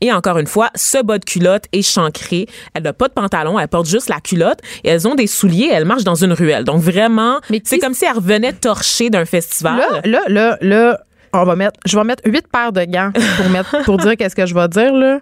et 0.00 0.12
encore 0.12 0.38
une 0.38 0.46
fois, 0.46 0.70
ce 0.74 1.02
bas 1.02 1.18
de 1.18 1.24
culotte 1.24 1.64
échancré. 1.72 2.46
Elle 2.74 2.82
n'a 2.82 2.92
pas 2.92 3.08
de 3.08 3.12
pantalon, 3.12 3.58
elle 3.58 3.68
porte 3.68 3.86
juste 3.86 4.08
la 4.08 4.20
culotte 4.20 4.60
et 4.82 4.88
elles 4.88 5.06
ont 5.06 5.14
des 5.14 5.26
souliers, 5.26 5.70
elles 5.72 5.84
marchent 5.84 6.04
dans 6.04 6.14
une 6.14 6.32
ruelle. 6.32 6.64
Donc 6.64 6.80
vraiment, 6.80 7.40
c'est 7.64 7.78
comme 7.78 7.94
si 7.94 8.04
elles 8.04 8.16
revenaient 8.16 8.52
torchées 8.52 9.10
d'un 9.10 9.24
festival. 9.24 9.78
Là, 9.78 10.00
là, 10.04 10.20
là, 10.28 10.58
là, 10.60 11.00
on 11.32 11.44
va 11.44 11.56
mettre, 11.56 11.78
je 11.84 11.98
vais 11.98 12.04
mettre 12.04 12.22
huit 12.26 12.46
paires 12.48 12.72
de 12.72 12.84
gants 12.84 13.10
pour 13.36 13.48
mettre, 13.50 13.82
pour 13.84 13.96
dire 13.98 14.16
qu'est-ce 14.16 14.36
que 14.36 14.46
je 14.46 14.54
vais 14.54 14.68
dire, 14.68 14.92
là. 14.92 15.20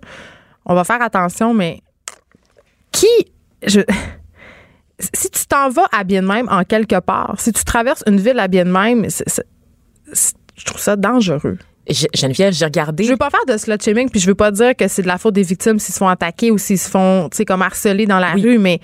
On 0.64 0.74
va 0.74 0.84
faire 0.84 1.02
attention, 1.02 1.54
mais 1.54 1.80
qui, 2.92 3.08
je, 3.66 3.80
si 5.14 5.30
tu 5.30 5.46
t'en 5.46 5.68
vas 5.70 5.86
habillé 5.92 6.20
de 6.20 6.26
même 6.26 6.48
en 6.50 6.64
quelque 6.64 7.00
part, 7.00 7.34
si 7.38 7.52
tu 7.52 7.64
traverses 7.64 8.04
une 8.06 8.20
ville 8.20 8.38
habillé 8.38 8.64
de 8.64 8.70
même, 8.70 9.06
je 9.08 10.64
trouve 10.64 10.80
ça 10.80 10.96
dangereux. 10.96 11.58
Je- 11.88 12.06
Geneviève, 12.14 12.52
j'ai 12.52 12.64
regardé. 12.64 13.04
Je 13.04 13.10
veux 13.10 13.16
pas 13.16 13.30
faire 13.30 13.44
de 13.48 13.56
slut 13.56 13.76
shaming, 13.82 14.08
puis 14.08 14.20
je 14.20 14.26
veux 14.26 14.34
pas 14.34 14.50
dire 14.50 14.76
que 14.76 14.86
c'est 14.88 15.02
de 15.02 15.06
la 15.08 15.18
faute 15.18 15.34
des 15.34 15.42
victimes 15.42 15.78
s'ils 15.78 15.92
se 15.94 15.98
font 15.98 16.08
attaquer 16.08 16.50
ou 16.50 16.58
s'ils 16.58 16.78
se 16.78 16.88
font, 16.88 17.28
tu 17.30 17.38
sais, 17.38 17.44
comme 17.44 17.62
harceler 17.62 18.06
dans 18.06 18.18
la 18.20 18.32
rue, 18.32 18.58
mais 18.58 18.78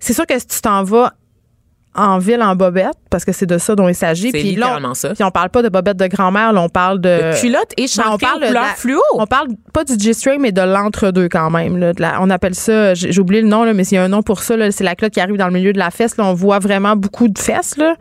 c'est 0.00 0.12
sûr 0.12 0.26
que 0.26 0.38
si 0.38 0.46
tu 0.46 0.60
t'en 0.60 0.82
vas 0.82 1.12
en 1.94 2.18
ville 2.18 2.42
en 2.42 2.56
bobette, 2.56 2.94
parce 3.10 3.24
que 3.24 3.32
c'est 3.32 3.44
de 3.46 3.58
ça 3.58 3.74
dont 3.74 3.86
il 3.88 3.94
s'agit. 3.94 4.30
C'est 4.30 4.38
Puis 4.40 4.56
là, 4.56 4.78
on- 4.82 4.94
ça. 4.94 5.10
Puis 5.14 5.22
on 5.24 5.30
parle 5.30 5.50
pas 5.50 5.62
de 5.62 5.68
bobette 5.68 5.96
de 5.98 6.06
grand-mère, 6.06 6.52
là, 6.52 6.62
on 6.62 6.68
parle 6.70 7.00
de... 7.00 7.32
de 7.32 7.40
culotte 7.40 7.72
échancrée 7.76 8.26
on 8.32 8.36
aux 8.36 8.48
de 8.48 8.52
la- 8.54 8.62
fluo. 8.76 9.00
On 9.14 9.26
parle 9.26 9.48
pas 9.74 9.84
du 9.84 9.98
G-string, 9.98 10.40
mais 10.40 10.52
de 10.52 10.62
l'entre-deux 10.62 11.28
quand 11.28 11.50
même. 11.50 11.76
là, 11.76 11.92
de 11.92 12.00
la- 12.00 12.20
on 12.22 12.30
appelle 12.30 12.54
ça, 12.54 12.94
j'ai 12.94 13.12
j'ai 13.12 13.20
oublié 13.20 13.42
le 13.42 13.48
nom, 13.48 13.64
là, 13.64 13.74
mais 13.74 13.84
il 13.84 13.94
y 13.94 13.98
a 13.98 14.04
un 14.04 14.08
nom 14.08 14.22
pour 14.22 14.40
ça. 14.42 14.56
là, 14.56 14.70
C'est 14.70 14.84
la 14.84 14.94
culotte 14.94 15.12
qui 15.12 15.20
arrive 15.20 15.36
dans 15.36 15.48
le 15.48 15.52
milieu 15.52 15.72
de 15.74 15.78
la 15.78 15.90
fesse. 15.90 16.16
Là, 16.16 16.24
on 16.24 16.32
voit 16.34 16.58
vraiment 16.60 16.96
beaucoup 16.96 17.28
de 17.28 17.38
fesses. 17.38 17.76
Là. 17.76 17.94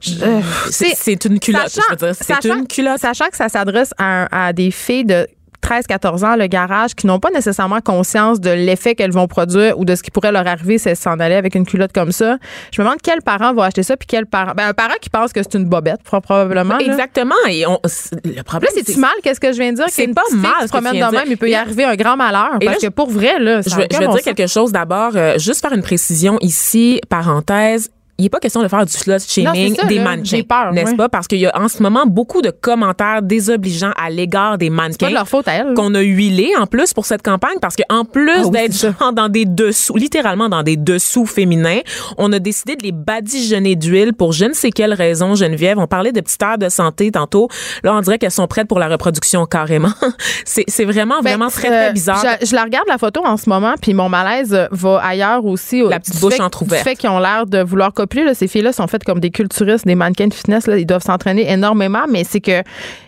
Je- 0.00 0.14
euh, 0.22 0.40
C'est 0.70 0.94
c'est 0.96 1.24
une 1.26 1.38
culotte, 1.38 1.68
sachant- 1.68 1.82
je 1.88 1.90
veux 2.06 2.12
dire. 2.12 2.14
C'est 2.18 2.24
sachant- 2.34 2.56
une 2.58 2.66
culotte. 2.66 2.98
Sachant 2.98 3.26
que 3.30 3.36
ça 3.36 3.48
s'adresse 3.50 3.92
à, 3.98 4.46
à 4.46 4.52
des 4.54 4.70
filles 4.70 5.04
de 5.04 5.26
13-14 5.64 6.24
ans, 6.24 6.36
le 6.36 6.46
garage, 6.46 6.94
qui 6.94 7.06
n'ont 7.06 7.18
pas 7.18 7.30
nécessairement 7.30 7.80
conscience 7.80 8.40
de 8.40 8.50
l'effet 8.50 8.94
qu'elles 8.94 9.12
vont 9.12 9.26
produire 9.26 9.78
ou 9.78 9.84
de 9.84 9.94
ce 9.94 10.02
qui 10.02 10.10
pourrait 10.10 10.30
leur 10.32 10.46
arriver 10.46 10.76
si 10.78 10.88
elles 10.90 10.96
s'en 10.96 11.18
allaient 11.18 11.36
avec 11.36 11.54
une 11.54 11.64
culotte 11.64 11.92
comme 11.92 12.12
ça. 12.12 12.36
Je 12.72 12.80
me 12.82 12.86
demande 12.86 13.00
quels 13.02 13.22
parents 13.22 13.54
vont 13.54 13.62
acheter 13.62 13.82
ça, 13.82 13.96
puis 13.96 14.06
quel 14.06 14.26
parent. 14.26 14.52
Ben, 14.56 14.68
un 14.68 14.74
parent 14.74 14.94
qui 15.00 15.08
pense 15.10 15.32
que 15.32 15.42
c'est 15.42 15.54
une 15.54 15.64
bobette, 15.64 16.02
pro- 16.02 16.20
probablement. 16.20 16.76
là. 16.76 16.84
Exactement. 16.84 17.34
Et 17.48 17.66
on, 17.66 17.78
le 18.24 18.42
problème, 18.42 18.70
Là, 18.74 18.82
c'est-tu 18.84 18.98
mal? 18.98 19.10
Qu'est-ce 19.22 19.40
que 19.40 19.52
je 19.52 19.58
viens 19.58 19.70
de 19.72 19.76
dire? 19.76 19.86
C'est 19.88 20.08
pas 20.08 20.22
mal 20.32 20.52
qui 20.52 20.60
ce 20.62 20.66
se 20.68 20.72
que 20.72 20.78
de 21.10 21.16
même, 21.16 21.24
il 21.28 21.36
peut 21.38 21.48
y 21.48 21.52
là- 21.52 21.60
arriver 21.60 21.84
un 21.84 21.94
grand 21.96 22.16
malheur. 22.16 22.50
Et 22.60 22.64
là, 22.66 22.72
Parce 22.72 22.82
que 22.84 22.88
pour 22.90 23.10
vrai, 23.10 23.38
là, 23.38 23.62
ça 23.62 23.70
Je 23.70 23.84
aucun 23.84 23.98
je 24.00 24.04
bon 24.04 24.12
dire 24.12 24.22
sens. 24.24 24.34
quelque 24.34 24.46
chose 24.46 24.72
d'abord. 24.72 25.12
euh, 25.16 25.38
juste 25.38 25.60
faire 25.62 25.72
une 25.72 25.82
précision 25.82 26.38
ici, 26.40 27.00
parenthèse. 27.08 27.90
Il 28.18 28.22
n'est 28.24 28.28
pas 28.28 28.38
question 28.38 28.62
de 28.62 28.68
faire 28.68 28.86
du 28.86 28.92
slut 28.92 29.18
shaming 29.18 29.76
des 29.88 29.96
là. 29.96 30.04
mannequins, 30.04 30.36
J'ai 30.36 30.42
peur, 30.44 30.72
n'est-ce 30.72 30.90
ouais. 30.92 30.96
pas? 30.96 31.08
Parce 31.08 31.26
qu'il 31.26 31.38
y 31.38 31.46
a 31.46 31.52
en 31.60 31.66
ce 31.68 31.82
moment 31.82 32.04
beaucoup 32.06 32.42
de 32.42 32.50
commentaires 32.50 33.22
désobligeants 33.22 33.92
à 34.00 34.08
l'égard 34.08 34.56
des 34.56 34.66
C'est 34.66 34.70
pas 34.70 34.82
mannequins 34.82 35.08
de 35.08 35.14
leur 35.14 35.28
faute 35.28 35.46
qu'on 35.74 35.94
a 35.94 36.00
huilé 36.00 36.52
en 36.58 36.66
plus 36.66 36.92
pour 36.94 37.06
cette 37.06 37.22
campagne 37.22 37.56
parce 37.60 37.74
que 37.76 37.82
en 37.88 38.04
plus 38.04 38.30
Ah 38.36 38.42
oui, 38.44 38.50
d'être 38.50 39.12
dans 39.12 39.28
des 39.28 39.44
dessous, 39.46 39.96
littéralement 39.96 40.48
dans 40.48 40.62
des 40.62 40.76
dessous 40.76 41.26
féminins, 41.26 41.80
on 42.18 42.32
a 42.32 42.38
décidé 42.38 42.76
de 42.76 42.82
les 42.84 42.92
badigeonner 42.92 43.74
d'huile 43.76 44.12
pour 44.12 44.32
je 44.32 44.44
ne 44.44 44.52
sais 44.52 44.70
quelle 44.70 44.92
raison, 44.94 45.34
Geneviève. 45.34 45.78
On 45.78 45.86
parlait 45.86 46.12
de 46.12 46.20
petites 46.20 46.42
heures 46.42 46.58
de 46.58 46.68
santé 46.68 47.10
tantôt. 47.10 47.48
Là, 47.82 47.94
on 47.94 48.00
dirait 48.00 48.18
qu'elles 48.18 48.30
sont 48.30 48.46
prêtes 48.46 48.68
pour 48.68 48.78
la 48.78 48.88
reproduction 48.88 49.44
carrément. 49.46 49.92
c'est 50.44 50.84
vraiment, 50.84 51.16
Ben, 51.22 51.30
vraiment 51.30 51.48
très, 51.50 51.68
euh, 51.68 51.84
très 51.86 51.92
bizarre. 51.92 52.24
Je, 52.40 52.46
je 52.46 52.54
la 52.54 52.62
regarde 52.64 52.86
la 52.88 52.98
photo 52.98 53.22
en 53.24 53.36
ce 53.36 53.48
moment, 53.48 53.74
puis 53.80 53.92
mon 53.94 54.08
malaise 54.08 54.54
euh, 54.54 54.66
va 54.70 55.00
ailleurs 55.04 55.44
aussi. 55.44 55.82
La 55.82 55.98
petite 56.00 56.20
bouche 56.20 56.38
entrouverte. 56.40 56.84
Du 56.84 56.90
fait 56.90 56.96
qu'ils 56.96 57.10
ont 57.10 57.18
l'air 57.18 57.46
de 57.46 57.58
vouloir 57.62 57.92
copuler. 58.04 58.24
Là, 58.24 58.34
ces 58.34 58.48
filles-là 58.48 58.72
sont 58.72 58.86
faites 58.86 59.04
comme 59.04 59.20
des 59.20 59.30
culturistes, 59.30 59.86
des 59.86 59.94
mannequins 59.94 60.26
de 60.28 60.34
fitness. 60.34 60.66
Là, 60.66 60.76
ils 60.78 60.86
doivent 60.86 61.02
s'entraîner 61.02 61.50
énormément, 61.50 62.04
mais 62.08 62.24
c'est 62.24 62.40
que 62.40 62.62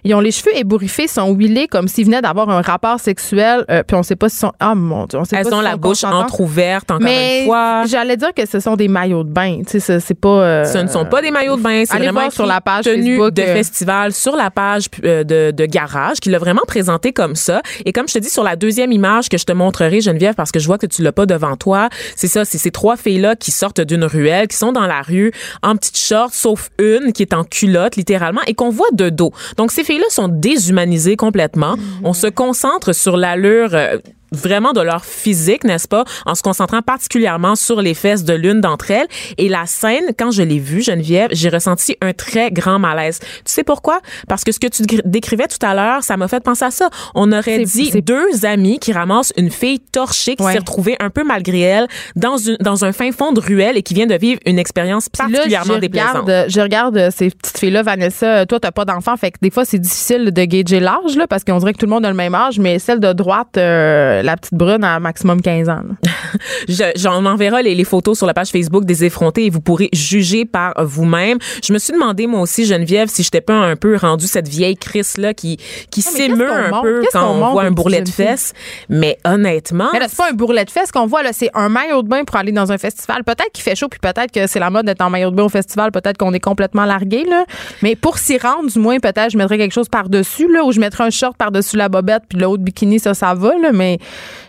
ils 0.04 0.14
ont 0.14 0.20
les 0.20 0.30
cheveux 0.30 0.56
ébouriffés, 0.56 1.06
sont 1.08 1.32
huilés 1.34 1.66
comme 1.68 1.88
s'ils 1.88 2.06
venaient 2.06 2.22
d'avoir 2.22 2.48
un 2.50 2.60
rapport 2.62 3.00
sexuel. 3.00 3.64
euh, 3.70 3.82
puis 3.86 3.96
on 3.96 4.02
sait 4.02 4.16
pas 4.16 4.28
si 4.28 4.38
sont. 4.38 4.52
Ah 4.60 4.74
mon 4.74 5.06
Dieu, 5.06 5.18
on 5.18 5.24
sait 5.24 5.36
Elles 5.36 5.44
pas 5.48 5.54
ont 5.56 5.58
si 5.58 5.64
la 5.64 5.76
bouche 5.76 6.04
entrouverte 6.04 6.90
encore 6.90 7.02
Mais 7.02 7.40
une 7.40 7.46
fois. 7.46 7.84
j'allais 7.86 8.16
dire 8.16 8.32
que 8.34 8.46
ce 8.46 8.60
sont 8.60 8.76
des 8.76 8.88
maillots 8.88 9.24
de 9.24 9.30
bain. 9.30 9.58
Tu 9.66 9.72
sais, 9.72 9.80
ce- 9.80 9.98
c'est 9.98 10.14
pas. 10.18 10.28
euh, 10.28 10.64
Ce 10.64 10.78
ne 10.78 10.88
sont 10.88 11.04
pas 11.04 11.22
des 11.22 11.30
maillots 11.30 11.56
de 11.56 11.62
bain, 11.62 11.82
c'est 11.86 11.96
vraiment 11.98 12.30
sur 12.30 12.46
la 12.46 12.60
page 12.60 12.84
tenue 12.84 13.16
Facebook, 13.16 13.34
de 13.34 13.42
euh, 13.42 13.54
festival 13.54 14.12
sur 14.12 14.36
la 14.36 14.50
page 14.50 14.90
de, 15.02 15.50
de 15.50 15.66
garage 15.66 16.18
qui 16.20 16.30
l'a 16.30 16.38
vraiment 16.38 16.62
présenté 16.66 17.12
comme 17.12 17.34
ça. 17.34 17.62
Et 17.84 17.92
comme 17.92 18.08
je 18.08 18.14
te 18.14 18.18
dis 18.18 18.28
sur 18.30 18.44
la 18.44 18.56
deuxième 18.56 18.92
image 18.92 19.28
que 19.28 19.38
je 19.38 19.44
te 19.44 19.52
montrerai 19.52 20.00
Geneviève 20.00 20.34
parce 20.34 20.52
que 20.52 20.58
je 20.60 20.66
vois 20.66 20.78
que 20.78 20.86
tu 20.86 21.02
l'as 21.02 21.12
pas 21.12 21.26
devant 21.26 21.56
toi, 21.56 21.88
c'est 22.14 22.26
ça, 22.28 22.44
c'est 22.44 22.58
ces 22.58 22.70
trois 22.70 22.96
filles 22.96 23.20
là 23.20 23.36
qui 23.36 23.50
sortent 23.50 23.80
d'une 23.80 24.04
ruelle, 24.04 24.48
qui 24.48 24.56
sont 24.56 24.72
dans 24.72 24.85
la 24.86 25.02
rue 25.02 25.32
en 25.62 25.76
petite 25.76 25.98
short 25.98 26.32
sauf 26.32 26.70
une 26.78 27.12
qui 27.12 27.22
est 27.22 27.34
en 27.34 27.44
culotte 27.44 27.96
littéralement 27.96 28.42
et 28.46 28.54
qu'on 28.54 28.70
voit 28.70 28.90
de 28.92 29.08
dos. 29.10 29.32
Donc 29.56 29.72
ces 29.72 29.84
filles 29.84 29.98
là 29.98 30.10
sont 30.10 30.28
déshumanisées 30.28 31.16
complètement. 31.16 31.76
On 32.04 32.12
se 32.12 32.26
concentre 32.26 32.94
sur 32.94 33.16
l'allure 33.16 33.74
euh, 33.74 33.98
vraiment 34.32 34.72
de 34.72 34.80
leur 34.80 35.04
physique, 35.04 35.64
n'est-ce 35.64 35.88
pas, 35.88 36.04
en 36.24 36.34
se 36.34 36.42
concentrant 36.42 36.82
particulièrement 36.82 37.54
sur 37.56 37.80
les 37.80 37.94
fesses 37.94 38.24
de 38.24 38.34
l'une 38.34 38.60
d'entre 38.60 38.90
elles. 38.90 39.06
Et 39.38 39.48
la 39.48 39.66
scène, 39.66 40.12
quand 40.18 40.30
je 40.30 40.42
l'ai 40.42 40.58
vue, 40.58 40.82
Geneviève, 40.82 41.28
j'ai 41.32 41.48
ressenti 41.48 41.96
un 42.00 42.12
très 42.12 42.50
grand 42.50 42.78
malaise. 42.78 43.18
Tu 43.20 43.26
sais 43.46 43.64
pourquoi? 43.64 44.00
Parce 44.28 44.44
que 44.44 44.52
ce 44.52 44.58
que 44.60 44.66
tu 44.66 44.82
décrivais 45.04 45.46
tout 45.48 45.64
à 45.64 45.74
l'heure, 45.74 46.02
ça 46.02 46.16
m'a 46.16 46.28
fait 46.28 46.42
penser 46.42 46.64
à 46.64 46.70
ça. 46.70 46.90
On 47.14 47.30
aurait 47.32 47.64
dit 47.64 47.90
deux 48.02 48.44
amis 48.44 48.78
qui 48.78 48.92
ramassent 48.92 49.32
une 49.36 49.50
fille 49.50 49.80
torchée 49.80 50.36
qui 50.36 50.42
Ouais. 50.42 50.52
s'est 50.52 50.58
retrouvée 50.58 50.96
un 51.00 51.10
peu 51.10 51.24
malgré 51.24 51.60
elle 51.60 51.88
dans, 52.14 52.36
une, 52.36 52.56
dans 52.60 52.84
un 52.84 52.92
fin 52.92 53.10
fond 53.10 53.32
de 53.32 53.40
ruelle 53.40 53.76
et 53.76 53.82
qui 53.82 53.94
vient 53.94 54.06
de 54.06 54.14
vivre 54.14 54.38
une 54.46 54.58
expérience 54.58 55.08
Puis 55.08 55.22
là, 55.22 55.28
particulièrement 55.38 55.74
je 55.74 55.78
déplaisante. 55.80 56.16
regarde, 56.22 56.46
je 56.50 56.60
regarde 56.60 57.10
ces 57.10 57.30
petites 57.30 57.58
filles-là, 57.58 57.82
Vanessa. 57.82 58.46
Toi, 58.46 58.60
t'as 58.60 58.70
pas 58.70 58.84
d'enfant, 58.84 59.16
fait 59.16 59.30
que 59.32 59.38
des 59.42 59.50
fois, 59.50 59.64
c'est 59.64 59.78
difficile 59.78 60.30
de 60.30 60.44
gager 60.44 60.78
l'âge, 60.80 61.16
là, 61.16 61.26
parce 61.26 61.42
qu'on 61.44 61.58
dirait 61.58 61.72
que 61.72 61.78
tout 61.78 61.86
le 61.86 61.90
monde 61.90 62.04
a 62.06 62.08
le 62.10 62.14
même 62.14 62.34
âge, 62.34 62.58
mais 62.58 62.78
celle 62.78 63.00
de 63.00 63.12
droite, 63.12 63.56
euh, 63.56 64.15
la 64.22 64.36
petite 64.36 64.54
brune, 64.54 64.84
a 64.84 64.98
maximum 65.00 65.40
15 65.40 65.68
ans. 65.68 65.80
là. 65.88 66.10
Je- 66.68 66.92
J'en 66.96 67.24
enverrai 67.24 67.62
les, 67.62 67.74
les 67.74 67.84
photos 67.84 68.16
sur 68.18 68.26
la 68.26 68.34
page 68.34 68.48
Facebook 68.50 68.84
des 68.84 69.04
effrontés 69.04 69.46
et 69.46 69.50
vous 69.50 69.60
pourrez 69.60 69.88
juger 69.92 70.44
par 70.44 70.74
vous-même. 70.84 71.38
Je 71.64 71.72
me 71.72 71.78
suis 71.78 71.92
demandé, 71.92 72.26
moi 72.26 72.40
aussi, 72.40 72.64
Geneviève, 72.64 73.08
si 73.08 73.22
j'étais 73.22 73.40
pas 73.40 73.54
un 73.54 73.76
peu 73.76 73.96
rendue 73.96 74.26
cette 74.26 74.48
vieille 74.48 74.76
Chris-là 74.76 75.34
qui, 75.34 75.56
qui 75.90 76.02
Ah, 76.06 76.10
s'émeut 76.10 76.50
un 76.50 76.70
montre? 76.70 76.82
peu 76.82 77.00
Qu'est-ce 77.02 77.12
quand 77.12 77.26
qu'on 77.26 77.44
on 77.44 77.52
voit 77.52 77.62
un 77.64 77.70
bourrelet 77.70 78.02
de 78.02 78.08
fesses? 78.08 78.52
Mais 78.88 79.18
honnêtement, 79.24 79.88
Mais 79.92 79.98
là, 80.00 80.06
c'est 80.08 80.16
pas 80.16 80.30
un 80.30 80.34
bourrelet 80.34 80.64
de 80.64 80.70
fesses 80.70 80.90
qu'on 80.92 81.06
voit, 81.06 81.22
là, 81.22 81.30
c'est 81.32 81.50
un 81.54 81.68
maillot 81.68 82.02
de 82.02 82.08
bain 82.08 82.24
pour 82.24 82.36
aller 82.36 82.52
dans 82.52 82.72
un 82.72 82.78
festival. 82.78 83.24
Peut-être 83.24 83.50
qu'il 83.52 83.62
fait 83.64 83.74
chaud, 83.76 83.88
puis 83.88 84.00
peut-être 84.00 84.32
que 84.32 84.46
c'est 84.46 84.58
la 84.60 84.70
mode 84.70 84.86
d'être 84.86 85.00
en 85.02 85.10
maillot 85.10 85.30
de 85.30 85.36
bain 85.36 85.44
au 85.44 85.48
festival, 85.48 85.90
peut-être 85.92 86.16
qu'on 86.18 86.32
est 86.32 86.40
complètement 86.40 86.84
largué, 86.84 87.24
là. 87.28 87.44
Mais 87.82 87.96
pour 87.96 88.18
s'y 88.18 88.38
rendre, 88.38 88.70
du 88.70 88.78
moins, 88.78 88.98
peut-être, 88.98 89.30
je 89.30 89.38
mettrais 89.38 89.58
quelque 89.58 89.72
chose 89.74 89.88
par-dessus, 89.88 90.50
là, 90.52 90.64
ou 90.64 90.72
je 90.72 90.80
mettrais 90.80 91.04
un 91.04 91.10
short 91.10 91.36
par-dessus 91.36 91.76
la 91.76 91.88
bobette, 91.88 92.22
puis 92.28 92.38
de 92.38 92.56
bikini, 92.56 92.98
ça, 92.98 93.14
ça 93.14 93.34
va, 93.34 93.56
là, 93.58 93.70
mais 93.72 93.98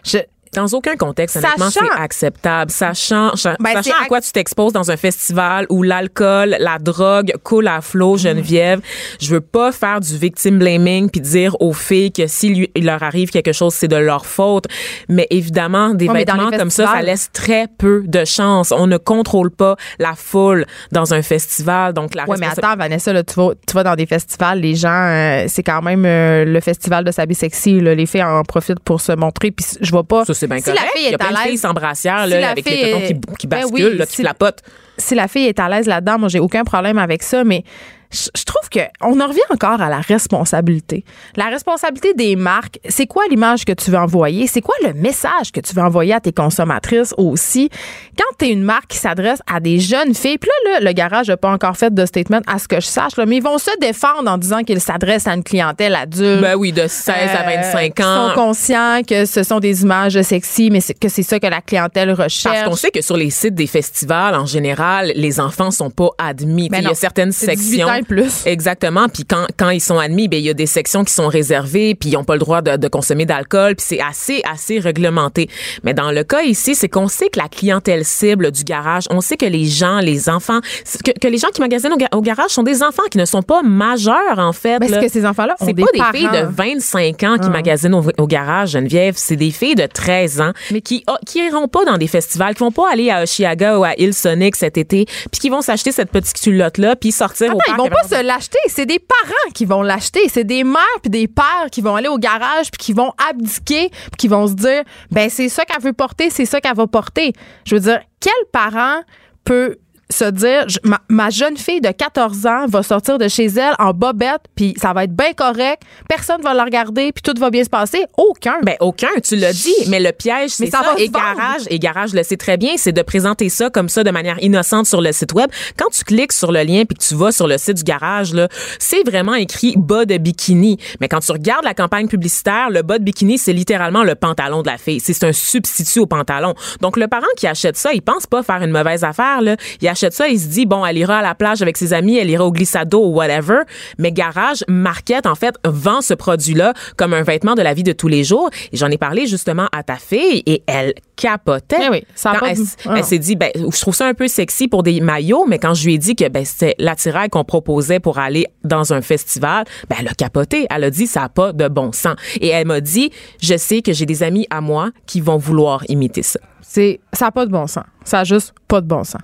je, 0.04 0.26
dans 0.54 0.68
aucun 0.74 0.96
contexte, 0.96 1.38
honnêtement, 1.38 1.70
c'est 1.70 2.02
acceptable. 2.02 2.72
Sachant, 2.72 3.36
cha- 3.36 3.56
Ben, 3.60 3.74
sachant 3.82 3.96
à 4.04 4.06
quoi 4.06 4.22
tu 4.22 4.32
t'exposes 4.32 4.74
dans 4.74 4.92
un 4.92 4.98
festival 4.98 5.66
où 5.70 5.84
l'alcool, 5.84 6.56
la 6.60 6.78
drogue 6.80 7.34
coule 7.44 7.68
à 7.68 7.82
flot, 7.82 8.18
Geneviève, 8.18 8.82
je 9.20 9.30
veux 9.30 9.42
pas 9.42 9.72
faire 9.72 10.00
du 10.00 10.18
victim 10.18 10.60
blaming 10.60 11.10
puis 11.10 11.22
dire 11.22 11.56
aux 11.62 11.74
filles 11.74 12.12
que 12.12 12.28
s'il 12.28 12.68
il 12.76 12.86
leur 12.86 13.04
arrive 13.04 13.30
quelque 13.30 13.52
chose, 13.54 13.74
c'est 13.74 13.88
de 13.88 13.96
leur 13.96 14.26
faute. 14.26 14.66
Mais 15.10 15.28
évidemment, 15.30 15.94
des 15.94 16.08
Ouais, 16.08 16.20
vêtements 16.20 16.50
comme 16.52 16.70
ça, 16.70 16.86
ça 16.88 17.02
laisse 17.02 17.30
très 17.32 17.68
peu 17.78 18.04
de 18.06 18.26
chance. 18.26 18.72
On 18.72 18.88
ne 18.88 18.98
contrôle 18.98 19.52
pas 19.52 19.76
la 20.00 20.14
foule 20.16 20.66
dans 20.92 21.14
un 21.14 21.22
festival. 21.22 21.94
Donc, 21.94 22.16
la 22.16 22.26
Ouais, 22.28 22.38
mais 22.40 22.48
attends, 22.48 22.76
Vanessa, 22.76 23.14
là, 23.14 23.24
tu, 23.24 23.36
vas, 23.36 23.52
tu 23.68 23.74
vas 23.74 23.84
dans 23.84 23.96
des 23.96 24.06
festivals, 24.06 24.60
les 24.60 24.76
gens, 24.76 24.90
euh, 24.92 25.46
c'est 25.48 25.64
quand 25.64 25.82
même 25.82 26.06
euh, 26.06 26.46
le 26.46 26.60
festival 26.62 27.04
de 27.04 27.12
s'habiller 27.12 27.36
sexy. 27.40 27.80
Là, 27.80 27.96
les 27.96 28.06
filles 28.06 28.24
en 28.24 28.44
profitent 28.44 28.80
pour 28.80 29.02
se 29.02 29.12
montrer. 29.14 29.52
Puis 29.52 29.66
je 29.82 29.92
vois 29.92 30.04
pas. 30.04 30.26
ça, 30.26 30.34
c'est 30.38 30.48
bien 30.48 30.58
si 30.60 30.64
correct. 30.66 30.80
la 30.82 30.88
fille 30.92 31.04
Il 31.06 31.10
y 31.10 31.12
est 31.12 31.16
a 31.16 31.18
plein 31.18 31.28
à 31.28 31.32
de 31.32 31.38
filles 31.40 31.52
l'aise. 31.52 31.62
sans 31.62 31.74
brassière, 31.74 32.24
si 32.26 32.30
là, 32.30 32.40
la 32.40 32.50
avec 32.52 32.66
les 32.70 32.82
tétons 32.82 33.02
qui, 33.02 33.36
qui 33.40 33.48
Ben 33.48 33.62
basculent, 33.62 33.86
oui, 33.92 33.98
là, 33.98 34.06
qui 34.06 34.16
si- 34.16 34.22
flapotent. 34.22 34.62
si 34.98 35.16
la 35.16 35.28
fille 35.28 35.48
est 35.48 35.60
à 35.60 35.68
l'aise 35.70 35.88
là-dedans, 35.88 36.20
moi 36.20 36.30
j'ai 36.30 36.40
aucun 36.40 36.64
problème 36.64 36.98
avec 36.98 37.24
ça, 37.24 37.44
mais 37.44 37.64
je 38.12 38.44
trouve 38.44 38.70
que 38.70 38.80
on 39.02 39.20
en 39.20 39.28
revient 39.28 39.40
encore 39.50 39.82
à 39.82 39.90
la 39.90 40.00
responsabilité. 40.00 41.04
La 41.36 41.46
responsabilité 41.46 42.14
des 42.14 42.36
marques, 42.36 42.80
c'est 42.88 43.06
quoi 43.06 43.24
l'image 43.30 43.66
que 43.66 43.74
tu 43.74 43.92
veux 43.92 43.98
envoyer? 43.98 44.48
C'est 44.48 44.62
quoi 44.62 44.76
le 44.84 44.94
message 44.94 45.52
que 45.54 45.60
tu 45.60 45.74
veux 45.74 45.82
envoyer 45.82 46.14
à 46.14 46.20
tes 46.20 46.32
consommatrices 46.32 47.14
aussi? 47.18 47.70
Quand 48.18 48.36
tu 48.40 48.46
es 48.46 48.52
une 48.52 48.64
marque 48.64 48.88
qui 48.88 48.98
s'adresse 48.98 49.40
à 49.52 49.60
des 49.60 49.80
jeunes 49.80 50.14
filles, 50.14 50.38
puis 50.38 50.50
là, 50.66 50.72
là, 50.74 50.80
le 50.80 50.92
garage 50.94 51.28
n'a 51.28 51.38
pas 51.38 51.52
encore 51.52 51.76
fait 51.76 51.94
de 51.94 52.06
statement 52.06 52.42
à 52.48 52.60
ce 52.60 52.68
que 52.68 52.80
je 52.80 52.88
sache, 52.88 53.18
là, 53.18 53.26
mais 53.26 53.38
ils 53.38 53.44
vont 53.44 53.58
se 53.58 53.72
défendre 53.80 54.30
en 54.30 54.38
disant 54.38 54.64
qu'ils 54.64 54.82
s'adressent 54.82 55.28
à 55.28 55.34
une 55.34 55.44
clientèle 55.44 55.96
adulte. 55.96 56.42
Ben 56.42 56.56
oui, 56.56 56.72
de 56.72 56.88
16 56.88 57.14
à 57.38 57.44
25 57.44 57.94
qui 57.94 58.04
ans. 58.04 58.30
sont 58.30 58.36
conscients 58.36 59.02
que 59.08 59.26
ce 59.26 59.44
sont 59.44 59.60
des 59.60 59.84
images 59.84 60.22
sexy, 60.22 60.70
mais 60.72 60.80
que 60.82 61.10
c'est 61.10 61.24
ça 61.24 61.40
que 61.40 61.48
la 61.48 61.62
clientèle 61.62 62.12
recherche. 62.12 62.44
Parce 62.56 62.70
qu'on 62.70 62.76
sait 62.76 62.92
que 62.92 63.02
sur 63.02 63.18
les 63.18 63.30
sites 63.30 63.56
des 63.56 63.68
festivals, 63.68 64.36
en 64.36 64.46
général, 64.46 65.12
les 65.16 65.40
enfants 65.40 65.72
sont 65.72 65.90
pas 65.90 66.10
admis. 66.18 66.70
Ben 66.70 66.80
il 66.80 66.86
y 66.86 66.92
a 66.92 66.96
certaines 66.96 67.32
c'est 67.32 67.56
18 67.56 67.78
sections. 67.78 67.97
Plus. 68.04 68.46
Exactement. 68.46 69.08
Puis 69.10 69.24
quand, 69.26 69.46
quand 69.58 69.70
ils 69.70 69.82
sont 69.82 69.98
admis, 70.00 70.28
ben 70.28 70.38
il 70.40 70.46
y 70.46 70.50
a 70.50 70.54
des 70.54 70.66
sections 70.66 71.04
qui 71.04 71.14
sont 71.14 71.28
réservées, 71.28 71.96
puis 71.96 72.10
ils 72.10 72.14
n'ont 72.14 72.24
pas 72.24 72.34
le 72.34 72.40
droit 72.40 72.62
de, 72.62 72.78
de 72.78 72.88
consommer 72.88 73.26
d'alcool, 73.26 73.76
puis 73.76 73.86
c'est 73.88 74.02
assez, 74.02 74.42
assez 74.52 74.80
réglementé. 74.80 75.50
Mais 75.84 75.94
dans 75.94 76.12
le 76.12 76.24
cas 76.24 76.42
ici, 76.42 76.76
c'est 76.76 76.90
qu'on 76.90 77.08
sait 77.08 77.30
que 77.30 77.40
la 77.40 77.48
clientèle 77.50 78.04
cible 78.06 78.52
du 78.52 78.64
garage, 78.64 79.06
on 79.10 79.22
sait 79.22 79.38
que 79.38 79.46
les 79.46 79.66
gens, 79.66 80.00
les 80.00 80.30
enfants, 80.30 80.60
que, 81.06 81.12
que 81.20 81.28
les 81.28 81.38
gens 81.38 81.50
qui 81.54 81.62
magasinent 81.62 81.94
au, 81.94 81.98
ga- 81.98 82.10
au 82.14 82.22
garage 82.22 82.52
sont 82.52 82.64
des 82.64 82.84
enfants 82.84 83.04
qui 83.12 83.18
ne 83.18 83.26
sont 83.26 83.42
pas 83.42 83.62
majeurs, 83.64 84.38
en 84.40 84.54
fait. 84.54 84.80
Mais 84.80 84.88
là. 84.88 84.98
est-ce 84.98 85.06
que 85.08 85.12
ces 85.12 85.26
enfants-là 85.26 85.56
ont 85.60 85.66
C'est 85.66 85.74
pas 85.74 85.86
des 85.94 86.18
filles 86.18 86.30
de 86.30 86.46
25 86.50 87.24
ans 87.24 87.38
qui 87.42 87.50
magasinent 87.50 87.94
au, 87.96 88.04
au 88.18 88.28
garage, 88.28 88.72
Geneviève. 88.72 89.16
C'est 89.18 89.36
des 89.36 89.52
filles 89.52 89.76
de 89.76 89.86
13 89.86 90.42
ans 90.42 90.52
Mais- 90.72 90.82
qui 90.82 91.04
oh, 91.10 91.16
qui 91.26 91.40
iront 91.46 91.68
pas 91.68 91.86
dans 91.86 91.98
des 91.98 92.08
festivals, 92.08 92.54
qui 92.56 92.60
vont 92.60 92.72
pas 92.72 92.92
aller 92.92 93.10
à 93.10 93.24
Oshiaga 93.24 93.78
ou 93.80 93.84
à 93.84 93.94
Hillsonic 93.98 94.56
cet 94.56 94.78
été, 94.78 95.06
puis 95.32 95.40
qui 95.40 95.50
vont 95.50 95.62
s'acheter 95.62 95.92
cette 95.92 96.10
petite 96.12 96.40
culotte-là, 96.40 96.96
puis 96.96 97.12
sortir 97.12 97.54
au 97.56 97.60
ils 97.68 97.76
parc 97.76 97.78
vont 97.90 97.96
pas 98.02 98.08
se 98.08 98.24
l'acheter. 98.24 98.60
C'est 98.68 98.86
des 98.86 99.00
parents 99.00 99.52
qui 99.54 99.66
vont 99.66 99.82
l'acheter. 99.82 100.30
C'est 100.30 100.44
des 100.44 100.64
mères 100.64 100.84
puis 101.02 101.10
des 101.10 101.28
pères 101.28 101.70
qui 101.72 101.82
vont 101.82 101.96
aller 101.96 102.08
au 102.08 102.18
garage 102.18 102.72
puis 102.72 102.80
qui 102.80 102.94
vont 102.94 103.14
abdiquer 103.30 103.90
puis 103.90 104.18
qui 104.18 104.28
vont 104.28 104.48
se 104.48 104.54
dire, 104.54 104.84
ben 105.12 105.30
c'est 105.30 105.50
ça 105.50 105.66
qu'elle 105.66 105.82
veut 105.82 105.94
porter, 105.94 106.30
c'est 106.30 106.46
ça 106.46 106.62
qu'elle 106.62 106.76
va 106.76 106.88
porter. 106.88 107.34
Je 107.66 107.76
veux 107.76 107.82
dire, 107.82 108.00
quel 108.20 108.34
parent 108.52 109.02
peut 109.44 109.78
se 110.10 110.26
dire, 110.26 110.70
je- 110.70 110.80
ma, 110.84 111.00
ma 111.10 111.30
jeune 111.30 111.58
fille 111.58 111.82
de 111.82 111.92
14 111.92 112.46
ans 112.46 112.66
va 112.68 112.82
sortir 112.84 113.18
de 113.18 113.28
chez 113.28 113.46
elle 113.48 113.74
en 113.80 113.92
bobette 113.92 114.42
puis 114.56 114.74
ça 114.80 114.94
va 114.94 115.04
être 115.04 115.16
bien 115.16 115.34
correct, 115.34 115.82
personne 116.08 116.42
va 116.42 116.54
la 116.54 116.64
regarder 116.64 117.12
puis 117.12 117.22
tout 117.22 117.34
va 117.40 117.50
bien 117.50 117.64
se 117.64 117.70
passer. 117.70 118.06
Aucun. 118.18 118.56
Ben 118.64 118.76
aucun, 118.80 119.10
tu 119.24 119.36
l'as 119.36 119.52
dit, 119.54 119.74
mais 119.90 120.00
le 120.00 120.12
piège 120.12 120.52
c'est 120.52 120.68
ça 120.72 120.82
ça. 120.84 120.92
va 120.94 121.00
Et 121.00 121.10
garage, 121.10 121.62
et 121.70 121.78
garage 121.80 122.14
le 122.14 122.24
sait 122.24 122.38
très 122.38 122.56
bien, 122.58 122.74
c'est 122.78 122.92
de 122.94 123.02
présenter 123.02 123.50
ça 123.50 123.70
comme 123.70 123.90
ça 123.90 124.04
de 124.04 124.12
manière 124.12 124.42
innocente 124.42 124.86
sur 124.86 125.02
le 125.02 125.12
site 125.12 125.34
web. 125.34 125.50
Quand 125.78 125.90
tu 125.92 126.04
cliques 126.04 126.32
sur 126.34 126.52
le 126.52 126.64
lien 126.64 126.84
puis 126.86 126.98
que 126.98 127.04
tu 127.04 127.16
vas 127.16 127.32
sur 127.32 127.48
le 127.48 127.58
site 127.58 127.78
du 127.78 127.84
garage 127.84 128.34
là, 128.34 128.48
c'est 128.80 129.04
vraiment 129.06 129.36
écrit 129.36 129.74
bas 129.78 130.06
de 130.06 130.18
bikini. 130.18 130.78
Mais 131.02 131.08
quand 131.10 131.20
tu 131.20 131.32
regardes 131.34 131.66
la 131.66 131.74
campagne 131.74 132.08
publicitaire, 132.08 132.70
le 132.70 132.82
bas 132.82 132.98
de 132.98 133.04
bikini 133.04 133.38
c'est 133.38 133.54
littéralement 133.54 134.04
le 134.04 134.16
pantalon 134.16 134.62
de 134.62 134.68
la 134.68 134.78
fille. 134.78 135.02
C'est 135.02 135.24
un 135.26 135.34
substitut 135.34 136.00
au 136.00 136.06
pantalon. 136.06 136.54
Donc 136.82 136.96
le 136.98 137.08
parent 137.08 137.28
qui 137.36 137.46
achète 137.48 137.76
ça, 137.78 137.92
il 137.94 138.02
pense 138.02 138.26
pas 138.26 138.42
faire 138.44 138.62
une 138.64 138.72
mauvaise 138.72 139.04
affaire 139.04 139.42
là. 139.42 139.56
Il 139.82 139.88
achète 139.98 140.14
ça, 140.14 140.28
il 140.28 140.40
se 140.40 140.48
dit 140.48 140.66
bon, 140.66 140.86
elle 140.86 140.98
ira 140.98 141.20
à 141.20 141.22
la 141.22 141.36
plage 141.36 141.62
avec 141.62 141.78
ses 141.78 141.94
amis, 141.94 142.18
elle 142.18 142.30
ira 142.30 142.46
au 142.46 142.52
glissado 142.52 143.04
ou 143.04 143.16
whatever. 143.16 143.62
Mais 143.98 144.12
garage 144.12 144.64
market 144.68 145.26
en 145.26 145.36
fait 145.36 145.56
vend 145.66 146.02
ce 146.02 146.14
produit-là 146.14 146.74
comme 146.96 147.14
un 147.14 147.24
vêtement 147.24 147.56
de 147.56 147.62
la 147.62 147.74
vie 147.74 147.84
de 147.84 147.92
tous 147.92 148.08
les 148.08 148.24
jours. 148.24 148.50
Et 148.72 148.78
j'en 148.78 148.90
ai 148.90 148.98
parlé 148.98 149.26
justement 149.26 149.68
à 149.72 149.84
ta 149.84 149.96
fille 149.96 150.44
et 150.46 150.64
elle 150.68 150.94
capotait. 151.16 151.78
Eh 151.88 151.90
oui, 151.90 152.04
ça 152.16 152.32
a 152.32 152.34
Quand 152.36 152.40
pas 152.42 152.52
elle, 152.52 152.58
ah. 152.86 152.94
elle 152.98 153.04
s'est 153.04 153.20
dit 153.20 153.36
ben 153.36 153.50
je 153.56 153.82
trouve 153.82 153.96
ça 153.96 154.08
un 154.08 154.14
peu 154.14 154.28
sexy 154.28 154.68
pour 154.68 154.84
des 154.84 155.02
maillots, 155.02 155.46
mais 155.48 155.58
quand 155.58 155.74
je 155.74 155.86
lui 155.86 155.96
ai 155.96 155.98
dit 155.98 156.16
que 156.16 156.28
ben 156.30 156.46
c'était 156.46 156.76
l'attirail 156.78 157.30
qu'on 157.30 157.44
proposait 157.44 158.00
pour 158.00 158.20
aller 158.20 158.46
dans 158.64 158.94
un 158.94 159.02
festival, 159.02 159.66
ben 159.90 159.98
elle 160.00 160.08
a 160.08 160.14
capoté. 160.14 160.68
Elle 160.70 160.84
a 160.84 160.92
dit 160.92 161.08
ça 161.08 161.24
a 161.24 161.30
pas 161.30 161.54
de 161.54 161.68
bon 161.68 161.92
sens. 161.92 162.16
Et 162.40 162.50
elle 162.50 162.68
m'a 162.68 162.82
dit 162.82 163.12
je 163.42 163.58
sais 163.58 163.82
que 163.82 163.94
j'ai 163.94 164.06
des 164.06 164.22
amis 164.24 164.46
à 164.50 164.62
moi 164.62 164.92
qui 165.08 165.22
vont 165.22 165.38
vouloir 165.38 165.84
imiter 165.90 166.22
ça. 166.24 166.40
C'est 166.70 167.00
ça 167.14 167.26
n'a 167.26 167.32
pas 167.32 167.46
de 167.46 167.52
bon 167.52 167.66
sens. 167.66 167.86
Ça 168.04 168.20
a 168.20 168.24
juste 168.24 168.54
pas 168.68 168.82
de 168.82 168.88
bon 168.88 169.04
sens. 169.04 169.22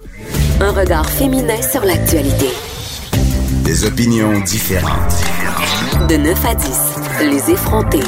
Un 0.61 0.71
regard 0.71 1.09
féminin 1.09 1.61
sur 1.61 1.83
l'actualité. 1.83 2.47
Des 3.63 3.85
opinions 3.85 4.39
différentes. 4.41 5.13
De 6.07 6.15
9 6.15 6.45
à 6.45 6.55
10, 6.55 7.29
les 7.29 7.51
effrontés. 7.51 7.99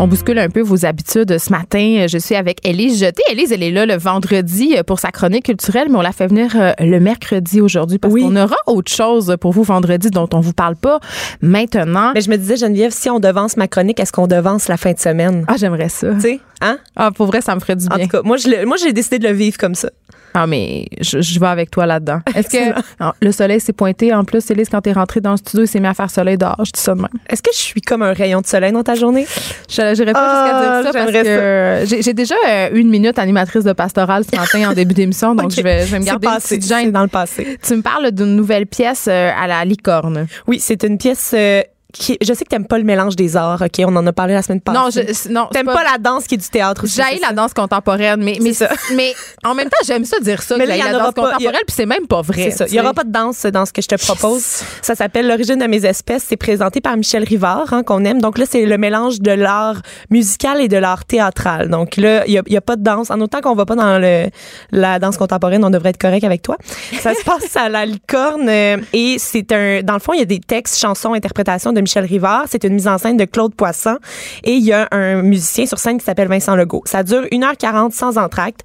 On 0.00 0.06
bouscule 0.06 0.38
un 0.38 0.48
peu 0.48 0.60
vos 0.60 0.86
habitudes 0.86 1.38
ce 1.38 1.50
matin. 1.50 2.06
Je 2.08 2.18
suis 2.18 2.36
avec 2.36 2.64
Élise 2.64 3.00
Jeté. 3.00 3.20
Élise, 3.32 3.50
elle 3.50 3.64
est 3.64 3.72
là 3.72 3.84
le 3.84 3.96
vendredi 3.96 4.76
pour 4.86 5.00
sa 5.00 5.10
chronique 5.10 5.46
culturelle, 5.46 5.88
mais 5.90 5.96
on 5.96 6.02
l'a 6.02 6.12
fait 6.12 6.28
venir 6.28 6.52
euh, 6.54 6.70
le 6.78 7.00
mercredi 7.00 7.60
aujourd'hui 7.60 7.98
parce 7.98 8.14
Oui. 8.14 8.22
qu'on 8.22 8.36
aura 8.36 8.54
autre 8.68 8.92
chose 8.92 9.36
pour 9.40 9.50
vous 9.52 9.64
vendredi 9.64 10.10
dont 10.10 10.28
on 10.34 10.38
vous 10.40 10.52
parle 10.52 10.76
pas 10.76 11.00
maintenant. 11.42 12.12
Mais 12.14 12.20
je 12.20 12.30
me 12.30 12.36
disais, 12.36 12.56
Geneviève, 12.56 12.92
si 12.92 13.10
on 13.10 13.18
devance 13.18 13.56
ma 13.56 13.66
chronique, 13.66 13.98
est-ce 13.98 14.12
qu'on 14.12 14.28
devance 14.28 14.68
la 14.68 14.76
fin 14.76 14.92
de 14.92 15.00
semaine? 15.00 15.44
Ah, 15.48 15.56
j'aimerais 15.58 15.88
ça. 15.88 16.14
Tu 16.14 16.20
sais, 16.20 16.40
hein? 16.60 16.78
Ah, 16.94 17.10
pour 17.10 17.26
vrai, 17.26 17.40
ça 17.40 17.56
me 17.56 17.60
ferait 17.60 17.74
du 17.74 17.86
En 17.90 17.96
bien. 17.96 18.04
tout 18.06 18.10
cas, 18.18 18.22
moi, 18.22 18.36
j'ai 18.36 18.92
décidé 18.92 19.18
de 19.18 19.26
le 19.26 19.34
vivre 19.34 19.58
comme 19.58 19.74
ça. 19.74 19.90
Ah, 20.34 20.46
mais 20.46 20.86
je, 21.00 21.20
je 21.20 21.40
vais 21.40 21.46
avec 21.46 21.70
toi 21.70 21.86
là-dedans. 21.86 22.20
Est-ce 22.34 22.48
que. 22.48 22.80
Ah, 23.00 23.14
le 23.20 23.32
soleil 23.32 23.60
s'est 23.60 23.72
pointé 23.72 24.12
en 24.14 24.24
plus, 24.24 24.50
Élise, 24.50 24.68
quand 24.68 24.80
t'es 24.80 24.92
rentrée 24.92 25.20
dans 25.20 25.32
le 25.32 25.36
studio, 25.36 25.64
il 25.64 25.68
s'est 25.68 25.80
mis 25.80 25.86
à 25.86 25.94
faire 25.94 26.10
soleil 26.10 26.36
dehors. 26.38 26.56
Je 26.64 26.70
dis 26.72 26.80
ça 26.80 26.94
de 26.94 27.00
même. 27.00 27.08
Est-ce 27.28 27.42
que 27.42 27.50
je 27.52 27.58
suis 27.58 27.80
comme 27.80 28.02
un 28.02 28.12
rayon 28.12 28.40
de 28.40 28.46
soleil 28.46 28.72
dans 28.72 28.82
ta 28.82 28.94
journée? 28.94 29.26
Je 29.68 29.82
n'irai 29.94 30.12
pas 30.12 30.20
Ah, 30.20 30.44
jusqu'à 30.44 30.60
dire 30.60 30.92
ça 30.92 30.98
parce 30.98 31.12
j'aimerais 31.12 31.80
que 31.82 31.86
j'ai 31.86 32.02
j'ai 32.02 32.14
déjà 32.14 32.34
euh, 32.48 32.68
eu 32.72 32.78
une 32.80 32.90
minute 32.90 33.18
animatrice 33.18 33.64
de 33.64 33.72
pastoral 33.72 34.24
ce 34.30 34.36
matin 34.36 34.70
en 34.70 34.74
début 34.74 34.94
d'émission, 34.94 35.34
donc 35.34 35.50
je, 35.56 35.60
vais, 35.62 35.86
je 35.86 35.92
vais 35.92 35.98
me 35.98 36.04
C'est 36.04 36.10
garder 36.10 36.28
une 36.28 36.34
petite 36.40 36.66
gêne. 36.66 36.92
dans 36.92 37.02
le 37.02 37.08
passé. 37.08 37.58
Tu 37.66 37.74
me 37.76 37.82
parles 37.82 38.10
d'une 38.12 38.36
nouvelle 38.36 38.66
pièce 38.66 39.06
euh, 39.08 39.30
à 39.38 39.46
la 39.46 39.64
licorne. 39.64 40.26
Oui, 40.46 40.58
c'est 40.60 40.82
une 40.84 40.98
pièce 40.98 41.32
euh, 41.34 41.62
qui. 41.92 42.18
Je 42.20 42.32
sais 42.32 42.44
que 42.44 42.50
t'aimes 42.50 42.66
pas 42.66 42.78
le 42.78 42.84
mélange 42.84 43.16
des 43.16 43.36
arts, 43.36 43.62
OK? 43.62 43.84
On 43.86 43.96
en 43.96 44.06
a 44.06 44.12
parlé 44.12 44.34
la 44.34 44.42
semaine 44.42 44.60
passée. 44.60 44.78
Non, 44.78 44.90
je, 44.90 45.32
non, 45.32 45.48
T'aimes 45.52 45.66
pas, 45.66 45.82
la 45.84 45.98
danse 45.98 46.26
qui 46.26 46.34
est 46.34 46.38
du 46.38 46.48
théâtre 46.48 46.84
aussi. 46.84 47.00
C'est 47.00 47.20
la 47.20 47.32
danse 47.32 47.54
contemporaine, 47.54 48.22
mais 48.22 48.38
mais, 48.40 48.52
ça. 48.52 48.68
mais 48.94 49.14
en 49.44 49.54
même 49.54 49.68
temps, 49.68 49.78
j'aime 49.86 50.04
ça 50.04 50.20
dire 50.20 50.42
ça, 50.42 50.56
Mais 50.56 50.66
là, 50.66 50.76
il 50.76 50.80
y 50.80 50.82
la 50.82 50.92
danse 50.92 51.14
pas. 51.14 51.22
Y 51.22 51.24
a- 51.24 51.30
contemporaine, 51.32 51.60
puis 51.66 51.74
c'est 51.76 51.86
même 51.86 52.06
pas 52.06 52.22
vrai. 52.22 52.44
C'est 52.44 52.50
ça. 52.50 52.66
Il 52.66 52.72
n'y 52.72 52.80
aura 52.80 52.94
pas 52.94 53.04
de 53.04 53.12
danse 53.12 53.46
dans 53.46 53.64
ce 53.66 53.72
que 53.72 53.82
je 53.82 53.88
te 53.88 53.96
propose. 53.96 54.44
Ça 54.82 54.94
s'appelle 54.94 55.26
L'origine 55.26 55.58
de 55.58 55.66
mes 55.66 55.84
espèces. 55.84 56.24
C'est 56.28 56.36
présenté 56.36 56.80
par 56.80 56.96
Michel 56.96 57.24
Rivard, 57.24 57.72
hein, 57.72 57.82
qu'on 57.82 58.04
aime. 58.04 58.20
Donc 58.20 58.38
là, 58.38 58.44
c'est 58.48 58.66
le 58.66 58.78
mélange 58.78 59.20
de 59.20 59.32
l'art 59.32 59.80
musical 60.10 60.60
et 60.60 60.68
de 60.68 60.76
l'art 60.76 61.04
théâtral. 61.04 61.68
Donc 61.68 61.96
là, 61.96 62.24
il 62.26 62.32
n'y 62.32 62.38
a, 62.38 62.42
y 62.46 62.56
a 62.56 62.60
pas 62.60 62.76
de 62.76 62.82
danse. 62.82 63.10
En 63.10 63.20
autant 63.20 63.40
qu'on 63.40 63.54
va 63.54 63.66
pas 63.66 63.76
dans 63.76 63.98
le, 63.98 64.26
la 64.72 64.98
danse 64.98 65.16
contemporaine, 65.16 65.64
on 65.64 65.70
devrait 65.70 65.90
être 65.90 66.00
correct 66.00 66.24
avec 66.24 66.42
toi. 66.42 66.56
Ça 67.00 67.14
se 67.14 67.24
passe 67.24 67.56
à 67.56 67.68
la 67.68 67.86
licorne 67.86 68.48
euh, 68.48 68.76
et 68.92 69.16
c'est 69.18 69.52
un, 69.52 69.82
dans 69.82 69.94
le 69.94 70.00
fond, 70.00 70.12
il 70.12 70.18
y 70.18 70.22
a 70.22 70.26
des 70.26 70.40
textes, 70.40 70.78
chansons, 70.78 71.14
interprétations 71.14 71.72
de 71.72 71.77
Michel 71.80 72.04
Rivard. 72.04 72.44
C'est 72.48 72.64
une 72.64 72.74
mise 72.74 72.88
en 72.88 72.98
scène 72.98 73.16
de 73.16 73.24
Claude 73.24 73.54
Poisson 73.54 73.98
et 74.44 74.52
il 74.52 74.64
y 74.64 74.72
a 74.72 74.88
un 74.90 75.22
musicien 75.22 75.66
sur 75.66 75.78
scène 75.78 75.98
qui 75.98 76.04
s'appelle 76.04 76.28
Vincent 76.28 76.56
Legault. 76.56 76.82
Ça 76.84 77.02
dure 77.02 77.22
1h40 77.24 77.92
sans 77.92 78.18
entracte. 78.18 78.60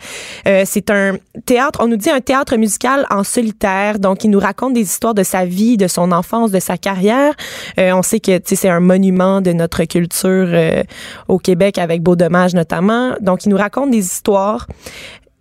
Euh, 0.47 0.63
c'est 0.65 0.89
un 0.89 1.17
théâtre, 1.45 1.79
on 1.81 1.87
nous 1.87 1.95
dit 1.95 2.09
un 2.09 2.21
théâtre 2.21 2.55
musical 2.57 3.05
en 3.09 3.23
solitaire. 3.23 3.99
Donc, 3.99 4.23
il 4.23 4.29
nous 4.29 4.39
raconte 4.39 4.73
des 4.73 4.81
histoires 4.81 5.13
de 5.13 5.23
sa 5.23 5.45
vie, 5.45 5.77
de 5.77 5.87
son 5.87 6.11
enfance, 6.11 6.51
de 6.51 6.59
sa 6.59 6.77
carrière. 6.77 7.33
Euh, 7.79 7.91
on 7.93 8.01
sait 8.01 8.19
que 8.19 8.39
c'est 8.43 8.69
un 8.69 8.79
monument 8.79 9.41
de 9.41 9.53
notre 9.53 9.83
culture 9.85 10.47
euh, 10.49 10.83
au 11.27 11.39
Québec 11.39 11.77
avec 11.77 12.01
Beau 12.01 12.15
Dommage 12.15 12.53
notamment. 12.53 13.15
Donc, 13.21 13.45
il 13.45 13.49
nous 13.49 13.57
raconte 13.57 13.91
des 13.91 14.05
histoires 14.05 14.67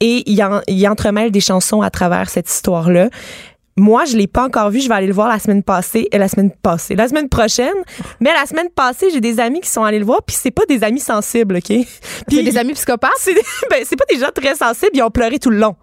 et 0.00 0.28
il, 0.30 0.42
en, 0.42 0.60
il 0.66 0.86
entremêle 0.88 1.30
des 1.30 1.40
chansons 1.40 1.80
à 1.80 1.90
travers 1.90 2.28
cette 2.28 2.50
histoire-là. 2.50 3.08
Moi, 3.76 4.04
je 4.04 4.16
l'ai 4.16 4.26
pas 4.26 4.44
encore 4.44 4.70
vu. 4.70 4.80
Je 4.80 4.88
vais 4.88 4.94
aller 4.94 5.06
le 5.06 5.14
voir 5.14 5.28
la 5.28 5.38
semaine 5.38 5.62
passée, 5.62 6.06
et 6.12 6.18
la 6.18 6.28
semaine 6.28 6.50
passée, 6.50 6.94
la 6.94 7.08
semaine 7.08 7.28
prochaine. 7.28 7.72
Mais 8.20 8.30
la 8.38 8.46
semaine 8.46 8.68
passée, 8.74 9.08
j'ai 9.12 9.20
des 9.20 9.40
amis 9.40 9.60
qui 9.60 9.70
sont 9.70 9.82
allés 9.82 9.98
le 9.98 10.04
voir, 10.04 10.22
puis 10.26 10.36
c'est 10.38 10.50
pas 10.50 10.64
des 10.68 10.84
amis 10.84 11.00
sensibles, 11.00 11.56
ok? 11.56 11.64
C'est 11.68 11.86
Puis 12.28 12.42
des 12.42 12.56
amis 12.58 12.74
psychopathes? 12.74 13.10
c'est 13.18 13.34
ben, 13.70 13.84
pas 13.84 14.04
des 14.14 14.18
gens 14.20 14.30
très 14.34 14.54
sensibles. 14.54 14.90
Ils 14.94 15.02
ont 15.02 15.10
pleuré 15.10 15.38
tout 15.38 15.50
le 15.50 15.56
long. 15.58 15.74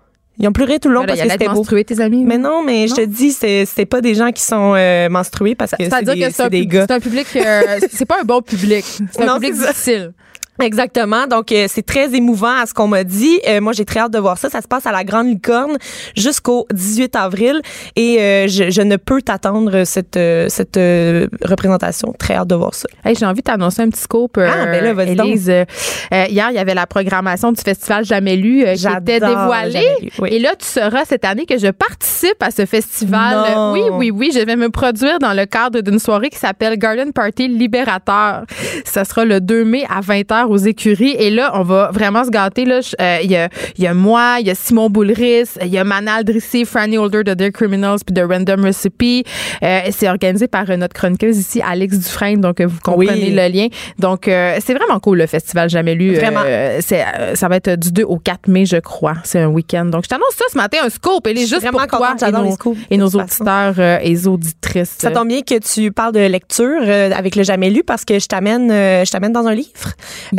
Ils 0.41 0.47
ont 0.47 0.53
pleuré 0.53 0.79
tout 0.79 0.87
le 0.87 0.93
long 0.93 1.01
Voilà, 1.01 1.15
parce 1.15 1.25
que 1.27 1.31
c'était 1.33 1.47
beau. 1.47 1.55
menstruée, 1.55 1.83
tes 1.83 1.99
amis. 1.99 2.23
Mais 2.23 2.37
non, 2.37 2.63
mais 2.63 2.87
je 2.87 2.93
te 2.95 3.01
dis, 3.01 3.31
c'est 3.33 3.85
pas 3.85 3.99
des 4.01 4.15
gens 4.15 4.31
qui 4.31 4.41
sont 4.41 4.73
euh, 4.75 5.09
menstrués 5.09 5.53
parce 5.55 5.71
que 5.71 5.77
c'est 5.83 5.89
des, 6.05 6.19
que 6.21 6.41
un, 6.41 6.47
des 6.47 6.65
gars. 6.65 6.85
c'est 6.87 6.93
un 6.93 6.99
public, 7.01 7.27
euh, 7.35 7.79
c'est 7.91 8.05
pas 8.05 8.21
un 8.21 8.23
bon 8.23 8.41
public. 8.41 8.85
C'est 9.11 9.21
un 9.23 9.25
Non, 9.25 9.33
public 9.35 9.53
difficile. 9.55 10.13
Exactement. 10.61 11.27
Donc, 11.27 11.51
euh, 11.51 11.65
c'est 11.67 11.85
très 11.85 12.13
émouvant 12.15 12.55
à 12.61 12.65
ce 12.65 12.73
qu'on 12.73 12.87
m'a 12.87 13.03
dit. 13.03 13.39
Euh, 13.47 13.61
moi, 13.61 13.73
j'ai 13.73 13.85
très 13.85 13.99
hâte 14.01 14.11
de 14.13 14.19
voir 14.19 14.37
ça. 14.37 14.49
Ça 14.49 14.61
se 14.61 14.67
passe 14.67 14.85
à 14.85 14.91
la 14.91 15.03
Grande 15.03 15.27
Licorne 15.27 15.77
jusqu'au 16.15 16.67
18 16.73 17.15
avril. 17.15 17.61
Et 17.95 18.17
euh, 18.19 18.47
je, 18.47 18.69
je 18.69 18.81
ne 18.81 18.95
peux 18.97 19.21
t'attendre 19.21 19.83
cette, 19.85 20.17
euh, 20.17 20.47
cette 20.49 20.77
euh, 20.77 21.27
représentation. 21.43 22.13
Très 22.17 22.35
hâte 22.35 22.47
de 22.47 22.55
voir 22.55 22.73
ça. 22.73 22.87
Hey, 23.05 23.15
j'ai 23.15 23.25
envie 23.25 23.39
de 23.39 23.43
t'annoncer 23.43 23.81
un 23.81 23.89
petit 23.89 24.01
scoop. 24.01 24.37
euh, 24.37 24.49
Ah, 24.51 24.65
ben 24.65 24.83
là, 24.83 24.93
vas-y 24.93 25.15
donc. 25.15 25.27
Euh, 25.47 25.65
euh, 26.13 26.25
hier, 26.29 26.47
il 26.51 26.55
y 26.55 26.59
avait 26.59 26.73
la 26.73 26.85
programmation 26.87 27.51
du 27.51 27.61
festival 27.61 28.03
Jamais 28.05 28.35
lu 28.35 28.63
euh, 28.65 28.75
qui 28.75 28.85
était 28.87 29.19
dévoilée. 29.19 29.87
Oui. 30.19 30.29
Et 30.31 30.39
là, 30.39 30.51
tu 30.57 30.65
sauras 30.65 31.05
cette 31.05 31.25
année 31.25 31.45
que 31.45 31.57
je 31.57 31.67
participe 31.67 32.41
à 32.41 32.51
ce 32.51 32.65
festival. 32.65 33.53
Non. 33.55 33.71
Oui, 33.73 33.81
oui, 33.91 34.11
oui. 34.11 34.31
Je 34.33 34.39
vais 34.39 34.55
me 34.55 34.69
produire 34.69 35.19
dans 35.19 35.33
le 35.33 35.45
cadre 35.45 35.81
d'une 35.81 35.99
soirée 35.99 36.29
qui 36.29 36.37
s'appelle 36.37 36.77
Garden 36.77 37.13
Party 37.13 37.47
Libérateur. 37.47 38.43
Ça 38.85 39.05
sera 39.05 39.25
le 39.25 39.39
2 39.41 39.63
mai 39.65 39.85
à 39.89 40.01
20h 40.01 40.48
aux 40.49 40.57
écuries. 40.57 41.15
Et 41.17 41.29
là, 41.29 41.51
on 41.55 41.63
va 41.63 41.89
vraiment 41.93 42.23
se 42.23 42.29
gâter. 42.29 42.65
Là, 42.65 42.79
euh, 43.01 43.17
Il 43.23 43.31
y, 43.31 43.35
a, 43.35 43.49
il 43.77 43.83
y 43.83 43.87
a 43.87 43.93
moi, 43.93 44.37
il 44.39 44.47
y 44.47 44.49
a 44.49 44.55
Simon 44.55 44.89
Boulris, 44.89 45.49
il 45.61 45.67
y 45.67 45.77
a 45.77 45.83
Manal 45.83 46.23
Drissi, 46.23 46.65
Franny 46.65 46.97
Holder 46.97 47.23
de 47.23 47.33
Dear 47.33 47.51
Criminals 47.51 47.99
puis 48.05 48.13
de 48.13 48.21
Random 48.21 48.63
Recipe. 48.65 49.27
Euh, 49.63 49.79
c'est 49.91 50.09
organisé 50.09 50.47
par 50.47 50.69
euh, 50.69 50.77
notre 50.77 50.93
chroniqueuse 50.93 51.37
ici, 51.37 51.61
Alex 51.65 51.97
Dufresne. 51.97 52.41
Donc, 52.41 52.61
vous 52.61 52.79
comprenez 52.83 53.11
Oui. 53.11 53.31
le 53.31 53.47
lien. 53.47 53.67
Donc, 53.97 54.27
euh, 54.27 54.57
c'est 54.63 54.73
vraiment 54.73 54.99
cool, 54.99 55.19
le 55.19 55.27
festival 55.27 55.69
Jamais 55.69 55.95
lu. 55.95 56.15
Vraiment. 56.15 56.41
Ça 56.79 57.47
va 57.47 57.55
être 57.57 57.75
du 57.75 57.91
2 57.91 58.03
au 58.03 58.17
4 58.17 58.47
mai, 58.47 58.65
je 58.65 58.77
crois. 58.77 59.15
C'est 59.23 59.39
un 59.39 59.47
week-end. 59.47 59.85
Donc, 59.85 60.03
je 60.05 60.09
t'annonce 60.09 60.33
ça 60.35 60.45
ce 60.51 60.57
matin, 60.57 60.79
un 60.83 60.89
scoop. 60.89 61.27
Elle 61.27 61.37
est 61.37 61.41
juste 61.41 61.61
vraiment 61.61 61.79
pour 61.87 61.99
toi 61.99 62.15
et 62.27 62.31
nos, 62.31 62.43
les 62.43 62.51
scoops, 62.51 62.77
et 62.89 63.01
auditeurs 63.01 63.79
et 63.79 64.09
les 64.09 64.27
auditrices. 64.27 64.95
Ça 64.99 65.11
tombe 65.11 65.27
bien 65.27 65.41
que 65.41 65.59
tu 65.59 65.91
parles 65.91 66.13
de 66.13 66.19
lecture 66.19 66.81
avec 66.81 67.35
le 67.35 67.43
jamais 67.43 67.69
lu 67.69 67.83
parce 67.83 68.05
que 68.05 68.19
je 68.19 68.27
t'amène 68.27 68.69
je 68.69 69.11
t'amène 69.11 69.33
dans 69.33 69.47
un 69.47 69.53
livre 69.55 69.69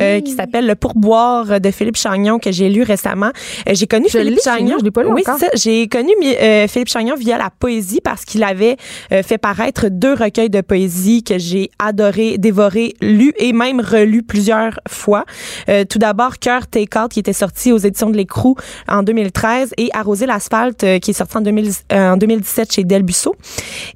euh, 0.01 0.21
qui 0.21 0.33
s'appelle 0.33 0.67
Le 0.67 0.75
pourboire 0.75 1.61
de 1.61 1.71
Philippe 1.71 1.97
Chagnon 1.97 2.39
que 2.39 2.51
j'ai 2.53 2.69
lu 2.69 2.83
récemment. 2.83 3.31
Euh, 3.69 3.73
j'ai 3.75 3.87
connu 3.87 4.07
Je 4.11 4.19
Philippe 4.19 4.41
Chagnon. 4.43 4.77
je 4.79 4.85
l'ai 4.85 4.91
pas 4.91 5.03
lu 5.03 5.11
oui, 5.13 5.23
ça. 5.25 5.37
J'ai 5.55 5.89
connu 5.89 6.13
euh, 6.25 6.67
Philippe 6.69 6.89
Chagnon 6.89 7.15
via 7.17 7.39
la 7.39 7.51
poésie 7.51 8.01
parce 8.03 8.25
qu'il 8.25 8.43
avait 8.45 8.77
euh, 9.13 9.23
fait 9.23 9.39
paraître 9.39 9.89
deux 9.89 10.15
recueils 10.15 10.51
de 10.51 10.61
poésie 10.61 11.23
que 11.23 11.39
j'ai 11.39 11.71
adoré, 11.79 12.39
dévoré, 12.39 12.95
lu 13.01 13.33
et 13.39 13.53
même 13.53 13.81
relu 13.81 14.23
plusieurs 14.23 14.79
fois. 14.89 15.25
Euh, 15.69 15.85
tout 15.85 15.99
d'abord 15.99 16.39
Cœur 16.39 16.67
Take 16.67 16.99
Out 16.99 17.11
qui 17.11 17.21
était 17.21 17.33
sorti 17.33 17.73
aux 17.73 17.79
éditions 17.79 18.11
de 18.11 18.17
l'Écrou 18.17 18.57
en 18.89 19.03
2013 19.03 19.75
et 19.77 19.91
Arroser 19.93 20.27
l'asphalte 20.27 20.85
qui 21.01 21.11
est 21.11 21.15
sorti 21.15 21.37
en, 21.37 21.41
2000 21.41 21.71
euh, 21.93 22.13
en 22.13 22.17
2017 22.17 22.73
chez 22.73 22.85
Del 22.85 23.03
Busso. 23.03 23.35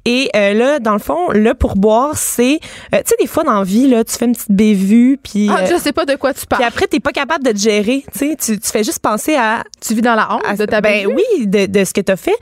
Et 0.05 0.29
euh, 0.35 0.53
là, 0.53 0.79
dans 0.79 0.93
le 0.93 0.99
fond, 0.99 1.31
le 1.31 1.53
pourboire, 1.53 2.17
c'est, 2.17 2.59
euh, 2.93 2.97
tu 2.99 3.03
sais, 3.07 3.15
des 3.19 3.27
fois 3.27 3.43
dans 3.43 3.59
la 3.59 3.63
vie, 3.63 3.87
là, 3.87 4.03
tu 4.03 4.15
fais 4.15 4.25
une 4.25 4.33
petite 4.33 4.51
bévue, 4.51 5.17
puis 5.21 5.47
Ah, 5.49 5.65
sais 5.85 5.93
pas 5.93 6.05
de 6.05 6.15
quoi 6.15 6.33
tu 6.33 6.45
parles. 6.45 6.61
puis 6.61 6.67
après, 6.67 6.87
t'es 6.87 6.99
pas 6.99 7.11
capable 7.11 7.43
de 7.45 7.51
te 7.51 7.57
gérer, 7.57 8.03
tu 8.11 8.35
sais, 8.37 8.37
tu 8.59 8.71
fais 8.71 8.83
juste 8.83 8.99
penser 8.99 9.35
à, 9.35 9.63
Tu 9.85 9.93
vis 9.93 10.01
dans 10.01 10.15
la 10.15 10.33
honte 10.33 10.41
à- 10.47 10.55
de 10.55 10.65
ta 10.65 10.81
ben 10.81 11.07
oui, 11.07 11.47
de, 11.47 11.65
de 11.65 11.83
ce 11.85 11.93
que 11.93 12.01
t'as 12.01 12.15
fait. 12.15 12.35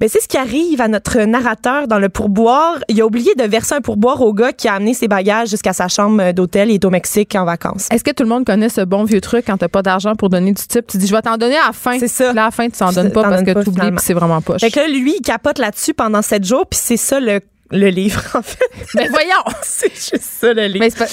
Ben, 0.00 0.08
c'est 0.08 0.20
ce 0.22 0.28
qui 0.28 0.36
arrive 0.36 0.80
à 0.80 0.86
notre 0.86 1.18
narrateur 1.22 1.88
dans 1.88 1.98
le 1.98 2.08
pourboire. 2.08 2.78
Il 2.88 3.00
a 3.00 3.04
oublié 3.04 3.34
de 3.34 3.42
verser 3.42 3.74
un 3.74 3.80
pourboire 3.80 4.20
au 4.20 4.32
gars 4.32 4.52
qui 4.52 4.68
a 4.68 4.74
amené 4.74 4.94
ses 4.94 5.08
bagages 5.08 5.48
jusqu'à 5.48 5.72
sa 5.72 5.88
chambre 5.88 6.30
d'hôtel. 6.30 6.70
Il 6.70 6.74
est 6.74 6.84
au 6.84 6.90
Mexique 6.90 7.34
en 7.34 7.44
vacances. 7.44 7.88
Est-ce 7.90 8.04
que 8.04 8.12
tout 8.12 8.22
le 8.22 8.28
monde 8.28 8.44
connaît 8.44 8.68
ce 8.68 8.82
bon 8.82 9.02
vieux 9.02 9.20
truc 9.20 9.46
quand 9.48 9.56
t'as 9.56 9.66
pas 9.66 9.82
d'argent 9.82 10.14
pour 10.14 10.28
donner 10.28 10.52
du 10.52 10.62
type? 10.64 10.86
Tu 10.86 10.98
dis, 10.98 11.08
je 11.08 11.12
vais 11.16 11.22
t'en 11.22 11.36
donner 11.36 11.56
à 11.56 11.66
la 11.66 11.72
fin. 11.72 11.98
C'est 11.98 12.06
ça. 12.06 12.32
Là, 12.32 12.42
à 12.42 12.44
la 12.44 12.50
fin, 12.52 12.66
tu 12.68 12.78
t'en 12.78 12.92
donnes 12.92 13.10
pas 13.10 13.24
parce 13.24 13.42
que 13.42 13.50
pas, 13.52 13.62
tu 13.64 13.70
oublies 13.70 13.80
finalement. 13.80 13.96
puis 13.96 14.04
c'est 14.06 14.14
vraiment 14.14 14.40
poche. 14.40 14.60
Fait 14.60 14.70
que 14.70 14.78
là, 14.78 14.86
lui, 14.86 15.16
il 15.18 15.20
capote 15.20 15.58
là-dessus 15.58 15.94
pendant 15.94 16.22
sept 16.22 16.44
jours, 16.44 16.66
puis 16.70 16.78
c'est 16.80 16.96
ça 16.96 17.18
le, 17.18 17.40
le 17.70 17.88
livre, 17.88 18.22
en 18.34 18.42
fait. 18.42 18.58
Mais 18.94 19.08
voyons! 19.08 19.42
c'est 19.62 19.94
juste 19.94 20.22
ça, 20.40 20.52
le 20.52 20.66
livre. 20.66 20.80
Mais 20.80 20.90
c'est 20.90 20.98
pas... 20.98 21.06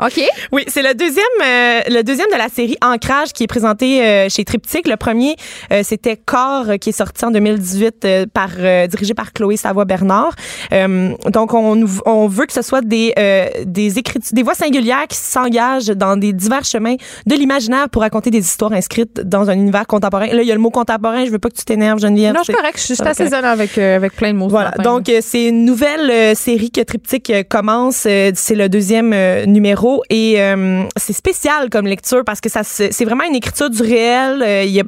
OK. 0.00 0.20
Oui, 0.52 0.64
c'est 0.68 0.82
le 0.82 0.94
deuxième, 0.94 1.24
euh, 1.42 1.80
le 1.88 2.02
deuxième 2.02 2.28
de 2.30 2.36
la 2.36 2.48
série 2.48 2.76
Ancrage 2.82 3.32
qui 3.32 3.44
est 3.44 3.48
présenté 3.48 4.06
euh, 4.06 4.28
chez 4.28 4.44
Triptyque. 4.44 4.86
Le 4.86 4.96
premier, 4.96 5.34
euh, 5.72 5.80
c'était 5.82 6.16
Corps 6.16 6.68
euh, 6.68 6.76
qui 6.76 6.90
est 6.90 6.92
sorti 6.92 7.24
en 7.24 7.30
2018 7.30 8.04
euh, 8.04 8.26
par 8.32 8.50
euh, 8.58 8.86
dirigé 8.86 9.14
par 9.14 9.32
Chloé 9.32 9.56
Savoie 9.56 9.86
Bernard. 9.86 10.34
Euh, 10.72 11.14
donc 11.26 11.54
on, 11.54 11.84
on 12.06 12.28
veut 12.28 12.46
que 12.46 12.52
ce 12.52 12.62
soit 12.62 12.82
des 12.82 13.12
euh, 13.18 13.48
des 13.64 13.98
écritures, 13.98 14.32
des 14.32 14.42
voix 14.42 14.54
singulières 14.54 15.06
qui 15.08 15.16
s'engagent 15.16 15.86
dans 15.88 16.16
des 16.16 16.32
divers 16.32 16.64
chemins 16.64 16.96
de 17.26 17.34
l'imaginaire 17.34 17.88
pour 17.88 18.02
raconter 18.02 18.30
des 18.30 18.40
histoires 18.40 18.72
inscrites 18.72 19.20
dans 19.20 19.50
un 19.50 19.54
univers 19.54 19.86
contemporain. 19.86 20.26
Là, 20.26 20.42
il 20.42 20.48
y 20.48 20.52
a 20.52 20.54
le 20.54 20.60
mot 20.60 20.70
contemporain. 20.70 21.24
Je 21.24 21.30
veux 21.30 21.38
pas 21.38 21.48
que 21.48 21.56
tu 21.56 21.64
t'énerves, 21.64 22.00
Geneviève. 22.00 22.34
Non, 22.34 22.40
je 22.40 22.52
suis 22.52 22.54
correct. 22.54 22.78
Je 22.78 22.94
suis 22.94 23.02
va 23.02 23.10
assez 23.10 23.28
zen 23.28 23.44
avec, 23.44 23.78
euh, 23.78 23.96
avec 23.96 24.14
plein 24.14 24.32
de 24.32 24.38
mots. 24.38 24.47
Voilà. 24.48 24.70
Donc, 24.82 25.08
euh, 25.08 25.20
c'est 25.22 25.46
une 25.48 25.64
nouvelle 25.64 26.10
euh, 26.10 26.34
série 26.34 26.70
que 26.70 26.80
Triptyque 26.80 27.30
euh, 27.30 27.42
commence. 27.48 27.96
C'est 28.34 28.54
le 28.54 28.68
deuxième 28.68 29.12
euh, 29.12 29.46
numéro 29.46 30.02
et 30.10 30.40
euh, 30.42 30.82
c'est 30.96 31.12
spécial 31.12 31.70
comme 31.70 31.86
lecture 31.86 32.24
parce 32.24 32.40
que 32.40 32.48
ça 32.48 32.62
c'est 32.64 33.04
vraiment 33.04 33.24
une 33.24 33.34
écriture 33.36 33.70
du 33.70 33.82
réel. 33.82 34.42
Euh, 34.42 34.62
il 34.64 34.70
y 34.72 34.80
a- 34.80 34.84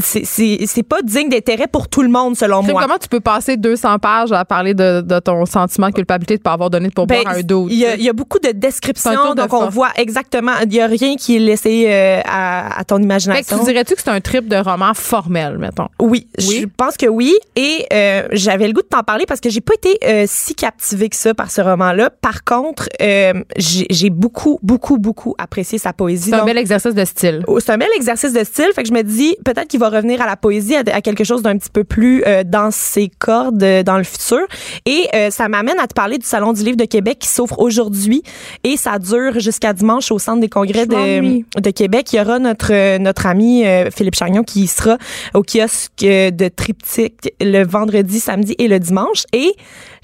c'est- 0.00 0.24
c'est 0.24 0.58
c'est 0.66 0.82
pas 0.82 1.02
digne 1.02 1.28
d'intérêt 1.28 1.66
pour 1.66 1.88
tout 1.88 2.02
le 2.02 2.08
monde, 2.08 2.36
selon 2.36 2.62
moi. 2.62 2.82
comment 2.82 2.98
tu 3.00 3.08
peux 3.08 3.20
passer 3.20 3.56
200 3.56 3.98
pages 3.98 4.32
à 4.32 4.44
parler 4.44 4.74
de, 4.74 5.00
de 5.00 5.18
ton 5.20 5.44
sentiment 5.46 5.88
de 5.88 5.94
culpabilité 5.94 6.36
de 6.36 6.42
pas 6.42 6.52
avoir 6.52 6.70
donné 6.70 6.88
de 6.88 6.92
pourboire 6.94 7.22
Ben, 7.24 7.30
à 7.30 7.36
un 7.36 7.42
dos? 7.42 7.66
il 7.70 7.76
y, 7.76 8.02
y 8.02 8.08
a 8.08 8.12
beaucoup 8.12 8.38
de 8.38 8.50
descriptions, 8.50 9.34
de 9.34 9.40
donc 9.42 9.52
on 9.52 9.68
voit 9.68 9.90
exactement. 9.96 10.52
Il 10.64 10.74
y 10.74 10.80
a 10.80 10.86
rien 10.86 11.16
qui 11.16 11.36
est 11.36 11.40
laissé 11.40 11.86
euh, 11.88 12.20
à, 12.24 12.78
à 12.80 12.84
ton 12.84 12.96
Fait 12.96 13.00
que 13.00 13.04
imagination. 13.04 13.58
tu 13.58 13.64
dirais-tu 13.66 13.94
que 13.94 14.02
c'est 14.02 14.10
un 14.10 14.20
trip 14.20 14.48
de 14.48 14.56
roman 14.56 14.92
formel, 14.94 15.58
mettons? 15.58 15.88
Oui, 16.00 16.26
Oui? 16.38 16.60
je 16.62 16.66
pense 16.76 16.96
que 16.96 17.06
oui. 17.06 17.34
Et 17.56 17.86
euh, 17.92 18.26
j'avais 18.32 18.66
le 18.66 18.72
goût 18.72 18.82
de 18.82 18.86
t'en 18.88 19.02
parler 19.02 19.24
parce 19.26 19.40
que 19.40 19.50
j'ai 19.50 19.60
pas 19.60 19.74
été 19.74 19.98
euh, 20.04 20.24
si 20.28 20.54
captivée 20.54 21.08
que 21.08 21.16
ça 21.16 21.34
par 21.34 21.50
ce 21.50 21.60
roman-là. 21.60 22.10
Par 22.10 22.44
contre, 22.44 22.88
euh, 23.00 23.32
j'ai 23.56 24.10
beaucoup, 24.10 24.58
beaucoup, 24.62 24.98
beaucoup 24.98 25.34
apprécié 25.38 25.78
sa 25.78 25.92
poésie. 25.92 26.30
C'est 26.30 26.36
un 26.36 26.44
bel 26.44 26.58
exercice 26.58 26.94
de 26.94 27.04
style. 27.04 27.42
oh, 27.46 27.60
c'est 27.60 27.72
un 27.72 27.78
bel 27.78 27.88
exercice 27.96 28.32
de 28.32 28.44
style. 28.44 28.70
Fait 28.74 28.82
que 28.82 28.88
je 28.88 28.94
me 28.94 29.02
dis, 29.02 29.36
peut-être 29.44 29.68
qu'il 29.68 29.80
va 29.80 29.83
revenir 29.88 30.20
à 30.22 30.26
la 30.26 30.36
poésie, 30.36 30.76
à, 30.76 30.82
à 30.92 31.00
quelque 31.00 31.24
chose 31.24 31.42
d'un 31.42 31.56
petit 31.56 31.70
peu 31.70 31.84
plus 31.84 32.22
euh, 32.26 32.44
dans 32.44 32.70
ses 32.70 33.08
cordes 33.08 33.62
euh, 33.62 33.82
dans 33.82 33.98
le 33.98 34.04
futur. 34.04 34.40
Et 34.86 35.08
euh, 35.14 35.30
ça 35.30 35.48
m'amène 35.48 35.78
à 35.78 35.86
te 35.86 35.94
parler 35.94 36.18
du 36.18 36.26
Salon 36.26 36.52
du 36.52 36.62
livre 36.62 36.76
de 36.76 36.84
Québec 36.84 37.18
qui 37.20 37.28
s'ouvre 37.28 37.58
aujourd'hui. 37.58 38.22
Et 38.62 38.76
ça 38.76 38.98
dure 38.98 39.38
jusqu'à 39.40 39.72
dimanche 39.72 40.10
au 40.10 40.18
Centre 40.18 40.40
des 40.40 40.48
congrès 40.48 40.86
de, 40.86 41.60
de 41.60 41.70
Québec. 41.70 42.12
Il 42.12 42.16
y 42.16 42.20
aura 42.20 42.38
notre, 42.38 42.98
notre 42.98 43.26
ami 43.26 43.64
Philippe 43.94 44.14
Chagnon 44.14 44.42
qui 44.42 44.66
sera 44.66 44.98
au 45.34 45.42
kiosque 45.42 45.90
de 46.00 46.48
Triptyque 46.48 47.32
le 47.40 47.64
vendredi, 47.64 48.20
samedi 48.20 48.54
et 48.58 48.68
le 48.68 48.78
dimanche. 48.78 49.24
Et 49.32 49.54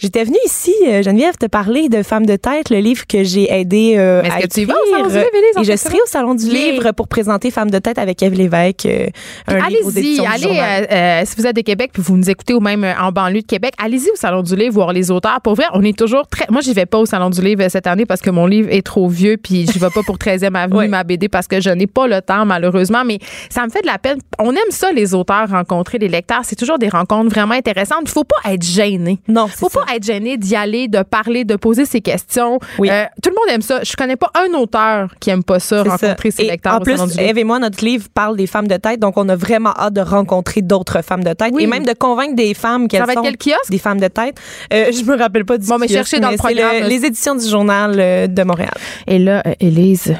j'étais 0.00 0.24
venue 0.24 0.38
ici, 0.44 0.74
euh, 0.88 1.02
Geneviève, 1.02 1.36
te 1.36 1.46
parler 1.46 1.88
de 1.88 2.02
Femmes 2.02 2.26
de 2.26 2.36
tête, 2.36 2.70
le 2.70 2.78
livre 2.78 3.06
que 3.06 3.22
j'ai 3.22 3.52
aidé 3.52 3.94
euh, 3.98 4.22
à 4.22 4.40
que 4.42 4.46
tu 4.48 4.60
y 4.60 4.62
écrire. 4.62 4.74
vas 4.76 4.80
au 4.82 4.90
Salon 4.90 5.08
du 5.08 5.14
livre, 5.14 5.26
Élise, 5.34 5.56
en 5.56 5.60
Et 5.60 5.64
je 5.64 5.76
serai 5.76 5.98
au 6.02 6.06
Salon 6.06 6.34
du 6.34 6.46
Les- 6.50 6.72
livre 6.72 6.92
pour 6.92 7.06
présenter 7.08 7.50
Femmes 7.50 7.70
de 7.70 7.78
tête 7.78 7.98
avec 7.98 8.22
Eve 8.22 8.34
Lévesque, 8.34 8.86
euh, 8.86 9.06
Allez-y, 9.46 10.20
allez, 10.26 10.86
euh, 10.90 11.22
si 11.24 11.36
vous 11.36 11.46
êtes 11.46 11.56
de 11.56 11.60
Québec 11.62 11.90
puis 11.92 12.02
vous 12.02 12.16
nous 12.16 12.30
écoutez 12.30 12.54
ou 12.54 12.60
même 12.60 12.84
en 13.00 13.12
banlieue 13.12 13.42
de 13.42 13.46
Québec, 13.46 13.74
allez-y 13.78 14.10
au 14.10 14.16
Salon 14.16 14.42
du 14.42 14.56
Livre 14.56 14.74
voir 14.74 14.92
les 14.92 15.10
auteurs. 15.10 15.40
Pour 15.42 15.54
vrai, 15.54 15.64
on 15.74 15.82
est 15.82 15.96
toujours 15.96 16.26
très. 16.26 16.46
Moi, 16.50 16.60
j'y 16.60 16.72
vais 16.72 16.86
pas 16.86 16.98
au 16.98 17.06
Salon 17.06 17.30
du 17.30 17.40
Livre 17.42 17.66
cette 17.68 17.86
année 17.86 18.06
parce 18.06 18.20
que 18.20 18.30
mon 18.30 18.46
livre 18.46 18.68
est 18.70 18.82
trop 18.84 19.08
vieux 19.08 19.36
puis 19.36 19.66
j'y 19.72 19.78
vais 19.78 19.90
pas 19.94 20.02
pour 20.02 20.16
13e 20.16 20.54
Avenue, 20.54 20.76
Ouais. 20.78 20.88
ma 20.88 21.04
BD, 21.04 21.28
parce 21.28 21.46
que 21.46 21.60
je 21.60 21.70
n'ai 21.70 21.86
pas 21.86 22.06
le 22.06 22.20
temps, 22.22 22.44
malheureusement. 22.46 23.04
Mais 23.04 23.18
ça 23.50 23.64
me 23.64 23.70
fait 23.70 23.82
de 23.82 23.86
la 23.86 23.98
peine. 23.98 24.18
On 24.38 24.52
aime 24.52 24.70
ça, 24.70 24.92
les 24.92 25.14
auteurs, 25.14 25.48
rencontrer 25.50 25.98
les 25.98 26.08
lecteurs. 26.08 26.40
C'est 26.44 26.56
toujours 26.56 26.78
des 26.78 26.88
rencontres 26.88 27.30
vraiment 27.30 27.54
intéressantes. 27.54 28.00
Il 28.02 28.08
faut 28.10 28.24
pas 28.24 28.52
être 28.52 28.62
gêné. 28.64 29.18
Non, 29.28 29.46
faut 29.46 29.68
ça. 29.68 29.80
pas 29.80 29.89
être 29.96 30.04
gêné 30.04 30.36
d'y 30.36 30.56
aller, 30.56 30.88
de 30.88 31.02
parler, 31.02 31.44
de 31.44 31.56
poser 31.56 31.84
ses 31.84 32.00
questions. 32.00 32.58
Oui. 32.78 32.88
Euh, 32.90 33.04
tout 33.22 33.30
le 33.30 33.34
monde 33.36 33.54
aime 33.54 33.62
ça. 33.62 33.80
Je 33.82 33.94
connais 33.96 34.16
pas 34.16 34.30
un 34.34 34.52
auteur 34.58 35.14
qui 35.20 35.30
aime 35.30 35.42
pas 35.44 35.60
ça, 35.60 35.82
rencontrer 35.82 36.30
ça. 36.30 36.36
ses 36.38 36.42
Et 36.44 36.50
lecteurs 36.50 36.74
En 36.74 36.80
plus. 36.80 36.98
Eve 37.18 37.38
et 37.38 37.44
moi, 37.44 37.58
notre 37.58 37.84
livre 37.84 38.08
parle 38.12 38.36
des 38.36 38.46
femmes 38.46 38.68
de 38.68 38.76
tête, 38.76 39.00
donc 39.00 39.16
on 39.16 39.28
a 39.28 39.36
vraiment 39.36 39.72
hâte 39.76 39.94
de 39.94 40.00
rencontrer 40.00 40.62
d'autres 40.62 41.02
femmes 41.02 41.24
de 41.24 41.32
tête 41.32 41.52
Oui. 41.52 41.64
et 41.64 41.66
même 41.66 41.84
de 41.84 41.92
convaincre 41.94 42.34
des 42.34 42.54
femmes 42.54 42.88
qu'elles 42.88 43.06
sont 43.12 43.22
quel 43.22 43.36
kiosque? 43.36 43.70
des 43.70 43.78
femmes 43.78 44.00
de 44.00 44.08
tête. 44.08 44.36
Euh, 44.72 44.90
je 44.92 45.04
me 45.04 45.16
rappelle 45.18 45.44
pas 45.44 45.58
du 45.58 45.66
Bon, 45.66 45.78
mais 45.78 45.86
kiosque, 45.86 45.96
cherchez 45.98 46.20
dans 46.20 46.30
le 46.30 46.36
programme, 46.36 46.82
les 46.88 47.04
éditions 47.04 47.34
du 47.34 47.46
journal 47.48 47.94
euh, 47.98 48.26
de 48.26 48.42
Montréal. 48.42 48.70
Et 49.06 49.18
là, 49.18 49.42
euh, 49.46 49.52
Élise. 49.60 50.14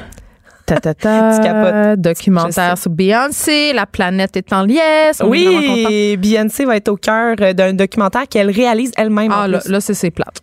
Ta, 0.65 0.79
ta, 0.79 0.93
ta, 0.93 1.95
documentaire 1.95 2.77
sur 2.77 2.91
Beyoncé, 2.91 3.73
la 3.73 3.85
planète 3.85 4.37
est 4.37 4.53
en 4.53 4.63
liesse. 4.63 5.19
On 5.19 5.33
est. 5.33 5.47
Oui, 5.47 6.17
Beyoncé 6.17 6.65
va 6.65 6.77
être 6.77 6.89
au 6.89 6.97
cœur 6.97 7.35
euh, 7.41 7.53
d'un 7.53 7.73
documentaire 7.73 8.27
qu'elle 8.27 8.51
réalise 8.51 8.91
elle-même. 8.97 9.31
Ah, 9.33 9.43
en 9.43 9.47
là, 9.47 9.59
plus. 9.59 9.69
là 9.69 9.81
c'est 9.81 10.11
plate. 10.11 10.41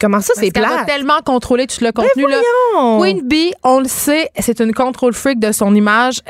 Comment 0.00 0.20
ça, 0.20 0.34
c'est 0.36 0.50
qu'elle 0.50 0.62
va 0.62 0.84
plat? 0.84 0.84
tellement 0.84 1.20
contrôler 1.24 1.66
tout 1.66 1.82
le 1.82 1.92
contenu. 1.92 2.28
là. 2.28 2.36
voyons! 2.74 3.00
Queen 3.00 3.26
Bee, 3.26 3.52
on 3.64 3.80
le 3.80 3.88
sait, 3.88 4.28
c'est 4.38 4.60
une 4.60 4.74
contrôle 4.74 5.14
freak 5.14 5.40
de 5.40 5.52
son 5.52 5.74
image. 5.74 6.20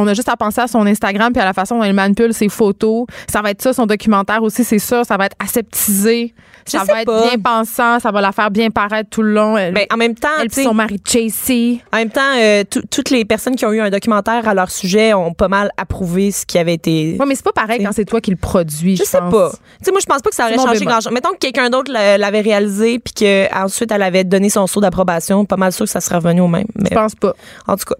On 0.00 0.06
a 0.06 0.14
juste 0.14 0.28
à 0.28 0.36
penser 0.36 0.60
à 0.60 0.68
son 0.68 0.86
Instagram 0.86 1.32
puis 1.32 1.42
à 1.42 1.44
la 1.44 1.52
façon 1.52 1.76
dont 1.78 1.82
elle 1.84 1.92
manipule 1.92 2.32
ses 2.32 2.48
photos. 2.48 3.06
Ça 3.30 3.42
va 3.42 3.50
être 3.50 3.62
ça, 3.62 3.72
son 3.72 3.86
documentaire 3.86 4.42
aussi, 4.42 4.64
c'est 4.64 4.78
ça. 4.78 5.04
Ça 5.04 5.16
va 5.16 5.26
être 5.26 5.36
aseptisé. 5.38 6.34
Je 6.66 6.72
ça 6.72 6.84
sais 6.84 6.92
va 6.92 7.02
être 7.02 7.22
bien 7.30 7.38
pensant. 7.42 7.98
Ça 7.98 8.10
va 8.10 8.20
la 8.20 8.32
faire 8.32 8.50
bien 8.50 8.70
paraître 8.70 9.08
tout 9.10 9.22
le 9.22 9.32
long. 9.32 9.56
Elle, 9.56 9.72
Ben, 9.74 9.86
en 9.92 9.96
même 9.96 10.14
temps, 10.14 10.28
elle 10.40 10.52
sais, 10.52 10.64
son 10.64 10.74
mari 10.74 11.00
Chasey. 11.04 11.80
En 11.92 11.96
même 11.96 12.10
temps, 12.10 12.20
euh, 12.36 12.62
tout- 12.70 12.82
toutes 12.90 13.10
les 13.10 13.24
personnes 13.24 13.56
qui 13.56 13.64
ont 13.64 13.72
eu 13.72 13.80
un 13.80 13.90
documentaire 13.90 14.46
à 14.46 14.54
leur 14.54 14.70
sujet 14.70 15.14
ont 15.14 15.32
pas 15.32 15.48
mal 15.48 15.70
approuvé 15.76 16.30
ce 16.30 16.44
qui 16.44 16.58
avait 16.58 16.74
été. 16.74 17.16
Oui, 17.18 17.26
mais 17.26 17.34
c'est 17.34 17.44
pas 17.44 17.52
pareil 17.52 17.78
T'sais. 17.78 17.86
quand 17.86 17.92
c'est 17.92 18.04
toi 18.04 18.20
qui 18.20 18.30
le 18.30 18.36
produis. 18.36 18.96
je 18.96 19.04
sais 19.04 19.18
pense. 19.18 19.32
pas. 19.32 19.50
Sais, 19.82 19.90
moi, 19.90 20.00
je 20.00 20.06
pense 20.06 20.20
pas 20.22 20.28
que 20.30 20.36
ça 20.36 20.44
aurait 20.44 20.56
changé 20.56 20.80
bémol. 20.80 20.92
grand-chose. 20.92 21.12
Mettons 21.12 21.30
que 21.32 21.38
quelqu'un 21.38 21.70
d'autre 21.70 21.90
l'a- 21.90 22.18
l'avait 22.18 22.40
réalisé 22.42 22.98
puis 22.98 23.14
qu'ensuite 23.14 23.90
elle 23.90 24.02
avait 24.02 24.24
donné 24.24 24.50
son 24.50 24.66
saut 24.66 24.80
d'approbation. 24.80 25.44
Pas 25.46 25.56
mal 25.56 25.72
sûr 25.72 25.86
que 25.86 25.90
ça 25.90 26.00
serait 26.02 26.16
revenu 26.16 26.42
au 26.42 26.48
même. 26.48 26.66
Mais 26.76 26.90
Je 26.90 26.94
pense 26.94 27.14
pas. 27.14 27.32
en 27.66 27.76
tout 27.76 27.86
cas, 27.86 27.94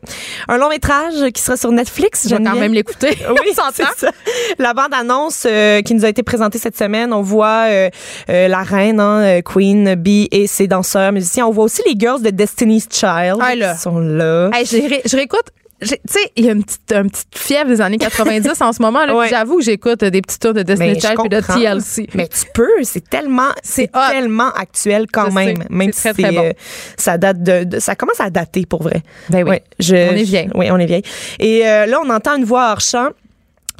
un 0.48 0.58
long 0.58 0.68
métrage 0.68 1.30
qui 1.32 1.40
sera 1.42 1.56
sur 1.56 1.70
Netflix. 1.72 1.87
Je 2.28 2.34
vais 2.36 2.42
quand 2.44 2.56
même 2.60 2.72
l'écouter. 2.74 3.16
Oui, 3.30 3.52
c'est 3.72 3.82
ça. 3.82 4.10
La 4.58 4.74
bande-annonce 4.74 5.44
euh, 5.48 5.82
qui 5.82 5.94
nous 5.94 6.04
a 6.04 6.08
été 6.08 6.22
présentée 6.22 6.58
cette 6.58 6.76
semaine, 6.76 7.12
on 7.12 7.22
voit 7.22 7.66
euh, 7.68 7.90
euh, 8.30 8.48
la 8.48 8.62
reine, 8.62 9.00
hein, 9.00 9.40
Queen 9.42 9.94
Bee 9.94 10.28
et 10.30 10.46
ses 10.46 10.66
danseurs, 10.66 11.12
musiciens. 11.12 11.46
On 11.46 11.50
voit 11.50 11.64
aussi 11.64 11.82
les 11.86 11.94
girls 11.98 12.22
de 12.22 12.30
Destiny's 12.30 12.86
Child 12.90 13.38
Ah, 13.40 13.54
là. 13.54 13.74
qui 13.74 13.80
sont 13.80 13.98
là. 13.98 14.50
Hey, 14.52 14.64
je, 14.64 14.76
ré- 14.76 15.02
je 15.04 15.16
réécoute 15.16 15.46
tu 15.80 15.88
sais, 16.06 16.20
il 16.36 16.44
y 16.44 16.48
a 16.48 16.52
une 16.52 16.64
petite, 16.64 16.92
une 16.92 17.10
petite 17.10 17.28
fièvre 17.36 17.68
des 17.70 17.80
années 17.80 17.98
90 17.98 18.60
en 18.62 18.72
ce 18.72 18.82
moment. 18.82 19.00
là, 19.00 19.06
puis 19.08 19.16
Ouais. 19.16 19.28
J'avoue 19.28 19.58
que 19.58 19.62
j'écoute 19.64 20.04
des 20.04 20.20
petits 20.22 20.38
tours 20.38 20.54
de 20.54 20.62
Destiny 20.62 20.94
je 21.00 21.06
Child 21.06 21.20
et 21.24 21.28
de. 21.28 21.40
TLC. 21.40 22.08
Mais 22.14 22.26
tu 22.28 22.44
peux, 22.52 22.68
c'est 22.82 23.08
tellement, 23.08 23.50
c'est 23.62 23.90
tellement 24.10 24.50
actuel 24.52 25.06
quand 25.12 25.30
Je 25.30 25.34
même. 25.34 25.56
sais, 25.56 25.62
Même 25.70 25.92
si 25.92 26.00
très, 26.00 26.12
très 26.14 26.32
bon. 26.32 26.44
euh, 26.46 26.52
ça 26.96 27.18
date 27.18 27.42
de, 27.42 27.64
de- 27.64 27.78
ça 27.78 27.94
commence 27.94 28.20
à 28.20 28.30
dater 28.30 28.66
pour 28.66 28.82
vrai. 28.82 29.02
Ben 29.30 29.42
oui. 29.44 29.50
Ouais, 29.50 29.62
je- 29.78 29.94
On 30.10 30.16
est 30.16 30.22
vieille. 30.24 30.50
Oui, 30.54 30.68
on 30.70 30.78
est 30.78 30.86
vieille. 30.86 31.02
Et 31.38 31.66
euh, 31.66 31.86
là, 31.86 32.00
on 32.04 32.10
entend 32.10 32.36
une 32.36 32.44
voix 32.44 32.70
hors 32.72 32.80
champ. 32.80 33.08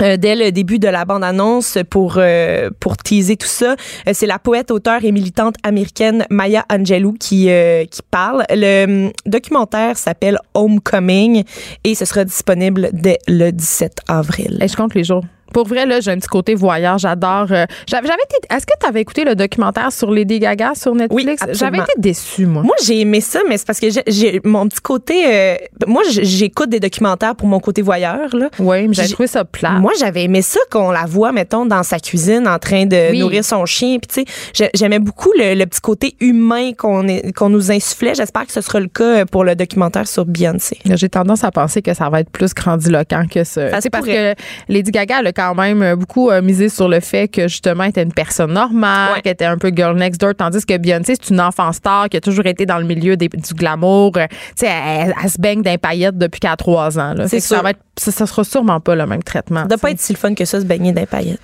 Euh, 0.03 0.17
dès 0.17 0.37
le 0.37 0.53
début 0.53 0.79
de 0.79 0.89
la 0.89 1.05
bande-annonce 1.05 1.79
pour 1.91 2.15
euh, 2.19 2.71
pour 2.81 2.97
teaser 2.97 3.37
tout 3.37 3.47
ça, 3.47 3.77
Euh, 4.07 4.13
c'est 4.15 4.27
la 4.27 4.39
poète, 4.39 4.71
auteure 4.71 5.05
et 5.05 5.13
militante 5.13 5.57
américaine 5.63 6.27
Maya 6.31 6.65
Angelou 6.71 7.15
qui 7.19 7.51
euh, 7.51 7.85
qui 7.85 8.01
parle. 8.11 8.45
Le 8.51 8.85
hum, 9.07 9.13
documentaire 9.27 9.97
s'appelle 9.97 10.39
Homecoming 10.55 11.45
et 11.85 11.95
ce 11.95 12.05
sera 12.05 12.25
disponible 12.25 12.91
dès 12.93 13.19
le 13.27 13.51
17 13.51 14.01
avril. 14.09 14.59
Je 14.61 14.77
compte 14.77 14.95
les 14.95 15.05
jours. 15.05 15.25
Pour 15.53 15.67
vrai, 15.67 15.87
là, 15.87 16.01
j'ai 16.01 16.11
un 16.11 16.17
petit 16.19 16.29
côté 16.29 16.55
voyeur. 16.55 16.99
J'adore. 16.99 17.47
euh, 17.51 17.65
j'avais 17.87 18.07
j'avais 18.09 18.23
été. 18.25 18.55
Est-ce 18.55 18.67
que 18.67 18.73
tu 18.81 18.87
avais 18.87 19.01
écouté 19.01 19.25
le 19.25 19.35
documentaire 19.35 19.93
sur 19.93 20.11
Lady 20.11 20.39
Gaga 20.39 20.73
sur 20.75 20.95
Netflix? 20.95 21.43
absolument. 21.43 21.55
j'avais 21.59 21.79
été 21.79 21.93
déçue, 21.99 22.47
moi. 22.47 22.63
Moi, 22.63 22.75
j'ai 22.85 23.01
aimé 23.01 23.21
ça, 23.21 23.41
mais 23.49 23.59
c'est 23.59 23.67
parce 23.67 23.81
que 23.81 23.91
j'ai- 23.91 24.03
j'ai 24.07 24.41
mon 24.45 24.69
petit 24.69 24.81
côté. 24.81 25.25
euh, 25.27 25.57
moi, 25.87 26.03
j- 26.11 26.25
j'écoute 26.25 26.69
des 26.71 26.81
documentaires 26.81 27.35
pour 27.35 27.49
mon 27.49 27.61
côté 27.61 27.83
voyeur. 27.83 28.35
Là. 28.35 28.49
oui, 28.59 28.89
mais 28.89 28.95
j'avais 28.95 29.09
j'ai- 29.09 29.15
trouvé 29.15 29.27
ça 29.27 29.45
plat. 29.45 29.73
Moi, 29.73 29.93
j'avais 29.99 30.25
aimé 30.25 30.43
ça 30.43 30.61
qu'on 30.71 30.91
la 30.91 31.05
voit, 31.07 31.33
mettons, 31.33 31.67
dans 31.67 31.83
sa 31.83 31.99
cuisine 31.99 32.47
en 32.49 32.59
train 32.59 32.87
de 32.87 33.11
Oui. 33.11 33.19
nourrir 33.21 33.45
son 33.45 33.65
chien. 33.67 33.99
Puis, 33.99 34.25
tu 34.25 34.33
sais, 34.33 34.35
j'ai- 34.55 34.71
j'aimais 34.75 34.99
beaucoup 34.99 35.33
le, 35.39 35.55
le 35.55 35.67
petit 35.67 35.81
côté 35.81 36.17
humain 36.21 36.73
qu'on 36.77 37.07
est- 37.09 37.33
qu'on 37.37 37.49
nous 37.49 37.71
insufflait. 37.71 38.15
J'espère 38.15 38.47
que 38.47 38.53
ce 38.53 38.61
sera 38.61 38.81
le 38.81 38.89
cas 38.89 39.25
pour 39.27 39.45
le 39.45 39.55
documentaire 39.57 40.07
sur 40.07 40.25
Beyoncé. 40.25 40.79
J'ai 40.85 41.09
tendance 41.09 41.45
à 41.45 41.51
penser 41.51 41.83
que 41.83 41.95
ça 41.95 42.09
va 42.09 42.21
être 42.21 42.31
plus 42.31 42.55
grandiloquent 42.55 43.25
que 43.31 43.45
ça. 43.45 43.71
Ça 43.71 43.77
se 43.77 43.83
C'est 43.83 43.91
parce 43.91 44.05
pourrait. 44.05 44.35
que 44.37 44.73
Lady 44.73 44.91
Gaga 44.91 45.17
elle 45.21 45.27
a 45.29 45.33
quand 45.39 45.55
même 45.55 45.83
euh, 45.83 45.95
beaucoup 45.97 46.31
euh, 46.31 46.43
misé 46.43 46.69
sur 46.69 46.89
le 46.89 46.99
fait 47.01 47.29
que 47.29 47.43
justement 47.49 47.85
elle 47.85 47.91
était 47.91 48.03
une 48.03 48.13
personne 48.13 48.53
normale, 48.53 49.13
Ouais. 49.15 49.23
qu'elle 49.23 49.33
était 49.35 49.45
un 49.45 49.57
peu 49.57 49.71
girl 49.75 49.97
next 49.97 50.21
door, 50.21 50.35
tandis 50.37 50.67
que 50.67 50.77
Beyoncé 50.77 51.15
c'est 51.21 51.31
une 51.31 51.41
enfant 51.41 51.73
star 51.73 52.09
qui 52.09 52.17
a 52.17 52.21
toujours 52.21 52.47
été 52.47 52.67
dans 52.67 52.79
le 52.79 52.85
milieu 52.85 53.17
des- 53.17 53.29
du 53.29 53.55
glamour. 53.55 54.13
Euh, 54.17 54.27
Tu 54.31 54.67
sais, 54.67 54.67
elle, 54.69 55.15
elle 55.23 55.31
se 55.31 55.41
baigne 55.41 55.63
d'un 55.63 55.79
paillettes 55.79 56.19
depuis 56.19 56.41
qu'elle 56.41 56.51
a 56.51 56.57
trois 56.57 56.99
ans. 56.99 57.15
là. 57.15 57.29
Ça, 57.29 57.63
va 57.63 57.71
être, 57.71 57.81
ça, 57.97 58.11
ça 58.11 58.27
sera 58.27 58.43
sûrement 58.45 58.81
pas 58.81 58.95
le 58.97 59.07
même 59.07 59.23
traitement. 59.23 59.61
Ça 59.63 59.67
doit 59.69 59.79
pas 59.79 59.91
être 59.93 60.01
si 60.01 60.13
le 60.13 60.19
fun 60.19 60.35
que 60.35 60.45
ça, 60.45 60.61
se 60.61 60.65
baigner 60.65 60.93
les 60.93 61.07
paillettes. 61.07 61.41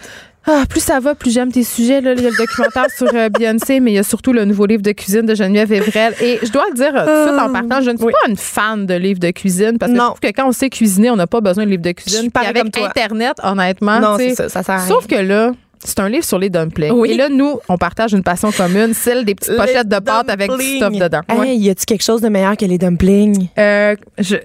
Ah, 0.46 0.64
plus 0.68 0.80
ça 0.80 1.00
va, 1.00 1.14
plus 1.14 1.32
j'aime 1.32 1.50
tes 1.50 1.64
sujets. 1.64 2.00
Là. 2.00 2.12
Il 2.12 2.22
y 2.22 2.26
a 2.26 2.30
le 2.30 2.36
documentaire 2.36 2.86
sur 2.96 3.08
euh, 3.14 3.28
Beyoncé, 3.30 3.80
mais 3.80 3.92
il 3.92 3.94
y 3.94 3.98
a 3.98 4.02
surtout 4.02 4.32
le 4.32 4.44
nouveau 4.44 4.66
livre 4.66 4.82
de 4.82 4.92
cuisine 4.92 5.22
de 5.26 5.34
Geneviève 5.34 5.72
Evrel. 5.72 6.14
Et 6.20 6.38
je 6.42 6.50
dois 6.52 6.64
le 6.70 6.74
dire 6.76 6.92
euh, 6.94 7.28
tout 7.28 7.38
en 7.38 7.52
partant, 7.52 7.80
je 7.82 7.90
ne 7.90 7.96
suis 7.96 8.06
oui. 8.06 8.12
pas 8.22 8.28
une 8.28 8.36
fan 8.36 8.84
de 8.86 8.94
livres 8.94 9.20
de 9.20 9.30
cuisine 9.30 9.78
parce 9.78 9.90
que 9.92 9.96
Non. 9.96 10.04
je 10.04 10.08
trouve 10.08 10.20
que 10.20 10.36
quand 10.36 10.48
on 10.48 10.52
sait 10.52 10.68
cuisiner, 10.70 11.10
on 11.10 11.16
n'a 11.16 11.26
pas 11.26 11.40
besoin 11.40 11.64
de 11.64 11.70
livres 11.70 11.82
de 11.82 11.92
cuisine. 11.92 12.30
Puis 12.30 12.46
avec 12.46 12.70
comme. 12.72 12.84
Internet, 12.84 13.36
honnêtement, 13.42 14.00
non, 14.00 14.18
ça, 14.34 14.48
ça 14.48 14.62
sert 14.62 14.74
à 14.74 14.78
rien. 14.78 14.86
Sauf 14.88 15.06
que 15.06 15.14
là, 15.14 15.52
c'est 15.82 16.00
un 16.00 16.08
livre 16.08 16.24
sur 16.24 16.38
les 16.38 16.50
dumplings. 16.50 16.92
Oui. 16.92 17.12
Et 17.12 17.16
là, 17.16 17.28
nous, 17.28 17.58
on 17.68 17.76
partage 17.78 18.12
une 18.12 18.22
passion 18.22 18.50
commune, 18.52 18.94
celle 18.94 19.24
des 19.24 19.34
petites 19.34 19.50
Les 19.52 19.56
pochettes 19.56 19.88
de 19.88 19.98
pâtes 19.98 20.28
avec 20.30 20.50
du 20.50 20.76
stuff 20.76 20.92
dedans. 20.92 21.20
Hey, 21.28 21.38
Ouais. 21.38 21.56
y 21.56 21.70
a-tu 21.70 21.84
quelque 21.86 22.04
chose 22.04 22.20
de 22.20 22.28
meilleur 22.28 22.56
que 22.56 22.64
les 22.64 22.78
dumplings? 22.78 23.48
Euh, 23.58 23.94
je 24.18 24.36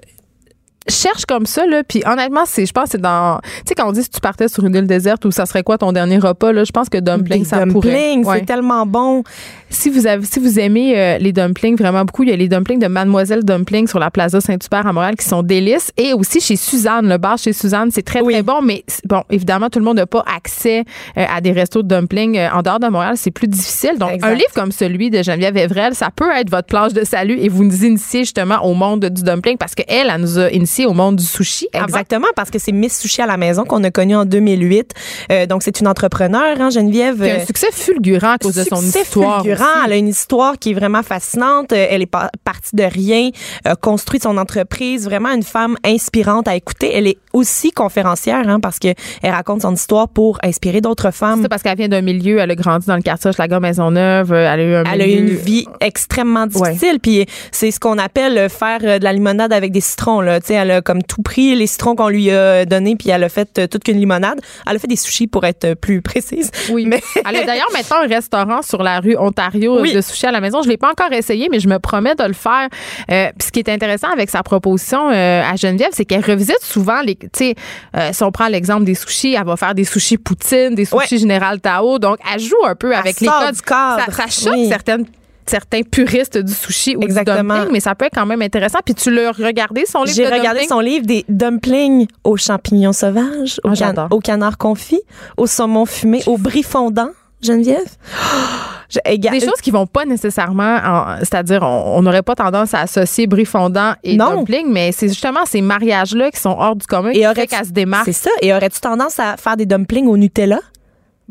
cherche 0.90 1.24
comme 1.26 1.46
ça 1.46 1.66
là 1.66 1.82
puis 1.86 2.02
honnêtement 2.06 2.42
c'est 2.46 2.66
je 2.66 2.72
pense 2.72 2.84
que 2.84 2.90
c'est 2.92 3.00
dans 3.00 3.38
tu 3.42 3.50
sais 3.66 3.74
quand 3.74 3.88
on 3.88 3.92
dit 3.92 4.02
si 4.02 4.10
tu 4.10 4.20
partais 4.20 4.48
sur 4.48 4.64
une 4.64 4.74
île 4.74 4.86
déserte 4.86 5.24
ou 5.24 5.30
ça 5.30 5.46
serait 5.46 5.62
quoi 5.62 5.78
ton 5.78 5.92
dernier 5.92 6.18
repas 6.18 6.52
là 6.52 6.64
je 6.64 6.72
pense 6.72 6.88
que 6.88 6.98
dumpling 6.98 7.44
ça 7.44 7.64
pourrait 7.66 7.90
dumplings, 7.90 8.24
Ouais. 8.26 8.38
c'est 8.40 8.46
tellement 8.46 8.86
bon. 8.86 9.22
si 9.70 9.88
vous 9.90 10.06
avez 10.06 10.24
si 10.26 10.38
vous 10.40 10.58
aimez 10.58 10.98
euh, 10.98 11.18
les 11.18 11.32
dumplings 11.32 11.76
vraiment 11.76 12.04
beaucoup 12.04 12.22
il 12.24 12.30
y 12.30 12.32
a 12.32 12.36
les 12.36 12.48
dumplings 12.48 12.78
de 12.80 12.86
Mademoiselle 12.88 13.44
Dumpling 13.44 13.86
sur 13.86 13.98
la 13.98 14.10
Plaza 14.10 14.40
Saint-Hubert 14.40 14.86
à 14.86 14.92
Montréal 14.92 15.16
qui 15.16 15.26
sont 15.26 15.42
délices 15.42 15.92
et 15.96 16.12
aussi 16.12 16.40
chez 16.40 16.56
Suzanne 16.56 17.08
le 17.08 17.18
bar 17.18 17.38
chez 17.38 17.52
Suzanne 17.52 17.90
c'est 17.92 18.02
très 18.02 18.20
Oui. 18.20 18.32
très 18.34 18.42
bon 18.42 18.60
mais 18.62 18.84
bon 19.04 19.22
évidemment 19.30 19.68
tout 19.70 19.78
le 19.78 19.84
monde 19.84 19.96
n'a 19.96 20.06
pas 20.06 20.24
accès 20.34 20.84
euh, 21.16 21.24
à 21.32 21.40
des 21.40 21.52
restos 21.52 21.82
de 21.82 21.88
dumplings 21.94 22.36
euh, 22.38 22.48
en 22.52 22.62
dehors 22.62 22.80
de 22.80 22.88
Montréal 22.88 23.14
c'est 23.16 23.30
plus 23.30 23.48
difficile 23.48 23.98
donc 23.98 24.12
Exact. 24.12 24.28
un 24.28 24.34
livre 24.34 24.52
comme 24.54 24.72
celui 24.72 25.10
de 25.10 25.22
Geneviève 25.22 25.56
Evrel 25.56 25.94
ça 25.94 26.08
peut 26.14 26.30
être 26.30 26.50
votre 26.50 26.66
plage 26.66 26.92
de 26.92 27.04
salut 27.04 27.38
et 27.38 27.48
vous 27.48 27.64
nous 27.64 27.84
initiez 27.84 28.20
justement 28.20 28.64
au 28.64 28.74
monde 28.74 29.04
du 29.06 29.22
dumpling 29.22 29.56
parce 29.56 29.74
que 29.74 29.82
elle, 29.88 30.10
elle 30.14 30.20
nous 30.20 30.38
a 30.38 30.50
initié 30.50 30.79
au 30.86 30.92
monde 30.92 31.16
du 31.16 31.24
sushi 31.24 31.68
avant. 31.72 31.86
Exactement, 31.86 32.26
parce 32.36 32.50
que 32.50 32.58
c'est 32.58 32.72
Miss 32.72 32.98
Sushi 32.98 33.22
à 33.22 33.26
la 33.26 33.36
maison 33.36 33.64
qu'on 33.64 33.82
a 33.84 33.90
connu 33.90 34.14
en 34.16 34.24
2008. 34.24 34.92
Euh, 35.32 35.46
donc, 35.46 35.62
c'est 35.62 35.80
une 35.80 35.88
entrepreneur, 35.88 36.56
hein, 36.60 36.70
Geneviève? 36.70 37.22
Qui 37.22 37.30
a 37.30 37.34
un 37.36 37.44
succès 37.46 37.68
fulgurant 37.72 38.32
à 38.32 38.38
cause 38.38 38.54
de 38.54 38.64
son 38.64 38.76
succès 38.76 39.02
histoire 39.02 39.42
fulgurant. 39.42 39.64
aussi. 39.64 39.80
Elle 39.86 39.92
a 39.92 39.96
une 39.96 40.08
histoire 40.08 40.58
qui 40.58 40.70
est 40.70 40.74
vraiment 40.74 41.02
fascinante. 41.02 41.72
Euh, 41.72 41.86
Elle 41.90 42.02
est 42.02 42.06
pa- 42.06 42.30
partie 42.44 42.74
de 42.76 42.84
rien, 42.84 43.30
a 43.64 43.76
construit 43.76 44.20
son 44.20 44.36
entreprise. 44.38 45.04
Vraiment 45.04 45.30
une 45.32 45.42
femme 45.42 45.76
inspirante 45.84 46.48
à 46.48 46.54
écouter. 46.56 46.90
Elle 46.94 47.06
est 47.06 47.18
aussi 47.32 47.70
conférencière, 47.72 48.48
hein, 48.48 48.60
parce 48.60 48.78
que 48.78 48.88
elle 49.22 49.30
raconte 49.32 49.62
son 49.62 49.74
histoire 49.74 50.08
pour 50.08 50.38
inspirer 50.42 50.80
d'autres 50.80 51.10
femmes. 51.12 51.40
C'est 51.42 51.48
parce 51.48 51.62
qu'elle 51.62 51.76
vient 51.76 51.88
d'un 51.88 52.00
milieu, 52.02 52.38
elle 52.38 52.50
a 52.50 52.54
grandi 52.54 52.86
dans 52.86 52.96
le 52.96 53.02
quartier 53.02 53.30
Hochelaga 53.30 53.60
Maisonneuve, 53.60 54.32
euh, 54.32 54.52
elle 54.52 54.60
a 54.60 54.62
eu 54.62 54.74
un 54.74 54.84
Elle 54.84 55.02
a 55.02 55.06
eu 55.06 55.16
une 55.18 55.28
vie 55.28 55.66
extrêmement 55.80 56.46
difficile, 56.46 56.98
puis 57.00 57.26
c'est 57.52 57.70
ce 57.70 57.80
qu'on 57.80 57.98
appelle 57.98 58.48
faire 58.50 58.80
de 58.80 59.02
la 59.04 59.12
limonade 59.12 59.52
avec 59.52 59.72
des 59.72 59.80
citrons. 59.80 60.20
Là. 60.20 60.40
Tu 60.40 60.48
sais, 60.48 60.54
Elle 60.60 60.70
a 60.70 60.80
comme 60.82 61.02
tout 61.02 61.22
pris 61.22 61.54
les 61.54 61.66
citrons 61.66 61.94
qu'on 61.96 62.08
lui 62.08 62.30
a 62.30 62.64
donnés, 62.66 62.96
puis 62.96 63.10
elle 63.10 63.24
a 63.24 63.28
fait 63.28 63.58
euh, 63.58 63.66
toute 63.66 63.84
qu'une 63.84 63.98
limonade. 63.98 64.40
Elle 64.68 64.76
a 64.76 64.78
fait 64.78 64.86
des 64.86 64.96
sushis 64.96 65.26
pour 65.26 65.44
être 65.44 65.64
euh, 65.64 65.74
plus 65.74 66.02
précise. 66.02 66.50
Oui. 66.70 66.84
Mais- 66.86 67.02
Elle 67.28 67.36
a 67.36 67.44
d'ailleurs 67.44 67.70
maintenant 67.72 67.96
un 68.04 68.06
restaurant 68.08 68.62
sur 68.62 68.82
la 68.82 69.00
rue 69.00 69.16
Ontario 69.16 69.80
Oui. 69.80 69.92
de 69.92 70.00
sushi 70.00 70.26
à 70.26 70.30
la 70.32 70.40
maison. 70.40 70.62
Je 70.62 70.68
l'ai 70.68 70.76
pas 70.76 70.90
encore 70.90 71.12
essayé, 71.12 71.48
mais 71.50 71.60
je 71.60 71.68
me 71.68 71.78
promets 71.78 72.14
de 72.14 72.24
le 72.24 72.32
faire. 72.32 72.68
Euh, 73.10 73.28
puis 73.38 73.46
ce 73.46 73.52
qui 73.52 73.60
est 73.60 73.68
intéressant 73.68 74.08
avec 74.12 74.30
sa 74.30 74.42
proposition 74.42 75.10
euh, 75.10 75.42
à 75.42 75.56
Geneviève, 75.56 75.90
c'est 75.92 76.04
qu'elle 76.04 76.24
revisite 76.24 76.60
souvent 76.62 77.00
les. 77.02 77.16
Tu 77.16 77.28
sais, 77.34 77.54
euh, 77.96 78.10
si 78.12 78.22
on 78.22 78.30
prend 78.32 78.48
l'exemple 78.48 78.84
des 78.84 78.94
sushis, 78.94 79.34
elle 79.34 79.44
va 79.46 79.56
faire 79.56 79.74
des 79.74 79.84
sushis 79.84 80.18
poutine, 80.18 80.74
des 80.74 80.84
sushis 80.84 80.96
Ouais. 81.14 81.18
Général 81.18 81.60
Tao. 81.60 81.98
Donc, 81.98 82.18
elle 82.32 82.40
joue 82.40 82.64
un 82.66 82.74
peu 82.74 82.94
avec 82.94 83.20
les 83.20 83.26
sort 83.26 83.44
codes. 83.46 83.54
du 83.54 83.62
cadre. 83.62 84.04
Ça, 84.12 84.12
ça 84.12 84.28
choque 84.28 84.54
Oui. 84.54 84.68
certaines 84.68 85.04
certains 85.50 85.82
puristes 85.82 86.38
du 86.38 86.52
sushi 86.52 86.96
ou 86.96 87.02
Exactement. 87.02 87.42
du 87.42 87.48
dumpling, 87.60 87.72
mais 87.72 87.80
ça 87.80 87.94
peut 87.94 88.06
être 88.06 88.14
quand 88.14 88.26
même 88.26 88.42
intéressant. 88.42 88.78
Puis 88.84 88.94
tu 88.94 89.10
l'as 89.10 89.32
regardé, 89.32 89.84
son 89.86 90.04
livre 90.04 90.16
J'ai 90.16 90.24
regardé 90.26 90.60
dumpling? 90.60 90.68
son 90.68 90.80
livre 90.80 91.06
des 91.06 91.24
dumplings 91.28 92.06
aux 92.24 92.36
champignons 92.36 92.92
sauvages, 92.92 93.60
au, 93.64 93.70
Ah, 93.70 93.92
can- 93.92 94.08
au 94.10 94.20
canard 94.20 94.56
confit, 94.58 95.00
au 95.36 95.46
saumon 95.46 95.84
fumé, 95.86 96.22
au 96.26 96.38
brie 96.38 96.62
fondant. 96.62 97.10
Geneviève? 97.42 97.84
Je- 98.90 98.98
éga- 99.04 99.30
Des 99.30 99.40
choses 99.40 99.60
qui 99.62 99.70
vont 99.70 99.86
pas 99.86 100.04
nécessairement, 100.04 100.78
en- 100.84 101.16
c'est-à-dire 101.20 101.62
on 101.62 102.02
n'aurait 102.02 102.22
pas 102.22 102.34
tendance 102.34 102.74
à 102.74 102.80
associer 102.80 103.26
brie 103.28 103.44
fondant 103.44 103.92
et 104.02 104.16
Non. 104.16 104.34
dumpling, 104.38 104.66
mais 104.68 104.90
c'est 104.92 105.08
justement 105.08 105.40
ces 105.46 105.62
mariages-là 105.62 106.30
qui 106.32 106.40
sont 106.40 106.56
hors 106.58 106.74
du 106.76 106.86
commun 106.86 107.12
qui 107.12 107.18
Et 107.18 107.20
fait 107.22 107.26
aurais-tu- 107.28 107.46
qu'elle 107.56 107.66
se. 107.66 108.04
C'est 108.04 108.12
ça. 108.12 108.30
Et 108.42 108.52
aurais-tu 108.52 108.80
tendance 108.80 109.18
à 109.20 109.36
faire 109.36 109.56
des 109.56 109.64
dumplings 109.66 110.06
au 110.08 110.16
Nutella? 110.16 110.58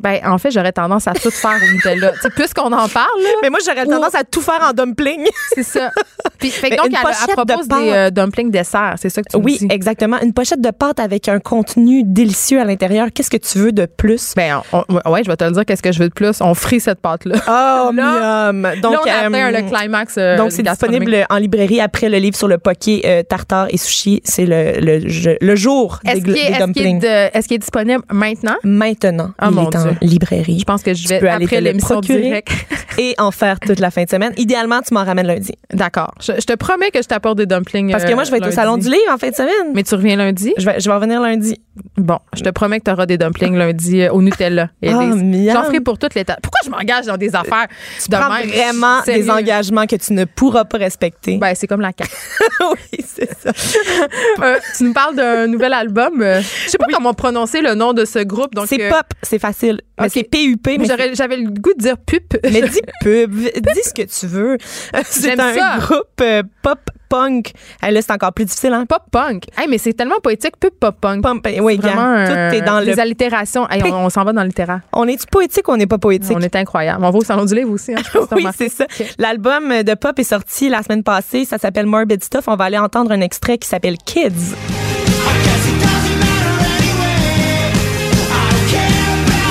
Ben, 0.02 0.20
en 0.26 0.38
fait, 0.38 0.52
j'aurais 0.52 0.72
tendance 0.72 1.08
à 1.08 1.14
tout 1.14 1.32
faire 1.32 1.58
au 1.62 1.72
Nutella. 1.74 2.12
Tu 2.16 2.22
sais, 2.22 2.30
Puisqu'on 2.30 2.72
en 2.72 2.88
parle, 2.88 3.08
là, 3.22 3.30
Mais 3.43 3.50
moi, 3.50 3.60
j'aurais 3.66 3.86
Ou- 3.86 3.91
tendance 3.91 4.16
à 4.16 4.24
tout 4.24 4.41
faire 4.41 4.62
en 4.68 4.74
dumpling. 4.74 5.26
c'est 5.56 5.64
ça. 5.64 5.91
Puis, 6.38 6.50
fait 6.52 6.70
que 6.72 6.76
donc, 6.78 6.88
elle, 6.88 6.95
elle 7.04 7.28
de 7.28 7.34
propose 7.34 7.68
pâtes. 7.68 7.82
des 7.84 7.89
euh, 7.91 8.10
dumplings 8.10 8.52
dessert. 8.52 8.95
C'est 8.97 9.10
ça 9.10 9.22
que 9.22 9.28
tu 9.30 9.38
me 9.38 9.43
Oui, 9.43 9.58
dis? 9.60 9.68
exactement. 9.70 10.18
Une 10.22 10.34
pochette 10.34 10.62
de 10.62 10.72
pâte 10.72 11.00
avec 11.00 11.28
un 11.28 11.39
contenu 11.39 12.04
délicieux 12.06 12.60
à 12.62 12.66
l'intérieur. 12.66 13.08
Qu'est-ce 13.14 13.30
que 13.30 13.38
tu 13.38 13.58
veux 13.60 13.72
de 13.72 13.86
plus? 13.86 14.34
Ben, 14.36 14.62
on- 14.74 14.84
on- 15.06 15.12
ouais, 15.12 15.24
je 15.24 15.30
vais 15.30 15.36
te 15.38 15.43
le 15.43 15.52
dire, 15.52 15.66
qu'est-ce 15.66 15.84
que 15.84 15.91
je 15.91 16.00
veux 16.00 16.10
de 16.10 16.14
plus? 16.14 16.39
On 16.41 16.54
frit 16.54 16.80
cette 16.80 17.00
pâte-là. 17.02 17.36
Oh, 17.47 17.91
Là- 17.93 18.52
miam. 18.54 18.68
Donc, 18.82 18.93
là, 18.93 19.00
on 19.04 19.08
a 19.10 19.28
atteint 19.28 19.54
euh, 19.54 19.62
le 19.62 19.70
climax. 19.70 20.16
euh, 20.18 20.38
donc, 20.38 20.52
c'est 20.52 20.64
disponible 20.64 21.26
en 21.30 21.38
librairie 21.38 21.82
après 21.82 22.10
le 22.10 22.18
livre 22.18 22.38
sur 22.38 22.47
le 22.47 22.58
poké, 22.58 23.02
euh, 23.06 23.24
tartare 23.24 23.68
et 23.70 23.78
sushi. 23.78 24.22
C'est 24.24 24.45
le, 24.45 24.80
le, 24.80 25.38
le 25.41 25.56
jour 25.56 26.00
des, 26.06 26.12
est, 26.12 26.20
des 26.22 26.32
est-ce 26.32 26.39
qu'il 26.47 26.56
est 26.56 26.60
dumplings. 26.66 27.00
de- 27.00 27.08
est-ce 27.38 27.47
qu'il 27.47 27.56
est 27.56 27.60
disponible 27.60 28.04
maintenant? 28.12 28.56
Maintenant, 28.64 29.32
Ah, 29.38 29.47
il 29.50 29.56
mon 29.56 29.70
est 29.70 29.76
en 29.76 29.89
Librairie. 30.02 30.60
Je 30.60 30.66
pense 30.66 30.84
que 30.84 30.94
je 30.94 31.08
vais, 31.08 31.28
après 31.28 31.62
l'émission 31.62 32.00
direct. 32.02 32.50
Et 32.98 33.16
en 33.18 33.32
faire 33.32 33.60
toute 33.62 33.80
la 33.80 33.92
fin 33.92 34.04
de 34.04 34.10
semaine. 34.10 34.34
Idéalement, 34.36 34.82
tu 34.82 34.94
m'en 34.94 35.06
ramènes 35.06 35.28
lundi. 35.28 35.54
D'accord. 35.72 36.14
Je, 36.22 36.34
je 36.38 36.46
te 36.46 36.54
promets 36.56 36.92
que 36.92 37.02
je 37.02 37.08
t'apporte 37.08 37.38
des 37.38 37.46
dumplings. 37.46 37.92
Parce 37.92 38.04
que 38.04 38.12
euh, 38.12 38.16
moi, 38.16 38.26
je 38.26 38.32
vais 38.32 38.38
être 38.38 38.44
au 38.44 38.46
lundi. 38.48 38.56
salon 38.56 38.76
du 38.78 38.88
livre 38.90 39.10
en 39.14 39.18
fin 39.18 39.30
de 39.30 39.36
semaine. 39.36 39.72
Mais 39.74 39.84
tu 39.84 39.96
reviens 39.96 40.18
lundi? 40.18 40.54
Je 40.58 40.66
vais, 40.66 40.80
je 40.82 40.90
vais 40.90 40.96
revenir 40.96 41.22
lundi. 41.22 41.56
Bon, 41.96 42.20
je 42.36 42.42
te 42.44 42.50
promets 42.50 42.80
que 42.80 42.86
tu 42.86 42.92
auras 42.92 43.06
des 43.06 43.18
dumplings 43.18 43.56
lundi 43.56 44.02
euh, 44.02 44.12
au 44.12 44.22
Nutella. 44.22 44.70
Et 44.82 44.90
Ah, 44.94 45.10
les-. 45.16 45.50
J'en 45.54 45.64
ferai 45.64 45.80
pour 45.80 45.98
toutes 45.98 46.14
les 46.16 46.26
tables. 46.26 46.42
Pourquoi 46.44 46.60
je 46.66 46.70
m'engage 46.70 47.06
dans 47.06 47.16
des 47.16 47.34
affaires 47.34 47.68
Tu 48.04 48.10
de 48.10 48.16
prends 48.18 48.34
même? 48.34 48.50
vraiment 48.50 49.02
des 49.06 49.30
engagements 49.30 49.86
que 49.86 49.96
tu 49.96 50.12
ne 50.12 50.26
pourras 50.26 50.66
pas 50.66 50.78
respecter. 50.78 51.38
Ben, 51.38 51.54
c'est 51.56 51.68
comme 51.68 51.82
la 51.82 51.94
carte. 51.94 52.12
oui, 52.92 53.00
c'est 53.08 53.30
ça. 53.40 53.52
Euh, 54.42 54.58
tu 54.78 54.84
nous 54.84 54.94
parles 54.94 55.16
d'un 55.16 55.48
nouvel 55.48 55.72
album. 55.74 56.22
euh, 56.22 56.42
je 56.42 56.70
sais 56.72 56.78
pas 56.78 56.88
comment 56.92 57.14
prononcer 57.14 57.62
le 57.62 57.76
nom 57.76 57.94
de 57.94 58.04
ce 58.04 58.20
groupe. 58.20 58.54
donc 58.56 58.66
C'est 58.68 58.82
euh, 58.82 58.90
pop, 58.90 59.06
c'est 59.22 59.40
facile. 59.40 59.79
Mais 60.00 60.10
c'est 60.10 60.24
PUP, 60.24 60.66
mais 60.78 60.86
J'avais 61.14 61.38
le 61.38 61.50
goût 61.50 61.74
de 61.74 61.82
dire 61.82 61.98
pup. 61.98 62.36
Mais 62.44 62.62
dis 62.62 62.80
pub, 63.02 63.32
dis 63.34 63.84
ce 63.84 63.94
que 63.94 64.02
tu 64.04 64.28
veux. 64.28 64.58
C'est 65.06 65.40
un 65.40 65.54
ça. 65.54 65.78
groupe 65.80 66.22
euh, 66.22 66.44
pop 66.62 66.80
punk. 67.10 67.54
Hey, 67.82 67.92
là, 67.92 68.02
c'est 68.04 68.12
encore 68.14 68.34
plus 68.34 68.46
difficile, 68.46 68.72
hein? 68.72 68.86
Pop 68.88 69.02
punk. 69.12 69.46
Hey, 69.58 69.68
mais 69.68 69.80
c'est 69.80 69.94
tellement 69.94 70.20
poétique, 70.22 70.58
pub 70.60 70.74
pop 70.80 70.96
punk. 71.02 71.24
Pump, 71.24 71.44
ben 71.44 71.60
oui, 71.62 71.78
gars, 71.78 71.90
Vraiment, 71.90 72.26
tout 72.26 72.32
euh, 72.32 72.52
est 72.52 72.62
dans 72.62 72.80
les 72.80 72.94
le. 72.94 73.00
allitérations. 73.00 73.68
Hey, 73.68 73.82
on 73.84 74.06
on 74.06 74.10
s'en 74.12 74.24
va 74.24 74.32
dans 74.32 74.42
le 74.44 74.48
littéraire. 74.50 74.82
On 74.94 75.08
est-tu 75.08 75.26
poétique 75.26 75.68
ou 75.68 75.72
on 75.72 75.78
n'est 75.78 75.88
pas 75.88 75.98
poétique? 75.98 76.36
On 76.36 76.42
est 76.42 76.56
incroyable. 76.56 77.04
On 77.04 77.10
va 77.10 77.18
au 77.18 77.24
salon 77.24 77.46
du 77.46 77.56
livre 77.56 77.72
aussi. 77.72 77.94
Hein, 77.96 78.02
Oui, 78.34 78.46
c'est 78.56 78.70
ça. 78.70 78.86
L'album 79.18 79.82
de 79.84 79.94
pop 79.96 80.18
est 80.20 80.24
sorti 80.24 80.70
la 80.70 80.84
semaine 80.84 81.04
passée. 81.04 81.46
Ça 81.46 81.58
s'appelle 81.58 81.88
Morbid 81.88 82.24
Stuff. 82.24 82.48
On 82.48 82.56
va 82.56 82.66
aller 82.66 82.78
entendre 82.78 83.12
un 83.12 83.22
extrait 83.22 83.58
qui 83.58 83.68
s'appelle 83.68 83.98
Kids. 83.98 84.56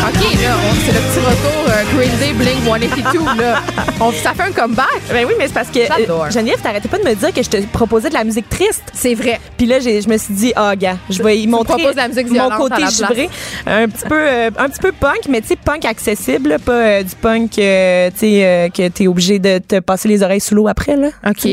OK, 0.09 0.43
là, 0.43 0.57
on- 0.57 0.75
c'est 0.87 0.93
le 0.93 1.01
petit 1.01 1.19
retour 1.21 1.65
euh, 1.69 1.83
Green 1.97 2.11
Day, 2.19 2.33
Blink 2.33 2.65
182, 2.65 3.43
là. 3.43 3.61
On, 4.01 4.13
ça 4.13 4.33
fait 4.33 4.45
un 4.45 4.53
comeback. 4.53 4.87
Ben 5.13 5.27
oui, 5.27 5.35
mais 5.39 5.49
c'est 5.49 5.55
parce 5.55 5.69
que 5.71 5.81
euh, 5.81 6.31
Geneviève, 6.31 6.61
t'arrêtais 6.63 6.89
pas 6.89 6.99
de 6.99 7.05
me 7.05 7.15
dire 7.15 7.33
que 7.35 7.43
je 7.43 7.51
te 7.51 7.57
proposais 7.67 8.09
de 8.09 8.15
la 8.15 8.23
musique 8.25 8.49
triste. 8.49 8.85
C'est 8.95 9.15
vrai. 9.15 9.41
Puis 9.57 9.67
là, 9.67 9.81
je 9.81 10.09
me 10.09 10.17
suis 10.17 10.33
dit, 10.35 10.53
ah, 10.57 10.75
gars, 10.77 10.97
je 11.11 11.23
vais 11.23 11.39
y 11.41 11.47
montrer 11.49 11.75
de 11.93 11.97
la 11.97 12.09
musique 12.09 12.29
mon 12.31 12.49
côté 12.57 12.83
givré. 13.09 13.31
Un 13.67 13.89
petit 13.89 14.05
peu, 14.09 14.15
euh, 14.19 14.51
un 14.57 14.69
petit 14.69 14.81
peu 14.81 14.93
punk, 14.93 15.23
mais 15.29 15.41
tu 15.41 15.49
sais, 15.49 15.57
punk 15.57 15.85
accessible, 15.85 16.51
là, 16.51 16.59
pas 16.59 16.73
euh, 16.73 17.03
du 17.03 17.15
punk, 17.17 17.59
euh, 17.59 18.11
tu 18.13 18.19
sais, 18.21 18.71
que 18.75 18.89
t'es 18.89 19.09
obligé 19.09 19.39
de 19.41 19.59
te 19.59 19.81
passer 19.81 20.09
les 20.09 20.23
oreilles 20.23 20.41
sous 20.41 20.55
l'eau 20.55 20.69
après, 20.69 20.97
là. 20.97 21.09
OK. 21.27 21.49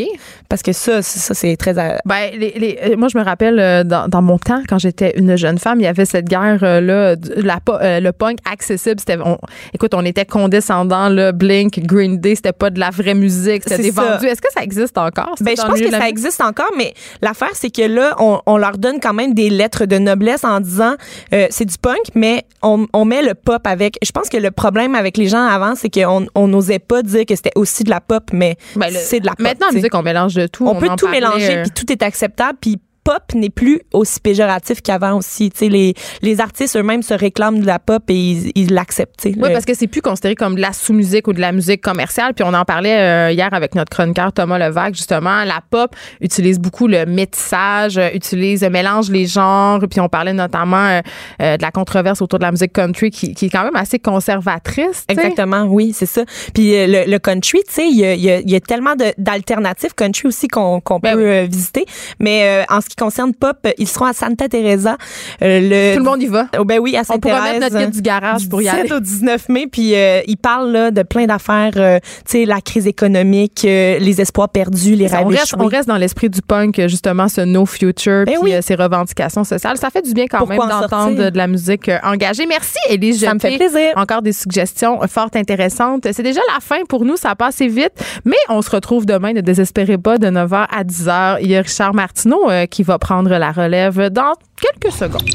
Parce 0.49 0.61
que 0.61 0.73
ça, 0.73 1.01
c'est- 1.01 1.19
ça, 1.19 1.33
c'est 1.33 1.55
très. 1.57 1.73
Ben, 1.73 1.95
les, 2.33 2.51
les- 2.57 2.79
euh, 2.83 2.95
moi, 2.97 3.07
je 3.11 3.17
me 3.17 3.23
rappelle, 3.23 3.59
euh, 3.59 3.83
dans, 3.83 4.07
dans 4.07 4.21
mon 4.21 4.37
temps, 4.37 4.61
quand 4.67 4.77
j'étais 4.79 5.17
une 5.17 5.35
jeune 5.37 5.57
femme, 5.57 5.79
il 5.79 5.83
y 5.83 5.87
avait 5.87 6.05
cette 6.05 6.25
guerre-là, 6.27 7.15
la, 7.37 7.59
euh, 7.69 7.99
le 7.99 8.11
punk 8.11 8.37
accessible. 8.51 8.99
C'était, 8.99 9.17
on- 9.23 9.37
écoute, 9.73 9.93
on 9.93 10.05
était 10.05 10.25
condescendants, 10.25 11.09
là, 11.09 11.31
Blink, 11.31 11.79
Green 11.85 12.19
Day, 12.19 12.35
c'était 12.35 12.53
pas 12.53 12.69
de 12.69 12.79
la 12.79 12.89
vraie 12.89 13.13
musique, 13.15 13.63
c'était 13.63 13.77
C'est 13.77 13.81
des 13.81 13.91
ça. 13.91 14.03
vendus. 14.13 14.27
Est-ce 14.27 14.41
que 14.41 14.51
ça 14.53 14.61
existe 14.63 14.97
encore? 14.97 15.35
Ben, 15.41 15.55
je 15.57 15.61
pense 15.61 15.79
que 15.79 15.89
ça 15.89 15.97
musique? 15.99 16.09
existe 16.09 16.41
encore, 16.41 16.71
mais 16.77 16.93
l'affaire, 17.21 17.49
c'est 17.53 17.69
que 17.71 17.81
là, 17.81 18.15
on, 18.19 18.39
on 18.45 18.57
leur 18.57 18.77
donne 18.77 18.99
quand 19.01 19.13
même 19.13 19.33
des 19.33 19.49
lettres 19.49 19.85
de 19.85 19.97
noblesse 19.97 20.43
en 20.43 20.59
disant 20.59 20.93
euh, 21.33 21.47
c'est 21.49 21.65
du 21.65 21.77
punk, 21.77 21.97
mais 22.13 22.43
on, 22.61 22.87
on 22.93 23.05
met 23.05 23.21
le 23.21 23.33
pop 23.33 23.65
avec. 23.67 23.97
Je 24.03 24.11
pense 24.11 24.29
que 24.29 24.37
le 24.37 24.51
problème 24.51 24.95
avec 24.95 25.17
les 25.17 25.27
gens 25.27 25.45
avant, 25.45 25.75
c'est 25.75 25.89
qu'on 25.89 26.27
on 26.35 26.47
n'osait 26.47 26.79
pas 26.79 27.01
dire 27.01 27.25
que 27.25 27.35
c'était 27.35 27.51
aussi 27.55 27.83
de 27.83 27.89
la 27.89 28.01
pop, 28.01 28.23
mais 28.31 28.55
Ben, 28.75 28.89
c'est 28.91 29.19
de 29.19 29.25
la 29.25 29.31
pop. 29.33 29.41
Maintenant, 29.41 29.67
en 29.67 29.69
tu 29.69 29.75
sais. 29.75 29.79
musique, 29.81 29.95
on 29.95 30.03
mélange 30.35 30.43
de 30.43 30.47
tout. 30.47 30.67
on, 30.67 30.75
peut 30.75 30.89
tout 30.97 31.07
mélanger, 31.07 31.57
euh, 31.57 31.63
puis 31.63 31.71
tout 31.71 31.91
est 31.91 32.03
acceptable, 32.03 32.57
puis 32.59 32.79
pop 33.05 33.21
n'est 33.35 33.49
plus 33.49 33.79
aussi 33.93 34.19
péjoratif 34.19 34.81
qu'avant 34.81 35.13
aussi. 35.17 35.49
Tu 35.51 35.57
sais, 35.59 35.69
les, 35.69 35.93
les 36.21 36.41
artistes 36.41 36.75
eux-mêmes 36.75 37.03
se 37.03 37.13
réclament 37.13 37.61
de 37.61 37.65
la 37.65 37.79
pop 37.79 38.03
et 38.09 38.51
ils 38.55 38.73
l'acceptent. 38.73 39.23
Oui, 39.25 39.49
parce 39.53 39.63
que 39.63 39.73
c'est 39.73 39.87
plus 39.87 40.01
considéré 40.01 40.35
comme 40.35 40.55
de 40.55 40.61
la 40.61 40.73
sous-musique 40.73 41.27
ou 41.27 41.33
de 41.33 41.39
la 41.39 41.51
musique 41.53 41.81
commerciale. 41.81 42.33
Puis 42.33 42.43
on 42.45 42.53
en 42.53 42.65
parlait 42.65 42.97
euh, 42.97 43.31
hier 43.31 43.49
avec 43.53 43.75
notre 43.75 43.91
chroniqueur 43.91 44.33
Thomas 44.33 44.57
Levac, 44.57 44.95
justement. 44.95 45.43
La 45.45 45.61
pop 45.69 45.95
utilise 46.19 46.59
beaucoup 46.59 46.87
le 46.87 47.05
métissage, 47.05 47.97
euh, 47.97 48.09
utilise, 48.13 48.63
euh, 48.63 48.69
mélange 48.69 49.09
les 49.11 49.27
genres. 49.27 49.79
Puis 49.89 49.99
on 50.01 50.09
parlait 50.09 50.33
notamment 50.33 50.85
euh, 50.87 51.01
euh, 51.41 51.57
de 51.57 51.61
la 51.61 51.71
controverse 51.71 52.21
autour 52.21 52.39
de 52.39 52.43
la 52.45 52.51
musique 52.51 52.73
country 52.73 53.11
qui, 53.11 53.33
qui 53.35 53.45
est 53.45 53.49
quand 53.49 53.63
même 53.63 53.75
assez 53.75 53.99
conservatrice. 53.99 55.05
tu 55.07 55.15
sais. 55.15 55.21
Exactement, 55.21 55.63
oui, 55.65 55.93
c'est 55.95 56.07
ça. 56.07 56.23
Puis 56.53 56.71
le, 56.71 57.05
le 57.09 57.19
country, 57.19 57.59
tu 57.67 57.73
sais, 57.73 57.87
il 57.87 57.97
y 57.97 58.05
a, 58.05 58.13
il 58.15 58.49
y 58.49 58.51
y 58.51 58.55
a 58.55 58.59
tellement 58.59 58.95
d'alternatives 59.17 59.93
country 59.93 60.27
aussi 60.27 60.47
qu'on 60.47 60.79
qu'on 60.81 60.99
Ben 60.99 61.13
peut 61.15 61.41
oui. 61.41 61.47
visiter. 61.47 61.85
Mais 62.19 62.63
euh, 62.69 62.73
en 62.75 62.81
ce 62.81 62.87
qui 62.87 62.94
concerne 62.95 63.33
pop, 63.33 63.57
euh, 63.65 63.71
ils 63.77 63.87
seront 63.87 64.05
à 64.05 64.13
Santa 64.13 64.47
Teresa. 64.47 64.97
euh, 65.41 65.59
le, 65.61 65.95
Tout 65.97 66.03
le 66.03 66.09
monde 66.09 66.21
y 66.21 66.27
va. 66.27 66.47
Oh, 66.59 66.65
ben 66.65 66.79
oui, 66.79 66.95
à 66.95 67.01
On 67.01 67.03
Sainte-Thérèse. 67.03 67.39
pourra 67.39 67.51
mettre 67.53 67.73
notre 67.73 67.85
guide 67.85 67.95
du 67.95 68.01
garage 68.01 68.49
pour 68.49 68.61
y 68.61 68.65
17 68.65 68.79
aller. 68.79 68.93
au 68.93 68.99
19 68.99 69.49
mai, 69.49 69.67
puis 69.67 69.95
euh, 69.95 70.21
ils 70.27 70.37
parlent 70.37 70.71
là, 70.71 70.91
de 70.91 71.03
plein 71.03 71.25
d'affaires, 71.25 71.71
tu 71.73 72.09
sais, 72.25 72.45
la 72.45 72.61
crise 72.61 72.87
économique, 72.87 73.61
les 73.63 74.21
espoirs 74.21 74.49
perdus, 74.49 74.95
les 74.95 75.05
On 75.13 75.17
rêves 75.17 75.27
reste, 75.27 75.55
on 75.59 75.65
reste 75.65 75.87
dans 75.87 75.97
l'esprit 75.97 76.29
du 76.29 76.41
punk, 76.41 76.81
justement, 76.87 77.27
ce 77.27 77.41
no 77.41 77.65
future, 77.65 78.25
Ben 78.25 78.35
puis 78.41 78.53
oui. 78.53 78.61
ces 78.61 78.75
revendications 78.75 79.43
sociales. 79.43 79.77
Ça 79.77 79.89
fait 79.89 80.01
du 80.01 80.13
bien 80.13 80.25
quand 80.27 80.39
Pourquoi 80.39 80.55
même 80.67 80.75
en 80.75 80.81
d'entendre 80.81 81.29
de, 81.29 81.37
la 81.37 81.47
musique 81.47 81.89
engagée. 82.03 82.45
Merci, 82.45 82.77
Élise 82.89 83.23
Ça 83.23 83.33
me 83.33 83.39
fait 83.39 83.57
plaisir. 83.57 83.91
Encore 83.95 84.21
des 84.21 84.33
suggestions 84.33 84.99
fort 85.07 85.29
intéressantes. 85.35 86.07
C'est 86.11 86.23
déjà 86.23 86.41
la 86.53 86.59
fin 86.61 86.83
pour 86.87 87.05
nous, 87.05 87.17
ça 87.17 87.31
a 87.31 87.35
passé 87.35 87.67
vite, 87.67 87.93
mais 88.23 88.35
on 88.49 88.61
se 88.61 88.69
retrouve 88.69 89.05
demain, 89.05 89.33
ne 89.33 89.41
désespérez 89.41 89.97
pas, 89.97 90.17
de 90.17 90.27
9h 90.27 90.67
à 90.69 90.83
10h. 90.83 91.37
Il 91.41 91.49
y 91.49 91.55
a 91.55 91.61
Richard 91.61 91.93
Martineau 91.93 92.49
euh, 92.49 92.65
qui 92.65 92.83
va 92.85 92.99
prendre 92.99 93.31
la 93.31 93.51
relève 93.51 94.09
dans 94.09 94.33
quelques 94.55 94.93
secondes. 94.93 95.29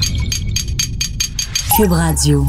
Cube 1.75 1.91
Radio. 1.91 2.45